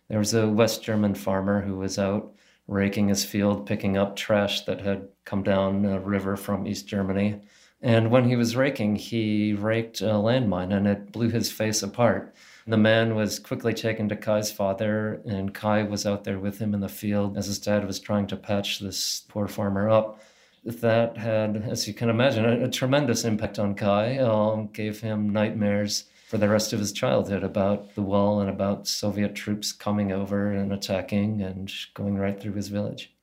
there 0.09 0.19
was 0.19 0.33
a 0.33 0.49
West 0.49 0.83
German 0.83 1.15
farmer 1.15 1.61
who 1.61 1.77
was 1.77 1.97
out 1.97 2.33
raking 2.67 3.07
his 3.07 3.23
field, 3.23 3.65
picking 3.65 3.95
up 3.95 4.17
trash 4.17 4.65
that 4.65 4.81
had 4.81 5.07
come 5.23 5.43
down 5.43 5.85
a 5.85 5.97
river 5.97 6.35
from 6.35 6.67
East 6.67 6.87
Germany. 6.87 7.39
And 7.81 8.11
when 8.11 8.25
he 8.27 8.35
was 8.35 8.57
raking, 8.57 8.97
he 8.97 9.53
raked 9.53 10.01
a 10.01 10.15
landmine 10.15 10.75
and 10.75 10.87
it 10.87 11.13
blew 11.13 11.29
his 11.29 11.49
face 11.49 11.81
apart. 11.81 12.35
The 12.71 12.77
man 12.77 13.15
was 13.15 13.37
quickly 13.37 13.73
taken 13.73 14.07
to 14.07 14.15
Kai's 14.15 14.49
father, 14.49 15.21
and 15.25 15.53
Kai 15.53 15.83
was 15.83 16.05
out 16.05 16.23
there 16.23 16.39
with 16.39 16.59
him 16.59 16.73
in 16.73 16.79
the 16.79 16.87
field 16.87 17.37
as 17.37 17.47
his 17.47 17.59
dad 17.59 17.85
was 17.85 17.99
trying 17.99 18.27
to 18.27 18.37
patch 18.37 18.79
this 18.79 19.25
poor 19.27 19.49
farmer 19.49 19.89
up. 19.89 20.21
That 20.63 21.17
had, 21.17 21.65
as 21.67 21.85
you 21.85 21.93
can 21.93 22.09
imagine, 22.09 22.45
a, 22.45 22.63
a 22.63 22.69
tremendous 22.69 23.25
impact 23.25 23.59
on 23.59 23.75
Kai, 23.75 24.19
um, 24.19 24.67
gave 24.67 25.01
him 25.01 25.31
nightmares 25.31 26.05
for 26.29 26.37
the 26.37 26.47
rest 26.47 26.71
of 26.71 26.79
his 26.79 26.93
childhood 26.93 27.43
about 27.43 27.93
the 27.95 28.03
wall 28.03 28.39
and 28.39 28.49
about 28.49 28.87
Soviet 28.87 29.35
troops 29.35 29.73
coming 29.73 30.13
over 30.13 30.53
and 30.53 30.71
attacking 30.71 31.41
and 31.41 31.69
going 31.93 32.17
right 32.17 32.39
through 32.39 32.53
his 32.53 32.69
village. 32.69 33.13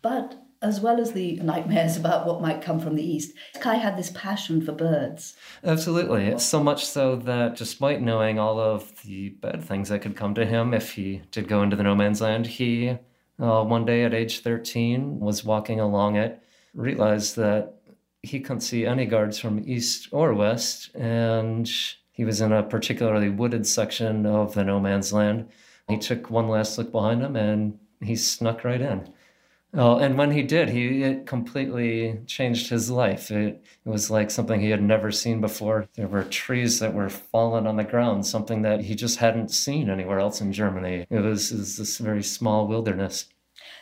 But 0.00 0.40
as 0.62 0.80
well 0.80 1.00
as 1.00 1.12
the 1.12 1.36
nightmares 1.36 1.96
about 2.02 2.26
what 2.26 2.40
might 2.40 2.62
come 2.62 2.80
from 2.80 2.94
the 2.94 3.04
east, 3.04 3.32
Kai 3.60 3.74
had 3.74 3.96
this 3.96 4.10
passion 4.14 4.64
for 4.64 4.72
birds. 4.72 5.34
Absolutely. 5.64 6.38
So 6.38 6.62
much 6.62 6.86
so 6.86 7.16
that 7.16 7.56
despite 7.56 8.00
knowing 8.00 8.38
all 8.38 8.58
of 8.58 9.02
the 9.02 9.30
bad 9.30 9.62
things 9.64 9.88
that 9.88 10.02
could 10.02 10.16
come 10.16 10.34
to 10.34 10.46
him 10.46 10.72
if 10.72 10.92
he 10.92 11.22
did 11.30 11.48
go 11.48 11.62
into 11.62 11.76
the 11.76 11.82
no 11.82 11.94
man's 11.94 12.20
land, 12.20 12.46
he, 12.46 12.98
uh, 13.40 13.64
one 13.64 13.84
day 13.84 14.04
at 14.04 14.14
age 14.14 14.40
13, 14.40 15.20
was 15.20 15.44
walking 15.44 15.80
along 15.80 16.16
it, 16.16 16.42
realized 16.74 17.36
that 17.36 17.74
he 18.22 18.40
couldn't 18.40 18.60
see 18.60 18.86
any 18.86 19.04
guards 19.04 19.38
from 19.38 19.62
east 19.66 20.08
or 20.12 20.32
west, 20.32 20.94
and 20.94 21.70
he 22.12 22.24
was 22.24 22.40
in 22.40 22.52
a 22.52 22.62
particularly 22.62 23.28
wooded 23.28 23.66
section 23.66 24.26
of 24.26 24.54
the 24.54 24.62
no 24.62 24.78
man's 24.78 25.12
land. 25.12 25.48
He 25.88 25.98
took 25.98 26.30
one 26.30 26.48
last 26.48 26.78
look 26.78 26.92
behind 26.92 27.22
him 27.22 27.34
and 27.36 27.78
he 28.00 28.16
snuck 28.16 28.64
right 28.64 28.80
in. 28.80 29.12
Oh, 29.74 29.96
and 29.96 30.18
when 30.18 30.30
he 30.32 30.42
did, 30.42 30.68
he 30.68 31.02
it 31.02 31.26
completely 31.26 32.20
changed 32.26 32.68
his 32.68 32.90
life. 32.90 33.30
It, 33.30 33.64
it 33.86 33.88
was 33.88 34.10
like 34.10 34.30
something 34.30 34.60
he 34.60 34.68
had 34.68 34.82
never 34.82 35.10
seen 35.10 35.40
before. 35.40 35.88
There 35.94 36.08
were 36.08 36.24
trees 36.24 36.78
that 36.80 36.92
were 36.92 37.08
fallen 37.08 37.66
on 37.66 37.76
the 37.76 37.84
ground, 37.84 38.26
something 38.26 38.60
that 38.62 38.82
he 38.82 38.94
just 38.94 39.18
hadn't 39.18 39.50
seen 39.50 39.88
anywhere 39.88 40.18
else 40.18 40.42
in 40.42 40.52
Germany. 40.52 41.06
It 41.08 41.20
was, 41.20 41.52
it 41.52 41.58
was 41.58 41.78
this 41.78 41.96
very 41.96 42.22
small 42.22 42.66
wilderness. 42.66 43.28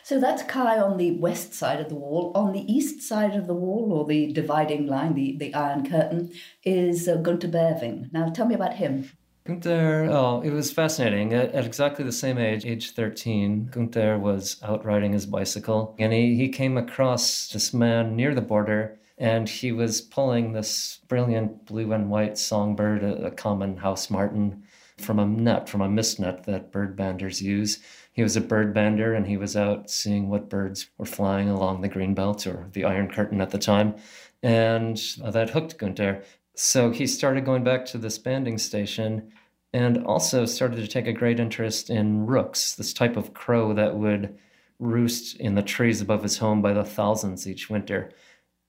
So 0.03 0.19
that's 0.19 0.43
Kai 0.43 0.79
on 0.79 0.97
the 0.97 1.11
west 1.19 1.53
side 1.53 1.81
of 1.81 1.89
the 1.89 1.95
wall. 1.95 2.31
On 2.35 2.53
the 2.53 2.71
east 2.71 3.01
side 3.01 3.35
of 3.35 3.47
the 3.47 3.53
wall, 3.53 3.91
or 3.91 4.05
the 4.05 4.31
dividing 4.31 4.87
line, 4.87 5.13
the, 5.13 5.35
the 5.37 5.53
Iron 5.53 5.87
Curtain, 5.87 6.31
is 6.63 7.07
uh, 7.07 7.17
Gunther 7.17 7.49
Berwing. 7.49 8.11
Now 8.13 8.29
tell 8.29 8.47
me 8.47 8.55
about 8.55 8.75
him. 8.75 9.11
Gunther, 9.43 10.07
oh, 10.11 10.41
it 10.41 10.51
was 10.51 10.71
fascinating. 10.71 11.33
At, 11.33 11.51
at, 11.53 11.65
exactly 11.65 12.05
the 12.05 12.11
same 12.11 12.37
age, 12.37 12.63
age 12.63 12.91
13, 12.91 13.69
Gunther 13.71 14.19
was 14.19 14.57
out 14.61 14.85
riding 14.85 15.13
his 15.13 15.25
bicycle 15.25 15.95
and 15.97 16.13
he, 16.13 16.35
he 16.35 16.49
came 16.49 16.77
across 16.77 17.47
this 17.47 17.73
man 17.73 18.15
near 18.15 18.35
the 18.35 18.41
border 18.41 18.99
and 19.17 19.49
he 19.49 19.71
was 19.71 19.99
pulling 19.99 20.53
this 20.53 20.99
brilliant 21.07 21.65
blue 21.65 21.91
and 21.91 22.09
white 22.09 22.37
songbird, 22.37 23.03
a, 23.03 23.27
a 23.27 23.31
common 23.31 23.77
house 23.77 24.09
martin, 24.11 24.63
from 24.97 25.17
a 25.17 25.25
net, 25.25 25.67
from 25.67 25.81
a 25.81 25.89
mist 25.89 26.19
net 26.19 26.43
that 26.43 26.71
bird 26.71 26.95
banders 26.95 27.41
use. 27.41 27.79
He 28.11 28.21
was 28.21 28.35
a 28.35 28.41
bird 28.41 28.75
bander 28.75 29.15
and 29.15 29.25
he 29.25 29.37
was 29.37 29.55
out 29.55 29.89
seeing 29.89 30.29
what 30.29 30.49
birds 30.49 30.87
were 30.97 31.05
flying 31.05 31.49
along 31.49 31.81
the 31.81 31.89
green 31.89 32.13
belt 32.13 32.45
or 32.45 32.69
the 32.73 32.83
Iron 32.85 33.09
Curtain 33.09 33.41
at 33.41 33.49
the 33.49 33.57
time. 33.57 33.95
And 34.43 35.01
that 35.23 35.51
hooked 35.51 35.77
Gunther. 35.77 36.23
So 36.55 36.91
he 36.91 37.07
started 37.07 37.45
going 37.45 37.63
back 37.63 37.85
to 37.87 37.97
this 37.97 38.17
banding 38.17 38.57
station 38.57 39.31
and 39.73 40.05
also 40.05 40.45
started 40.45 40.77
to 40.77 40.87
take 40.87 41.07
a 41.07 41.13
great 41.13 41.39
interest 41.39 41.89
in 41.89 42.25
rooks, 42.25 42.75
this 42.75 42.93
type 42.93 43.15
of 43.15 43.33
crow 43.33 43.73
that 43.73 43.95
would 43.95 44.37
roost 44.79 45.37
in 45.37 45.55
the 45.55 45.61
trees 45.61 46.01
above 46.01 46.23
his 46.23 46.39
home 46.39 46.61
by 46.61 46.73
the 46.73 46.83
thousands 46.83 47.47
each 47.47 47.69
winter. 47.69 48.11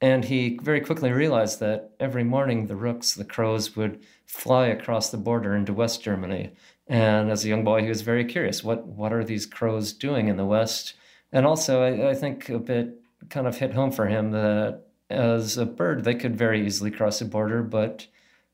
And 0.00 0.24
he 0.24 0.58
very 0.62 0.80
quickly 0.80 1.12
realized 1.12 1.60
that 1.60 1.92
every 1.98 2.24
morning 2.24 2.66
the 2.66 2.76
rooks, 2.76 3.14
the 3.14 3.24
crows, 3.24 3.76
would 3.76 4.02
fly 4.26 4.66
across 4.66 5.10
the 5.10 5.16
border 5.16 5.54
into 5.54 5.72
West 5.72 6.02
Germany. 6.02 6.52
And 6.86 7.30
as 7.30 7.44
a 7.44 7.48
young 7.48 7.64
boy, 7.64 7.82
he 7.82 7.88
was 7.88 8.02
very 8.02 8.24
curious 8.24 8.64
what, 8.64 8.86
what 8.86 9.12
are 9.12 9.24
these 9.24 9.46
crows 9.46 9.92
doing 9.92 10.28
in 10.28 10.36
the 10.36 10.44
West? 10.44 10.94
And 11.32 11.46
also, 11.46 11.82
I, 11.82 12.10
I 12.10 12.14
think 12.14 12.48
a 12.48 12.58
bit 12.58 13.00
kind 13.30 13.46
of 13.46 13.56
hit 13.56 13.74
home 13.74 13.92
for 13.92 14.06
him 14.06 14.32
that 14.32 14.82
as 15.12 15.56
a 15.56 15.66
bird, 15.66 16.04
they 16.04 16.14
could 16.14 16.36
very 16.36 16.66
easily 16.66 16.90
cross 16.90 17.20
a 17.20 17.24
border, 17.24 17.62
but 17.62 18.06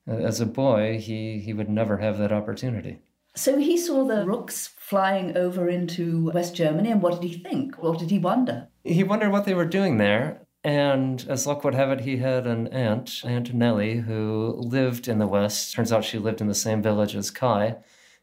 uh, 0.08 0.14
as 0.14 0.40
a 0.40 0.46
boy, 0.46 0.98
he, 0.98 1.38
he 1.38 1.52
would 1.52 1.68
never 1.68 1.98
have 1.98 2.18
that 2.18 2.32
opportunity. 2.32 2.98
So 3.34 3.58
he 3.58 3.76
saw 3.76 4.04
the 4.04 4.26
rooks 4.26 4.66
flying 4.66 5.36
over 5.36 5.68
into 5.68 6.30
West 6.30 6.56
Germany, 6.56 6.90
and 6.90 7.00
what 7.00 7.20
did 7.20 7.30
he 7.30 7.38
think? 7.38 7.76
What 7.76 7.98
did 7.98 8.10
he 8.10 8.18
wonder? 8.18 8.68
He 8.84 9.04
wondered 9.04 9.30
what 9.30 9.44
they 9.44 9.54
were 9.54 9.64
doing 9.64 9.98
there. 9.98 10.42
And 10.64 11.24
as 11.28 11.46
luck 11.46 11.62
would 11.62 11.74
have 11.74 11.90
it, 11.90 12.00
he 12.00 12.16
had 12.16 12.46
an 12.46 12.66
aunt, 12.68 13.22
Aunt 13.24 13.54
Nellie, 13.54 13.98
who 13.98 14.54
lived 14.58 15.06
in 15.06 15.18
the 15.18 15.26
West. 15.26 15.72
Turns 15.72 15.92
out 15.92 16.04
she 16.04 16.18
lived 16.18 16.40
in 16.40 16.48
the 16.48 16.54
same 16.54 16.82
village 16.82 17.14
as 17.14 17.30
Kai. 17.30 17.76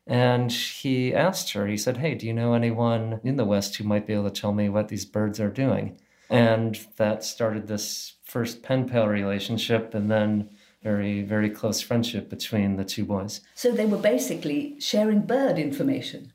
And 0.06 0.52
he 0.52 1.14
asked 1.14 1.54
her, 1.54 1.66
he 1.66 1.78
said, 1.78 1.98
Hey, 1.98 2.14
do 2.14 2.28
you 2.28 2.34
know 2.34 2.54
anyone 2.54 3.22
in 3.24 3.38
the 3.38 3.46
West 3.46 3.76
who 3.78 3.84
might 3.84 4.06
be 4.06 4.14
able 4.14 4.30
to 4.30 4.42
tell 4.42 4.54
me 4.54 4.70
what 4.70 4.90
these 4.90 5.06
birds 5.06 5.40
are 5.40 5.50
doing? 5.50 5.98
And 6.30 6.80
that 6.98 7.24
started 7.24 7.68
this 7.68 8.16
first 8.24 8.64
pen 8.64 8.88
pal 8.88 9.08
relationship 9.08 9.94
and 9.94 10.10
then 10.10 10.50
very, 10.82 11.24
very 11.24 11.50
close 11.50 11.82
friendship 11.82 12.30
between 12.30 12.76
the 12.76 12.86
two 12.86 13.06
boys. 13.06 13.42
So 13.56 13.72
they 13.72 13.86
were 13.86 13.98
basically 13.98 14.80
sharing 14.80 15.22
bird 15.22 15.58
information. 15.58 16.32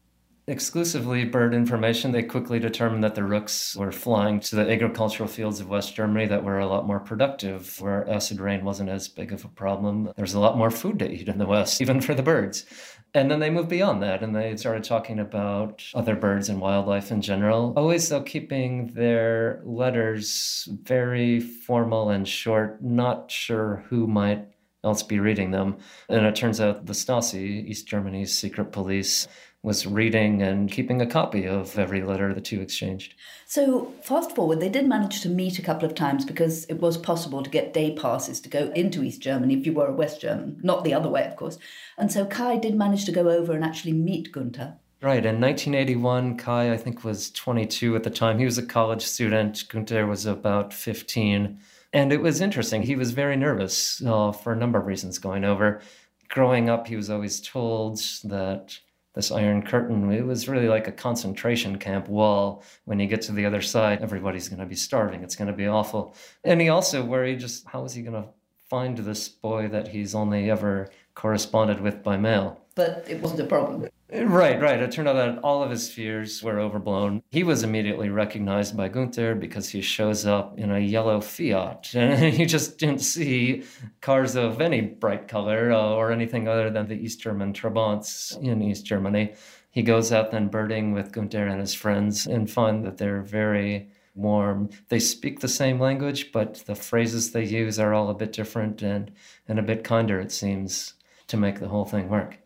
Exclusively 0.49 1.25
bird 1.25 1.55
information, 1.55 2.11
they 2.11 2.25
quickly 2.25 2.59
determined 2.59 3.05
that 3.05 3.15
the 3.15 3.23
rooks 3.23 3.77
were 3.77 3.93
flying 3.93 4.41
to 4.41 4.57
the 4.57 4.69
agricultural 4.69 5.29
fields 5.29 5.61
of 5.61 5.69
West 5.69 5.95
Germany 5.95 6.27
that 6.27 6.43
were 6.43 6.59
a 6.59 6.67
lot 6.67 6.89
more 6.89 6.99
productive, 6.99 7.81
where 7.81 8.09
acid 8.11 8.41
rain 8.41 8.65
wasn't 8.65 8.89
as 8.89 9.07
big 9.07 9.33
of 9.33 9.45
a 9.45 9.49
problem. 9.49 10.11
There's 10.17 10.35
a 10.35 10.41
lot 10.41 10.59
more 10.59 10.73
food 10.73 10.99
to 10.99 11.09
eat 11.09 11.29
in 11.29 11.39
the 11.39 11.47
West, 11.47 11.81
even 11.81 12.01
for 12.01 12.15
the 12.15 12.23
birds. 12.25 12.65
And 13.13 13.31
then 13.31 13.41
they 13.41 13.51
moved 13.51 13.69
beyond 13.69 14.03
that 14.03 14.23
and 14.23 14.35
they 14.35 14.57
started 14.57 14.85
talking 14.85 15.19
about 15.19 15.85
other 15.95 16.15
birds 16.15 16.49
and 16.49 16.61
wildlife 16.61 17.11
in 17.11 17.21
general. 17.21 17.73
Always, 17.77 18.09
though, 18.09 18.23
keeping 18.23 18.89
their 18.89 19.61
letters 19.65 20.69
very 20.83 21.41
formal 21.41 22.11
and 22.11 22.27
short, 22.27 22.83
not 22.83 23.31
sure 23.31 23.85
who 23.89 24.07
might 24.07 24.47
else 24.85 25.03
be 25.03 25.21
reading 25.21 25.51
them. 25.51 25.77
And 26.09 26.25
it 26.25 26.35
turns 26.35 26.61
out 26.61 26.87
the 26.87 26.93
Stasi, 26.93 27.67
East 27.67 27.87
Germany's 27.87 28.33
secret 28.33 28.73
police, 28.73 29.29
was 29.63 29.87
reading 29.87 30.43
and 30.43 30.73
keeping 30.73 31.03
a 31.03 31.07
copy 31.07 31.47
of 31.47 31.79
every 31.79 32.03
letter 32.03 32.33
the 32.33 32.41
two 32.41 32.61
exchanged. 32.61 33.15
So, 33.45 33.93
fast 34.03 34.35
forward, 34.35 34.61
they 34.61 34.71
did 34.71 34.89
manage 34.89 35.21
to 35.21 35.29
meet 35.29 35.59
a 35.59 35.63
couple 35.63 35.87
of 35.87 35.95
times 35.95 36.25
because 36.25 36.65
it 36.67 36.81
was 36.81 36.97
possible 36.97 37.43
to 37.43 37.51
get 37.51 37.75
day 37.75 37.95
passes 37.95 38.41
to 38.41 38.49
go 38.49 38.73
into 38.75 39.03
East 39.03 39.21
Germany 39.21 39.55
if 39.55 39.67
you 39.67 39.73
were 39.75 39.89
a 39.89 39.93
West 39.93 40.21
German, 40.21 40.59
not 40.63 40.83
the 40.83 40.95
other 40.95 41.11
way, 41.11 41.27
of 41.27 41.37
course. 41.37 41.59
And 41.99 42.11
so 42.11 42.25
Kai 42.25 42.57
did 42.57 42.75
manage 42.75 43.05
to 43.05 43.13
go 43.13 43.29
over 43.29 43.53
and 43.53 43.65
actually 43.65 43.93
meet 43.93 44.33
Gunther. 44.33 44.77
Right. 45.03 45.25
In 45.25 45.41
1981, 45.41 46.37
Kai, 46.37 46.73
I 46.73 46.77
think, 46.77 47.05
was 47.05 47.31
22 47.31 47.97
at 47.97 48.03
the 48.03 48.11
time. 48.11 48.39
He 48.39 48.45
was 48.45 48.59
a 48.59 48.67
college 48.67 49.03
student. 49.03 49.65
Gunther 49.69 50.07
was 50.07 50.27
about 50.27 50.75
15. 50.75 51.59
And 51.93 52.13
it 52.13 52.21
was 52.21 52.41
interesting. 52.41 52.83
He 52.83 52.97
was 52.97 53.11
very 53.11 53.37
nervous 53.37 54.03
uh, 54.05 54.33
for 54.33 54.53
a 54.53 54.57
number 54.57 54.79
of 54.79 54.87
reasons 54.87 55.19
going 55.19 55.45
over. 55.45 55.81
Growing 56.29 56.69
up, 56.69 56.87
he 56.87 56.97
was 56.97 57.09
always 57.11 57.41
told 57.41 57.99
that 58.25 58.79
this 59.15 59.31
Iron 59.33 59.63
Curtain, 59.63 60.11
it 60.13 60.25
was 60.25 60.49
really 60.49 60.69
like 60.69 60.87
a 60.87 60.93
concentration 60.93 61.79
camp 61.79 62.09
wall. 62.09 62.63
When 62.85 63.01
you 63.01 63.07
get 63.07 63.23
to 63.23 63.33
the 63.33 63.47
other 63.47 63.61
side, 63.61 64.03
everybody's 64.03 64.49
going 64.49 64.61
to 64.61 64.67
be 64.67 64.77
starving. 64.77 65.23
It's 65.23 65.37
going 65.37 65.49
to 65.49 65.57
be 65.57 65.67
awful. 65.67 66.15
And 66.45 66.61
he 66.61 66.69
also 66.69 67.05
worried 67.05 67.41
just 67.41 67.67
how 67.67 67.85
is 67.85 67.95
he 67.95 68.03
going 68.03 68.23
to 68.23 68.29
find 68.69 68.97
this 68.99 69.29
boy 69.29 69.69
that 69.69 69.89
he's 69.89 70.15
only 70.15 70.51
ever 70.51 70.91
corresponded 71.15 71.81
with 71.81 72.03
by 72.05 72.17
mail? 72.17 72.61
But 72.77 73.05
it 73.09 73.21
wasn't 73.21 73.41
a 73.41 73.47
problem. 73.47 73.89
Right, 74.13 74.61
right. 74.61 74.81
It 74.81 74.91
turned 74.91 75.09
out 75.09 75.15
that 75.15 75.39
all 75.45 75.63
of 75.63 75.71
his 75.71 75.89
fears 75.89 76.43
were 76.43 76.59
overblown. 76.59 77.23
He 77.31 77.45
was 77.45 77.63
immediately 77.63 78.09
recognized 78.09 78.77
by 78.77 78.89
Gunther 78.89 79.37
because 79.37 79.69
he 79.69 79.83
shows 79.83 80.27
up 80.27 80.59
in 80.59 80.73
a 80.73 80.81
yellow 80.81 81.21
Fiat. 81.21 81.95
And 81.95 82.35
he 82.35 82.45
just 82.45 82.79
didn't 82.79 83.03
see 83.03 83.63
cars 84.01 84.35
of 84.35 84.61
any 84.61 84.81
bright 84.81 85.29
color 85.29 85.71
uh, 85.71 85.91
or 85.91 86.11
anything 86.11 86.49
other 86.49 86.71
than 86.71 86.89
the 86.89 86.95
East 86.95 87.21
German 87.21 87.53
Trabants 87.53 88.37
in 88.43 88.63
East 88.63 88.85
Germany. 88.85 89.35
He 89.71 89.83
goes 89.83 90.11
out 90.11 90.33
then 90.33 90.49
birding 90.49 90.93
with 90.93 91.13
Gunther 91.13 91.47
and 91.47 91.61
his 91.61 91.75
friends 91.75 92.27
and 92.27 92.51
find 92.51 92.85
that 92.85 92.99
they're 92.99 93.23
very 93.23 93.91
warm. 94.17 94.71
They 94.89 94.99
speak 94.99 95.39
the 95.39 95.49
same 95.49 95.79
language, 95.79 96.33
but 96.33 96.55
the 96.67 96.75
phrases 96.75 97.31
they 97.31 97.45
use 97.45 97.79
are 97.79 97.95
all 97.95 98.11
a 98.11 98.15
bit 98.15 98.33
different 98.33 98.83
and, 98.83 99.13
and 99.47 99.61
a 99.61 99.63
bit 99.63 99.85
kinder, 99.85 100.19
it 100.21 100.33
seems, 100.33 100.95
to 101.29 101.37
make 101.37 101.61
the 101.61 101.69
whole 101.69 101.85
thing 101.85 102.09
work. 102.09 102.40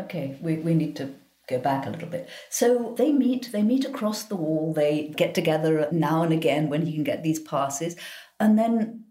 Okay, 0.00 0.36
we, 0.40 0.56
we 0.56 0.74
need 0.74 0.96
to 0.96 1.14
go 1.48 1.58
back 1.58 1.86
a 1.86 1.90
little 1.90 2.08
bit. 2.08 2.28
So 2.50 2.94
they 2.96 3.12
meet, 3.12 3.50
they 3.52 3.62
meet 3.62 3.84
across 3.84 4.24
the 4.24 4.36
wall, 4.36 4.72
they 4.72 5.12
get 5.16 5.34
together 5.34 5.88
now 5.92 6.22
and 6.22 6.32
again 6.32 6.68
when 6.68 6.86
he 6.86 6.92
can 6.92 7.04
get 7.04 7.22
these 7.22 7.38
passes. 7.38 7.96
And 8.40 8.58
then 8.58 9.04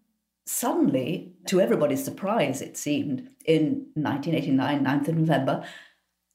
suddenly, 0.46 1.34
to 1.48 1.62
everybody's 1.62 2.04
surprise, 2.04 2.62
it 2.62 2.78
seemed, 2.78 3.30
in 3.46 3.88
1989, 3.96 4.84
9th 4.84 5.08
of 5.08 5.16
November, 5.16 5.64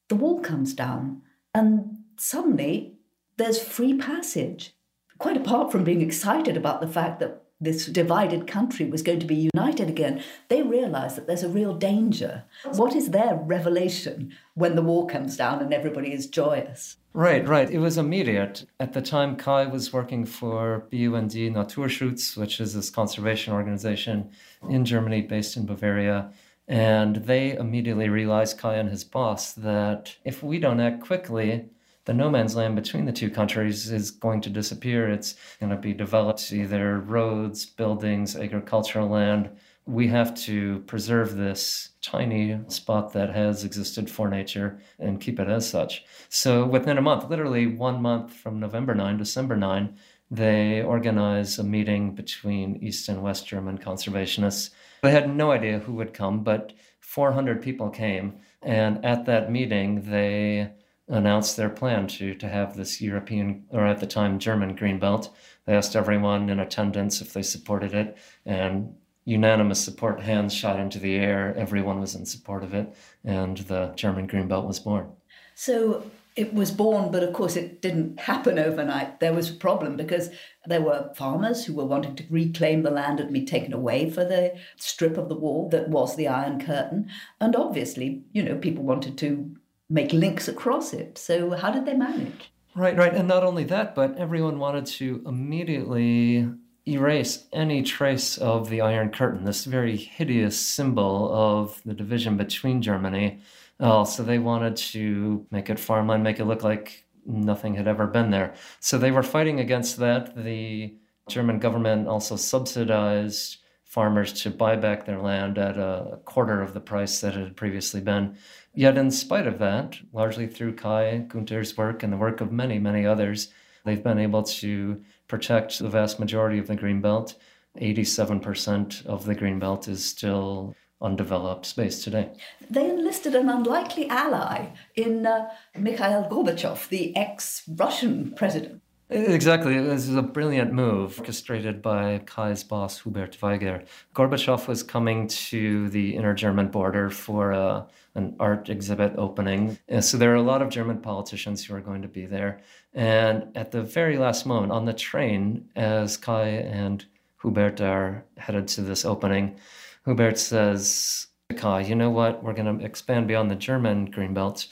the 0.08 0.14
wall 0.14 0.40
comes 0.40 0.72
down. 0.72 1.22
And 1.54 1.98
suddenly 2.16 2.98
there's 3.36 3.62
free 3.62 3.96
passage. 3.96 4.74
Quite 5.18 5.36
apart 5.36 5.72
from 5.72 5.84
being 5.84 6.00
excited 6.00 6.56
about 6.56 6.80
the 6.80 6.88
fact 6.88 7.20
that 7.20 7.47
this 7.60 7.86
divided 7.86 8.46
country 8.46 8.86
was 8.86 9.02
going 9.02 9.20
to 9.20 9.26
be 9.26 9.48
united 9.54 9.88
again, 9.88 10.22
they 10.48 10.62
realize 10.62 11.16
that 11.16 11.26
there's 11.26 11.42
a 11.42 11.48
real 11.48 11.74
danger. 11.74 12.44
What 12.74 12.94
is 12.94 13.10
their 13.10 13.34
revelation 13.34 14.32
when 14.54 14.76
the 14.76 14.82
wall 14.82 15.06
comes 15.06 15.36
down 15.36 15.60
and 15.60 15.74
everybody 15.74 16.12
is 16.12 16.26
joyous? 16.26 16.96
Right, 17.14 17.46
right. 17.48 17.68
It 17.68 17.78
was 17.78 17.98
immediate. 17.98 18.64
At 18.78 18.92
the 18.92 19.02
time, 19.02 19.34
Kai 19.34 19.66
was 19.66 19.92
working 19.92 20.24
for 20.24 20.86
BUND 20.90 21.32
Naturschutz, 21.32 22.36
which 22.36 22.60
is 22.60 22.74
this 22.74 22.90
conservation 22.90 23.52
organization 23.52 24.30
in 24.68 24.84
Germany 24.84 25.22
based 25.22 25.56
in 25.56 25.66
Bavaria. 25.66 26.30
And 26.68 27.16
they 27.16 27.56
immediately 27.56 28.08
realized, 28.08 28.58
Kai 28.58 28.74
and 28.74 28.90
his 28.90 29.02
boss, 29.02 29.52
that 29.54 30.16
if 30.24 30.42
we 30.42 30.60
don't 30.60 30.80
act 30.80 31.00
quickly, 31.00 31.70
the 32.08 32.14
no 32.14 32.30
man's 32.30 32.56
land 32.56 32.74
between 32.74 33.04
the 33.04 33.12
two 33.12 33.28
countries 33.28 33.92
is 33.92 34.10
going 34.10 34.40
to 34.40 34.48
disappear. 34.48 35.10
It's 35.10 35.34
going 35.60 35.68
to 35.68 35.76
be 35.76 35.92
developed 35.92 36.50
either 36.50 37.00
roads, 37.00 37.66
buildings, 37.66 38.34
agricultural 38.34 39.10
land. 39.10 39.50
We 39.84 40.08
have 40.08 40.34
to 40.46 40.78
preserve 40.86 41.36
this 41.36 41.90
tiny 42.00 42.60
spot 42.68 43.12
that 43.12 43.34
has 43.34 43.62
existed 43.62 44.08
for 44.08 44.26
nature 44.30 44.80
and 44.98 45.20
keep 45.20 45.38
it 45.38 45.48
as 45.48 45.68
such. 45.68 46.02
So 46.30 46.64
within 46.64 46.96
a 46.96 47.02
month, 47.02 47.28
literally 47.28 47.66
one 47.66 48.00
month 48.00 48.32
from 48.32 48.58
November 48.58 48.94
9, 48.94 49.18
December 49.18 49.54
9, 49.54 49.94
they 50.30 50.80
organize 50.80 51.58
a 51.58 51.62
meeting 51.62 52.14
between 52.14 52.76
East 52.76 53.10
and 53.10 53.22
West 53.22 53.46
German 53.46 53.76
conservationists. 53.76 54.70
They 55.02 55.10
had 55.10 55.36
no 55.36 55.50
idea 55.50 55.80
who 55.80 55.92
would 55.96 56.14
come, 56.14 56.42
but 56.42 56.72
400 57.00 57.60
people 57.60 57.90
came. 57.90 58.38
And 58.62 59.04
at 59.04 59.26
that 59.26 59.52
meeting, 59.52 60.10
they 60.10 60.72
announced 61.08 61.56
their 61.56 61.70
plan 61.70 62.06
to, 62.06 62.34
to 62.34 62.48
have 62.48 62.76
this 62.76 63.00
European, 63.00 63.64
or 63.70 63.86
at 63.86 64.00
the 64.00 64.06
time, 64.06 64.38
German 64.38 64.74
green 64.74 64.98
belt. 64.98 65.34
They 65.64 65.74
asked 65.74 65.96
everyone 65.96 66.50
in 66.50 66.60
attendance 66.60 67.20
if 67.20 67.32
they 67.32 67.42
supported 67.42 67.94
it, 67.94 68.16
and 68.44 68.94
unanimous 69.24 69.80
support, 69.80 70.20
hands 70.20 70.54
shot 70.54 70.80
into 70.80 70.98
the 70.98 71.16
air. 71.16 71.54
Everyone 71.56 72.00
was 72.00 72.14
in 72.14 72.24
support 72.24 72.62
of 72.62 72.74
it, 72.74 72.94
and 73.24 73.58
the 73.58 73.92
German 73.96 74.26
green 74.26 74.48
belt 74.48 74.66
was 74.66 74.80
born. 74.80 75.10
So 75.54 76.10
it 76.38 76.54
was 76.54 76.70
born, 76.70 77.10
but 77.10 77.24
of 77.24 77.32
course 77.34 77.56
it 77.56 77.82
didn't 77.82 78.20
happen 78.20 78.60
overnight. 78.60 79.18
There 79.18 79.32
was 79.32 79.50
a 79.50 79.54
problem 79.54 79.96
because 79.96 80.30
there 80.66 80.80
were 80.80 81.12
farmers 81.16 81.64
who 81.64 81.74
were 81.74 81.84
wanting 81.84 82.14
to 82.14 82.24
reclaim 82.30 82.84
the 82.84 82.92
land 82.92 83.18
and 83.18 83.32
be 83.32 83.44
taken 83.44 83.72
away 83.72 84.08
for 84.08 84.24
the 84.24 84.54
strip 84.76 85.18
of 85.18 85.28
the 85.28 85.34
wall 85.34 85.68
that 85.70 85.88
was 85.88 86.14
the 86.14 86.28
Iron 86.28 86.60
Curtain. 86.60 87.10
And 87.40 87.56
obviously, 87.56 88.22
you 88.32 88.44
know, 88.44 88.56
people 88.56 88.84
wanted 88.84 89.18
to 89.18 89.56
make 89.90 90.12
links 90.12 90.48
across 90.48 90.92
it. 90.92 91.18
So, 91.18 91.50
how 91.50 91.70
did 91.70 91.86
they 91.86 91.94
manage? 91.94 92.50
Right, 92.74 92.96
right. 92.96 93.14
And 93.14 93.26
not 93.26 93.42
only 93.42 93.64
that, 93.64 93.94
but 93.94 94.16
everyone 94.18 94.58
wanted 94.58 94.86
to 94.86 95.22
immediately 95.26 96.48
erase 96.86 97.46
any 97.52 97.82
trace 97.82 98.38
of 98.38 98.70
the 98.70 98.80
Iron 98.80 99.10
Curtain, 99.10 99.44
this 99.44 99.64
very 99.64 99.96
hideous 99.96 100.58
symbol 100.58 101.30
of 101.32 101.80
the 101.84 101.94
division 101.94 102.36
between 102.36 102.80
Germany. 102.80 103.40
Uh, 103.80 104.04
so 104.04 104.22
they 104.22 104.38
wanted 104.38 104.76
to 104.76 105.46
make 105.50 105.70
it 105.70 105.78
farmland, 105.78 106.22
make 106.22 106.40
it 106.40 106.46
look 106.46 106.62
like 106.62 107.04
nothing 107.26 107.74
had 107.74 107.86
ever 107.86 108.06
been 108.06 108.30
there. 108.30 108.54
So 108.80 108.98
they 108.98 109.10
were 109.10 109.22
fighting 109.22 109.60
against 109.60 109.98
that. 109.98 110.36
The 110.36 110.94
German 111.28 111.58
government 111.58 112.08
also 112.08 112.36
subsidized 112.36 113.58
farmers 113.84 114.32
to 114.32 114.50
buy 114.50 114.76
back 114.76 115.06
their 115.06 115.20
land 115.20 115.58
at 115.58 115.78
a 115.78 116.18
quarter 116.24 116.60
of 116.60 116.74
the 116.74 116.80
price 116.80 117.20
that 117.20 117.34
it 117.34 117.42
had 117.42 117.56
previously 117.56 118.00
been. 118.00 118.36
Yet, 118.78 118.96
in 118.96 119.10
spite 119.10 119.48
of 119.48 119.58
that, 119.58 119.98
largely 120.12 120.46
through 120.46 120.76
Kai 120.76 121.24
Gunther's 121.26 121.76
work 121.76 122.04
and 122.04 122.12
the 122.12 122.16
work 122.16 122.40
of 122.40 122.52
many, 122.52 122.78
many 122.78 123.04
others, 123.04 123.48
they've 123.84 124.04
been 124.04 124.20
able 124.20 124.44
to 124.44 125.02
protect 125.26 125.80
the 125.80 125.88
vast 125.88 126.20
majority 126.20 126.60
of 126.60 126.68
the 126.68 126.76
Greenbelt. 126.76 127.34
87% 127.80 129.04
of 129.04 129.24
the 129.24 129.34
Greenbelt 129.34 129.88
is 129.88 130.04
still 130.04 130.76
undeveloped 131.02 131.66
space 131.66 132.04
today. 132.04 132.30
They 132.70 132.88
enlisted 132.88 133.34
an 133.34 133.48
unlikely 133.48 134.08
ally 134.08 134.68
in 134.94 135.26
uh, 135.26 135.50
Mikhail 135.76 136.28
Gorbachev, 136.30 136.88
the 136.88 137.16
ex 137.16 137.64
Russian 137.66 138.32
president. 138.36 138.77
Exactly. 139.10 139.80
This 139.80 140.06
is 140.06 140.16
a 140.16 140.22
brilliant 140.22 140.70
move 140.74 141.18
orchestrated 141.18 141.80
by 141.80 142.18
Kai's 142.26 142.62
boss, 142.62 143.00
Hubert 143.00 143.38
Weiger. 143.40 143.86
Gorbachev 144.14 144.68
was 144.68 144.82
coming 144.82 145.26
to 145.28 145.88
the 145.88 146.14
inner 146.14 146.34
German 146.34 146.68
border 146.68 147.08
for 147.08 147.54
uh, 147.54 147.86
an 148.14 148.36
art 148.38 148.68
exhibit 148.68 149.14
opening. 149.16 149.78
And 149.88 150.04
so 150.04 150.18
there 150.18 150.32
are 150.32 150.36
a 150.36 150.42
lot 150.42 150.60
of 150.60 150.68
German 150.68 150.98
politicians 150.98 151.64
who 151.64 151.74
are 151.74 151.80
going 151.80 152.02
to 152.02 152.08
be 152.08 152.26
there. 152.26 152.60
And 152.92 153.46
at 153.56 153.72
the 153.72 153.80
very 153.80 154.18
last 154.18 154.44
moment 154.44 154.72
on 154.72 154.84
the 154.84 154.92
train, 154.92 155.70
as 155.74 156.18
Kai 156.18 156.48
and 156.48 157.02
Hubert 157.40 157.80
are 157.80 158.26
headed 158.36 158.68
to 158.68 158.82
this 158.82 159.06
opening, 159.06 159.58
Hubert 160.04 160.38
says, 160.38 161.28
Kai, 161.56 161.80
you 161.80 161.94
know 161.94 162.10
what? 162.10 162.44
We're 162.44 162.52
going 162.52 162.78
to 162.78 162.84
expand 162.84 163.26
beyond 163.26 163.50
the 163.50 163.56
German 163.56 164.12
Greenbelt 164.12 164.66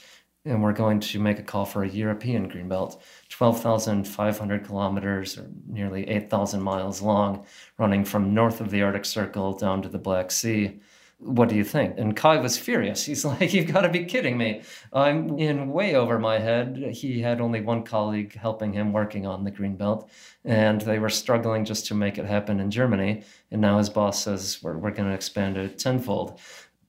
and 0.47 0.63
we're 0.63 0.73
going 0.73 0.99
to 0.99 1.19
make 1.19 1.39
a 1.39 1.43
call 1.43 1.65
for 1.65 1.83
a 1.83 1.89
European 1.89 2.49
greenbelt, 2.49 2.99
12,500 3.29 4.65
kilometers 4.65 5.37
or 5.37 5.49
nearly 5.67 6.07
8,000 6.07 6.61
miles 6.61 7.01
long, 7.01 7.45
running 7.77 8.05
from 8.05 8.33
north 8.33 8.61
of 8.61 8.71
the 8.71 8.81
Arctic 8.81 9.05
Circle 9.05 9.57
down 9.57 9.81
to 9.81 9.89
the 9.89 9.99
Black 9.99 10.31
Sea. 10.31 10.79
What 11.19 11.49
do 11.49 11.55
you 11.55 11.63
think? 11.63 11.97
And 11.97 12.15
Kai 12.15 12.37
was 12.37 12.57
furious. 12.59 13.03
He's 13.03 13.25
like, 13.25 13.53
You've 13.53 13.73
got 13.73 13.81
to 13.81 13.89
be 13.89 14.05
kidding 14.05 14.37
me. 14.37 14.61
I'm 14.93 15.37
in 15.39 15.71
way 15.71 15.95
over 15.95 16.19
my 16.19 16.37
head. 16.37 16.77
He 16.77 17.21
had 17.21 17.41
only 17.41 17.59
one 17.59 17.83
colleague 17.83 18.35
helping 18.35 18.71
him 18.71 18.93
working 18.93 19.25
on 19.25 19.43
the 19.43 19.51
Greenbelt, 19.51 20.09
and 20.45 20.79
they 20.81 20.99
were 20.99 21.09
struggling 21.09 21.65
just 21.65 21.87
to 21.87 21.95
make 21.95 22.19
it 22.19 22.25
happen 22.25 22.59
in 22.59 22.69
Germany. 22.69 23.23
And 23.49 23.61
now 23.61 23.79
his 23.79 23.89
boss 23.89 24.23
says, 24.23 24.59
We're, 24.61 24.77
we're 24.77 24.91
going 24.91 25.09
to 25.09 25.15
expand 25.15 25.57
it 25.57 25.79
tenfold. 25.79 26.39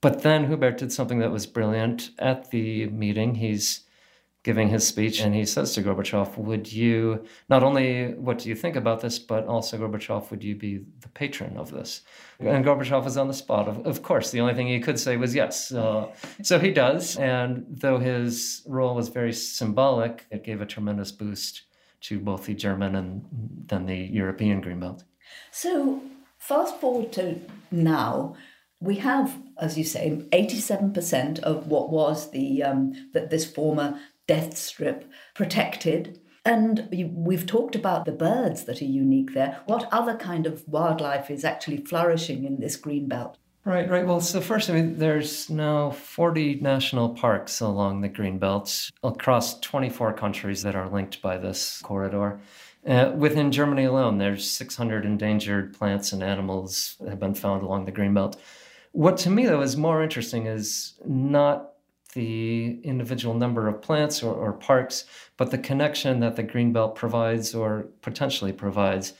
But 0.01 0.23
then 0.23 0.47
Hubert 0.47 0.79
did 0.79 0.93
something 0.93 1.19
that 1.19 1.33
was 1.33 1.47
brilliant. 1.47 2.11
At 2.19 2.51
the 2.51 2.87
meeting, 2.87 3.35
he's 3.35 3.85
giving 4.45 4.69
his 4.69 4.87
speech 4.87 5.21
and 5.21 5.35
he 5.35 5.45
says 5.45 5.75
to 5.75 5.83
Gorbachev, 5.83 6.39
Would 6.39 6.73
you, 6.73 7.25
not 7.49 7.63
only 7.63 8.15
what 8.15 8.39
do 8.39 8.49
you 8.49 8.55
think 8.55 8.77
about 8.77 9.01
this, 9.01 9.19
but 9.19 9.47
also, 9.47 9.77
Gorbachev, 9.77 10.31
would 10.31 10.45
you 10.45 10.55
be 10.55 10.85
the 11.01 11.09
patron 11.09 11.57
of 11.57 11.71
this? 11.71 12.03
And 12.39 12.65
Gorbachev 12.65 13.05
was 13.05 13.17
on 13.17 13.29
the 13.29 13.35
spot. 13.35 13.69
Of, 13.69 13.85
of 13.87 14.03
course, 14.03 14.31
the 14.31 14.41
only 14.41 14.55
thing 14.55 14.69
he 14.69 14.81
could 14.81 14.99
say 14.99 15.17
was 15.17 15.35
yes. 15.35 15.73
Uh, 15.73 16.09
so 16.43 16.59
he 16.59 16.71
does. 16.71 17.17
And 17.17 17.67
though 17.69 17.99
his 17.99 18.63
role 18.67 18.95
was 18.95 19.09
very 19.09 19.33
symbolic, 19.33 20.27
it 20.31 20.45
gave 20.45 20.61
a 20.61 20.67
tremendous 20.67 21.11
boost 21.11 21.63
to 22.03 22.21
both 22.21 22.47
the 22.47 22.55
German 22.55 22.95
and 22.95 23.25
then 23.67 23.87
the 23.87 23.97
European 23.97 24.63
Greenbelt. 24.63 25.03
So, 25.51 26.01
fast 26.39 26.81
forward 26.81 27.13
to 27.15 27.41
now 27.73 28.37
we 28.81 28.97
have, 28.97 29.37
as 29.59 29.77
you 29.77 29.85
say, 29.85 30.23
87% 30.33 31.41
of 31.41 31.67
what 31.67 31.91
was 31.91 32.31
the 32.31 32.63
um, 32.63 32.93
that 33.13 33.31
this 33.31 33.51
former 33.51 33.99
death 34.27 34.57
strip 34.57 35.11
protected. 35.35 36.21
And 36.45 36.89
we've 37.13 37.47
talked 37.47 37.75
about 37.75 38.05
the 38.05 38.13
birds 38.13 38.65
that 38.65 38.81
are 38.81 38.87
unique 38.87 39.35
there. 39.35 39.61
What 39.67 39.89
other 39.93 40.17
kind 40.17 40.47
of 40.47 40.67
wildlife 40.67 41.31
is 41.31 41.45
actually 41.45 41.79
flourishing 41.79 42.45
in 42.45 42.61
this 42.61 42.77
green 42.77 43.09
belt? 43.09 43.37
Right, 43.65 43.91
right. 43.91 44.07
Well, 44.07 44.23
so 44.23 44.41
first, 44.41 44.71
I 44.71 44.75
mean, 44.75 44.97
there's 44.97 45.51
now 45.51 45.91
40 45.91 46.61
national 46.61 47.11
parks 47.11 47.61
along 47.61 48.01
the 48.01 48.09
green 48.09 48.39
belt 48.39 48.91
across 49.03 49.61
24 49.61 50.15
countries 50.15 50.63
that 50.63 50.75
are 50.75 50.89
linked 50.89 51.21
by 51.21 51.37
this 51.37 51.83
corridor. 51.83 52.41
Uh, 52.87 53.13
within 53.15 53.53
Germany 53.53 53.85
alone, 53.85 54.17
there's 54.17 54.51
600 54.51 55.05
endangered 55.05 55.77
plants 55.77 56.13
and 56.13 56.23
animals 56.23 56.97
that 57.01 57.11
have 57.11 57.21
been 57.21 57.35
found 57.35 57.63
along 57.63 57.85
the 57.85 57.93
green 57.93 58.15
belt. 58.15 58.41
What 58.99 59.17
to 59.19 59.31
me, 59.31 59.47
though, 59.47 59.61
is 59.61 59.77
more 59.77 60.03
interesting 60.03 60.49
is 60.49 60.95
not 61.07 61.75
the 62.15 62.81
individual 62.83 63.33
number 63.33 63.69
of 63.69 63.81
plants 63.81 64.25
or, 64.25 64.35
or 64.35 64.55
parks, 64.55 65.05
but 65.37 65.53
the 65.53 65.59
connection 65.59 66.19
that 66.19 66.35
the 66.35 66.43
green 66.43 66.73
belt 66.73 66.97
provides 66.97 67.55
or 67.55 67.91
potentially 68.03 68.53
provides. 68.53 69.13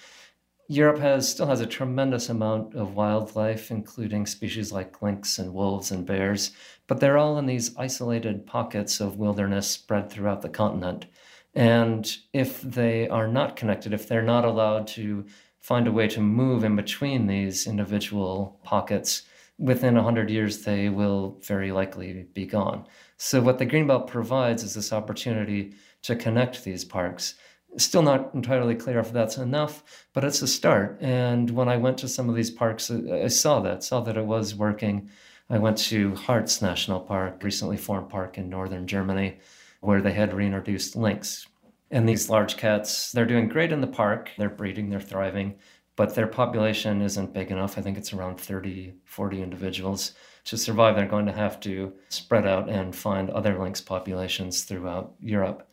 Europe 0.67 0.99
has 0.99 1.29
still 1.29 1.47
has 1.47 1.61
a 1.61 1.67
tremendous 1.67 2.29
amount 2.29 2.75
of 2.75 2.97
wildlife, 2.97 3.71
including 3.71 4.27
species 4.27 4.73
like 4.73 5.01
lynx 5.01 5.39
and 5.39 5.55
wolves 5.55 5.93
and 5.93 6.05
bears, 6.05 6.51
but 6.89 6.99
they're 6.99 7.17
all 7.17 7.39
in 7.39 7.47
these 7.47 7.77
isolated 7.77 8.47
pockets 8.47 8.99
of 8.99 9.17
wilderness 9.17 9.69
spread 9.69 10.11
throughout 10.11 10.43
the 10.43 10.49
continent. 10.49 11.07
And 11.55 12.17
if 12.33 12.61
they 12.63 13.09
are 13.09 13.29
not 13.29 13.55
connected, 13.55 13.93
if 13.93 14.09
they're 14.09 14.23
not 14.23 14.45
allowed 14.45 14.89
to 14.89 15.25
find 15.61 15.87
a 15.87 15.93
way 15.93 16.09
to 16.09 16.21
move 16.21 16.65
in 16.65 16.75
between 16.75 17.29
these 17.29 17.69
individual 17.69 18.59
pockets, 18.65 19.23
within 19.59 19.95
100 19.95 20.31
years, 20.31 20.65
they 20.65 20.89
will 20.89 21.39
very 21.43 21.73
likely 21.73 22.27
be 22.33 22.47
gone. 22.47 22.87
So, 23.17 23.41
what 23.41 23.59
the 23.59 23.67
Greenbelt 23.67 24.07
provides 24.07 24.63
is 24.63 24.75
this 24.75 24.93
opportunity 24.93 25.75
to 26.03 26.17
connect 26.17 26.65
these 26.65 26.85
parks. 26.85 27.35
Still 27.77 28.03
not 28.03 28.35
entirely 28.35 28.75
clear 28.75 29.01
if 29.01 29.13
that's 29.13 29.37
enough, 29.37 30.07
but 30.15 30.25
it's 30.25 30.41
a 30.41 30.47
start. 30.47 30.99
And 31.01 31.51
when 31.51 31.69
I 31.69 31.77
went 31.77 31.99
to 31.99 32.09
some 32.09 32.29
of 32.29 32.35
these 32.35 32.51
parks, 32.51 32.91
I 32.91 33.29
saw 33.29 33.61
that, 33.61 33.85
saw 33.85 34.01
that 34.01 34.17
it 34.17 34.25
was 34.25 34.55
working. 34.55 35.11
I 35.51 35.59
went 35.59 35.79
to 35.79 36.15
Harz 36.15 36.63
National 36.63 37.01
Park, 37.01 37.43
recently 37.43 37.77
formed 37.77 38.09
park 38.09 38.39
in 38.39 38.49
northern 38.49 38.87
Germany, 38.87 39.39
where 39.81 40.01
they 40.01 40.13
had 40.13 40.33
reintroduced 40.33 40.97
lynx. 40.97 41.47
And 41.91 42.09
these 42.09 42.31
large 42.31 42.57
cats, 42.57 43.13
they're 43.13 43.25
doing 43.25 43.49
great 43.49 43.73
in 43.73 43.81
the 43.81 43.87
park. 43.87 44.31
They're 44.39 44.51
breeding, 44.51 44.91
they're 44.91 45.01
thriving 45.01 45.57
but 45.99 46.15
their 46.15 46.29
population 46.29 47.03
isn't 47.03 47.33
big 47.35 47.51
enough. 47.51 47.77
I 47.77 47.83
think 47.83 47.99
it's 47.99 48.13
around 48.13 48.41
30, 48.41 48.95
40 49.05 49.43
individuals. 49.43 50.13
To 50.45 50.57
survive, 50.57 50.95
they're 50.95 51.09
going 51.09 51.27
to 51.27 51.33
have 51.33 51.59
to 51.63 51.93
spread 52.09 52.47
out 52.47 52.69
and 52.69 52.95
find 52.95 53.29
other 53.29 53.59
lynx 53.59 53.81
populations 53.81 54.63
throughout 54.63 55.15
Europe. 55.21 55.69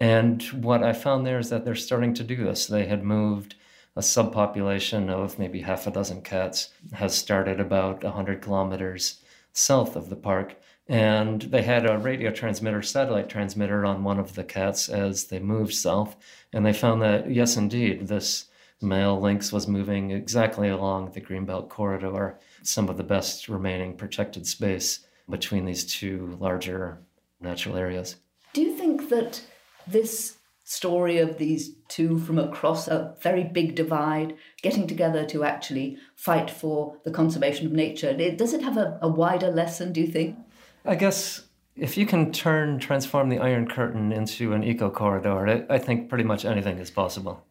And 0.00 0.42
what 0.64 0.82
I 0.82 0.92
found 0.92 1.24
there 1.24 1.38
is 1.38 1.50
that 1.50 1.64
they're 1.64 1.76
starting 1.76 2.12
to 2.14 2.24
do 2.24 2.42
this. 2.42 2.66
They 2.66 2.86
had 2.86 3.04
moved 3.04 3.54
a 3.94 4.00
subpopulation 4.00 5.10
of 5.10 5.38
maybe 5.38 5.60
half 5.60 5.86
a 5.86 5.92
dozen 5.92 6.22
cats, 6.22 6.70
has 6.92 7.14
started 7.14 7.60
about 7.60 8.02
100 8.02 8.42
kilometers 8.42 9.22
south 9.52 9.94
of 9.94 10.10
the 10.10 10.16
park. 10.16 10.56
And 10.88 11.42
they 11.42 11.62
had 11.62 11.88
a 11.88 11.98
radio 11.98 12.32
transmitter, 12.32 12.82
satellite 12.82 13.28
transmitter 13.28 13.86
on 13.86 14.02
one 14.02 14.18
of 14.18 14.34
the 14.34 14.42
cats 14.42 14.88
as 14.88 15.26
they 15.26 15.38
moved 15.38 15.74
south. 15.74 16.16
And 16.52 16.66
they 16.66 16.72
found 16.72 17.00
that, 17.02 17.30
yes, 17.30 17.56
indeed, 17.56 18.08
this 18.08 18.46
male 18.80 19.18
lynx 19.20 19.52
was 19.52 19.66
moving 19.66 20.10
exactly 20.10 20.68
along 20.68 21.12
the 21.12 21.20
Greenbelt 21.20 21.68
corridor, 21.68 22.38
some 22.62 22.88
of 22.88 22.96
the 22.96 23.02
best 23.02 23.48
remaining 23.48 23.96
protected 23.96 24.46
space 24.46 25.00
between 25.28 25.64
these 25.64 25.84
two 25.84 26.36
larger 26.40 26.98
natural 27.40 27.76
areas. 27.76 28.16
Do 28.52 28.62
you 28.62 28.76
think 28.76 29.08
that 29.10 29.42
this 29.86 30.38
story 30.64 31.16
of 31.16 31.38
these 31.38 31.74
two 31.88 32.18
from 32.18 32.38
across 32.38 32.88
a 32.88 33.14
very 33.22 33.42
big 33.42 33.74
divide 33.74 34.36
getting 34.60 34.86
together 34.86 35.24
to 35.24 35.42
actually 35.42 35.96
fight 36.14 36.50
for 36.50 36.94
the 37.04 37.10
conservation 37.10 37.66
of 37.66 37.72
nature, 37.72 38.12
does 38.36 38.52
it 38.52 38.62
have 38.62 38.76
a, 38.76 38.98
a 39.00 39.08
wider 39.08 39.50
lesson, 39.50 39.94
do 39.94 40.00
you 40.02 40.06
think? 40.06 40.36
I 40.84 40.94
guess 40.94 41.42
if 41.74 41.96
you 41.96 42.04
can 42.04 42.32
turn, 42.32 42.78
transform 42.78 43.30
the 43.30 43.38
Iron 43.38 43.66
Curtain 43.66 44.12
into 44.12 44.52
an 44.52 44.62
eco 44.62 44.90
corridor, 44.90 45.66
I 45.70 45.78
think 45.78 46.10
pretty 46.10 46.24
much 46.24 46.44
anything 46.44 46.78
is 46.78 46.90
possible. 46.90 47.46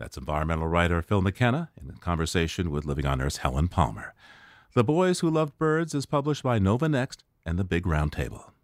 That's 0.00 0.16
environmental 0.16 0.66
writer 0.66 1.02
Phil 1.02 1.20
McKenna 1.20 1.68
in 1.78 1.94
conversation 1.98 2.70
with 2.70 2.86
Living 2.86 3.04
on 3.04 3.20
Earth's 3.20 3.36
Helen 3.36 3.68
Palmer. 3.68 4.14
The 4.72 4.82
Boys 4.82 5.20
Who 5.20 5.28
Loved 5.28 5.58
Birds 5.58 5.94
is 5.94 6.06
published 6.06 6.42
by 6.42 6.58
Nova 6.58 6.88
Next 6.88 7.22
and 7.44 7.58
the 7.58 7.64
Big 7.64 7.86
Round 7.86 8.10
Table. 8.10 8.54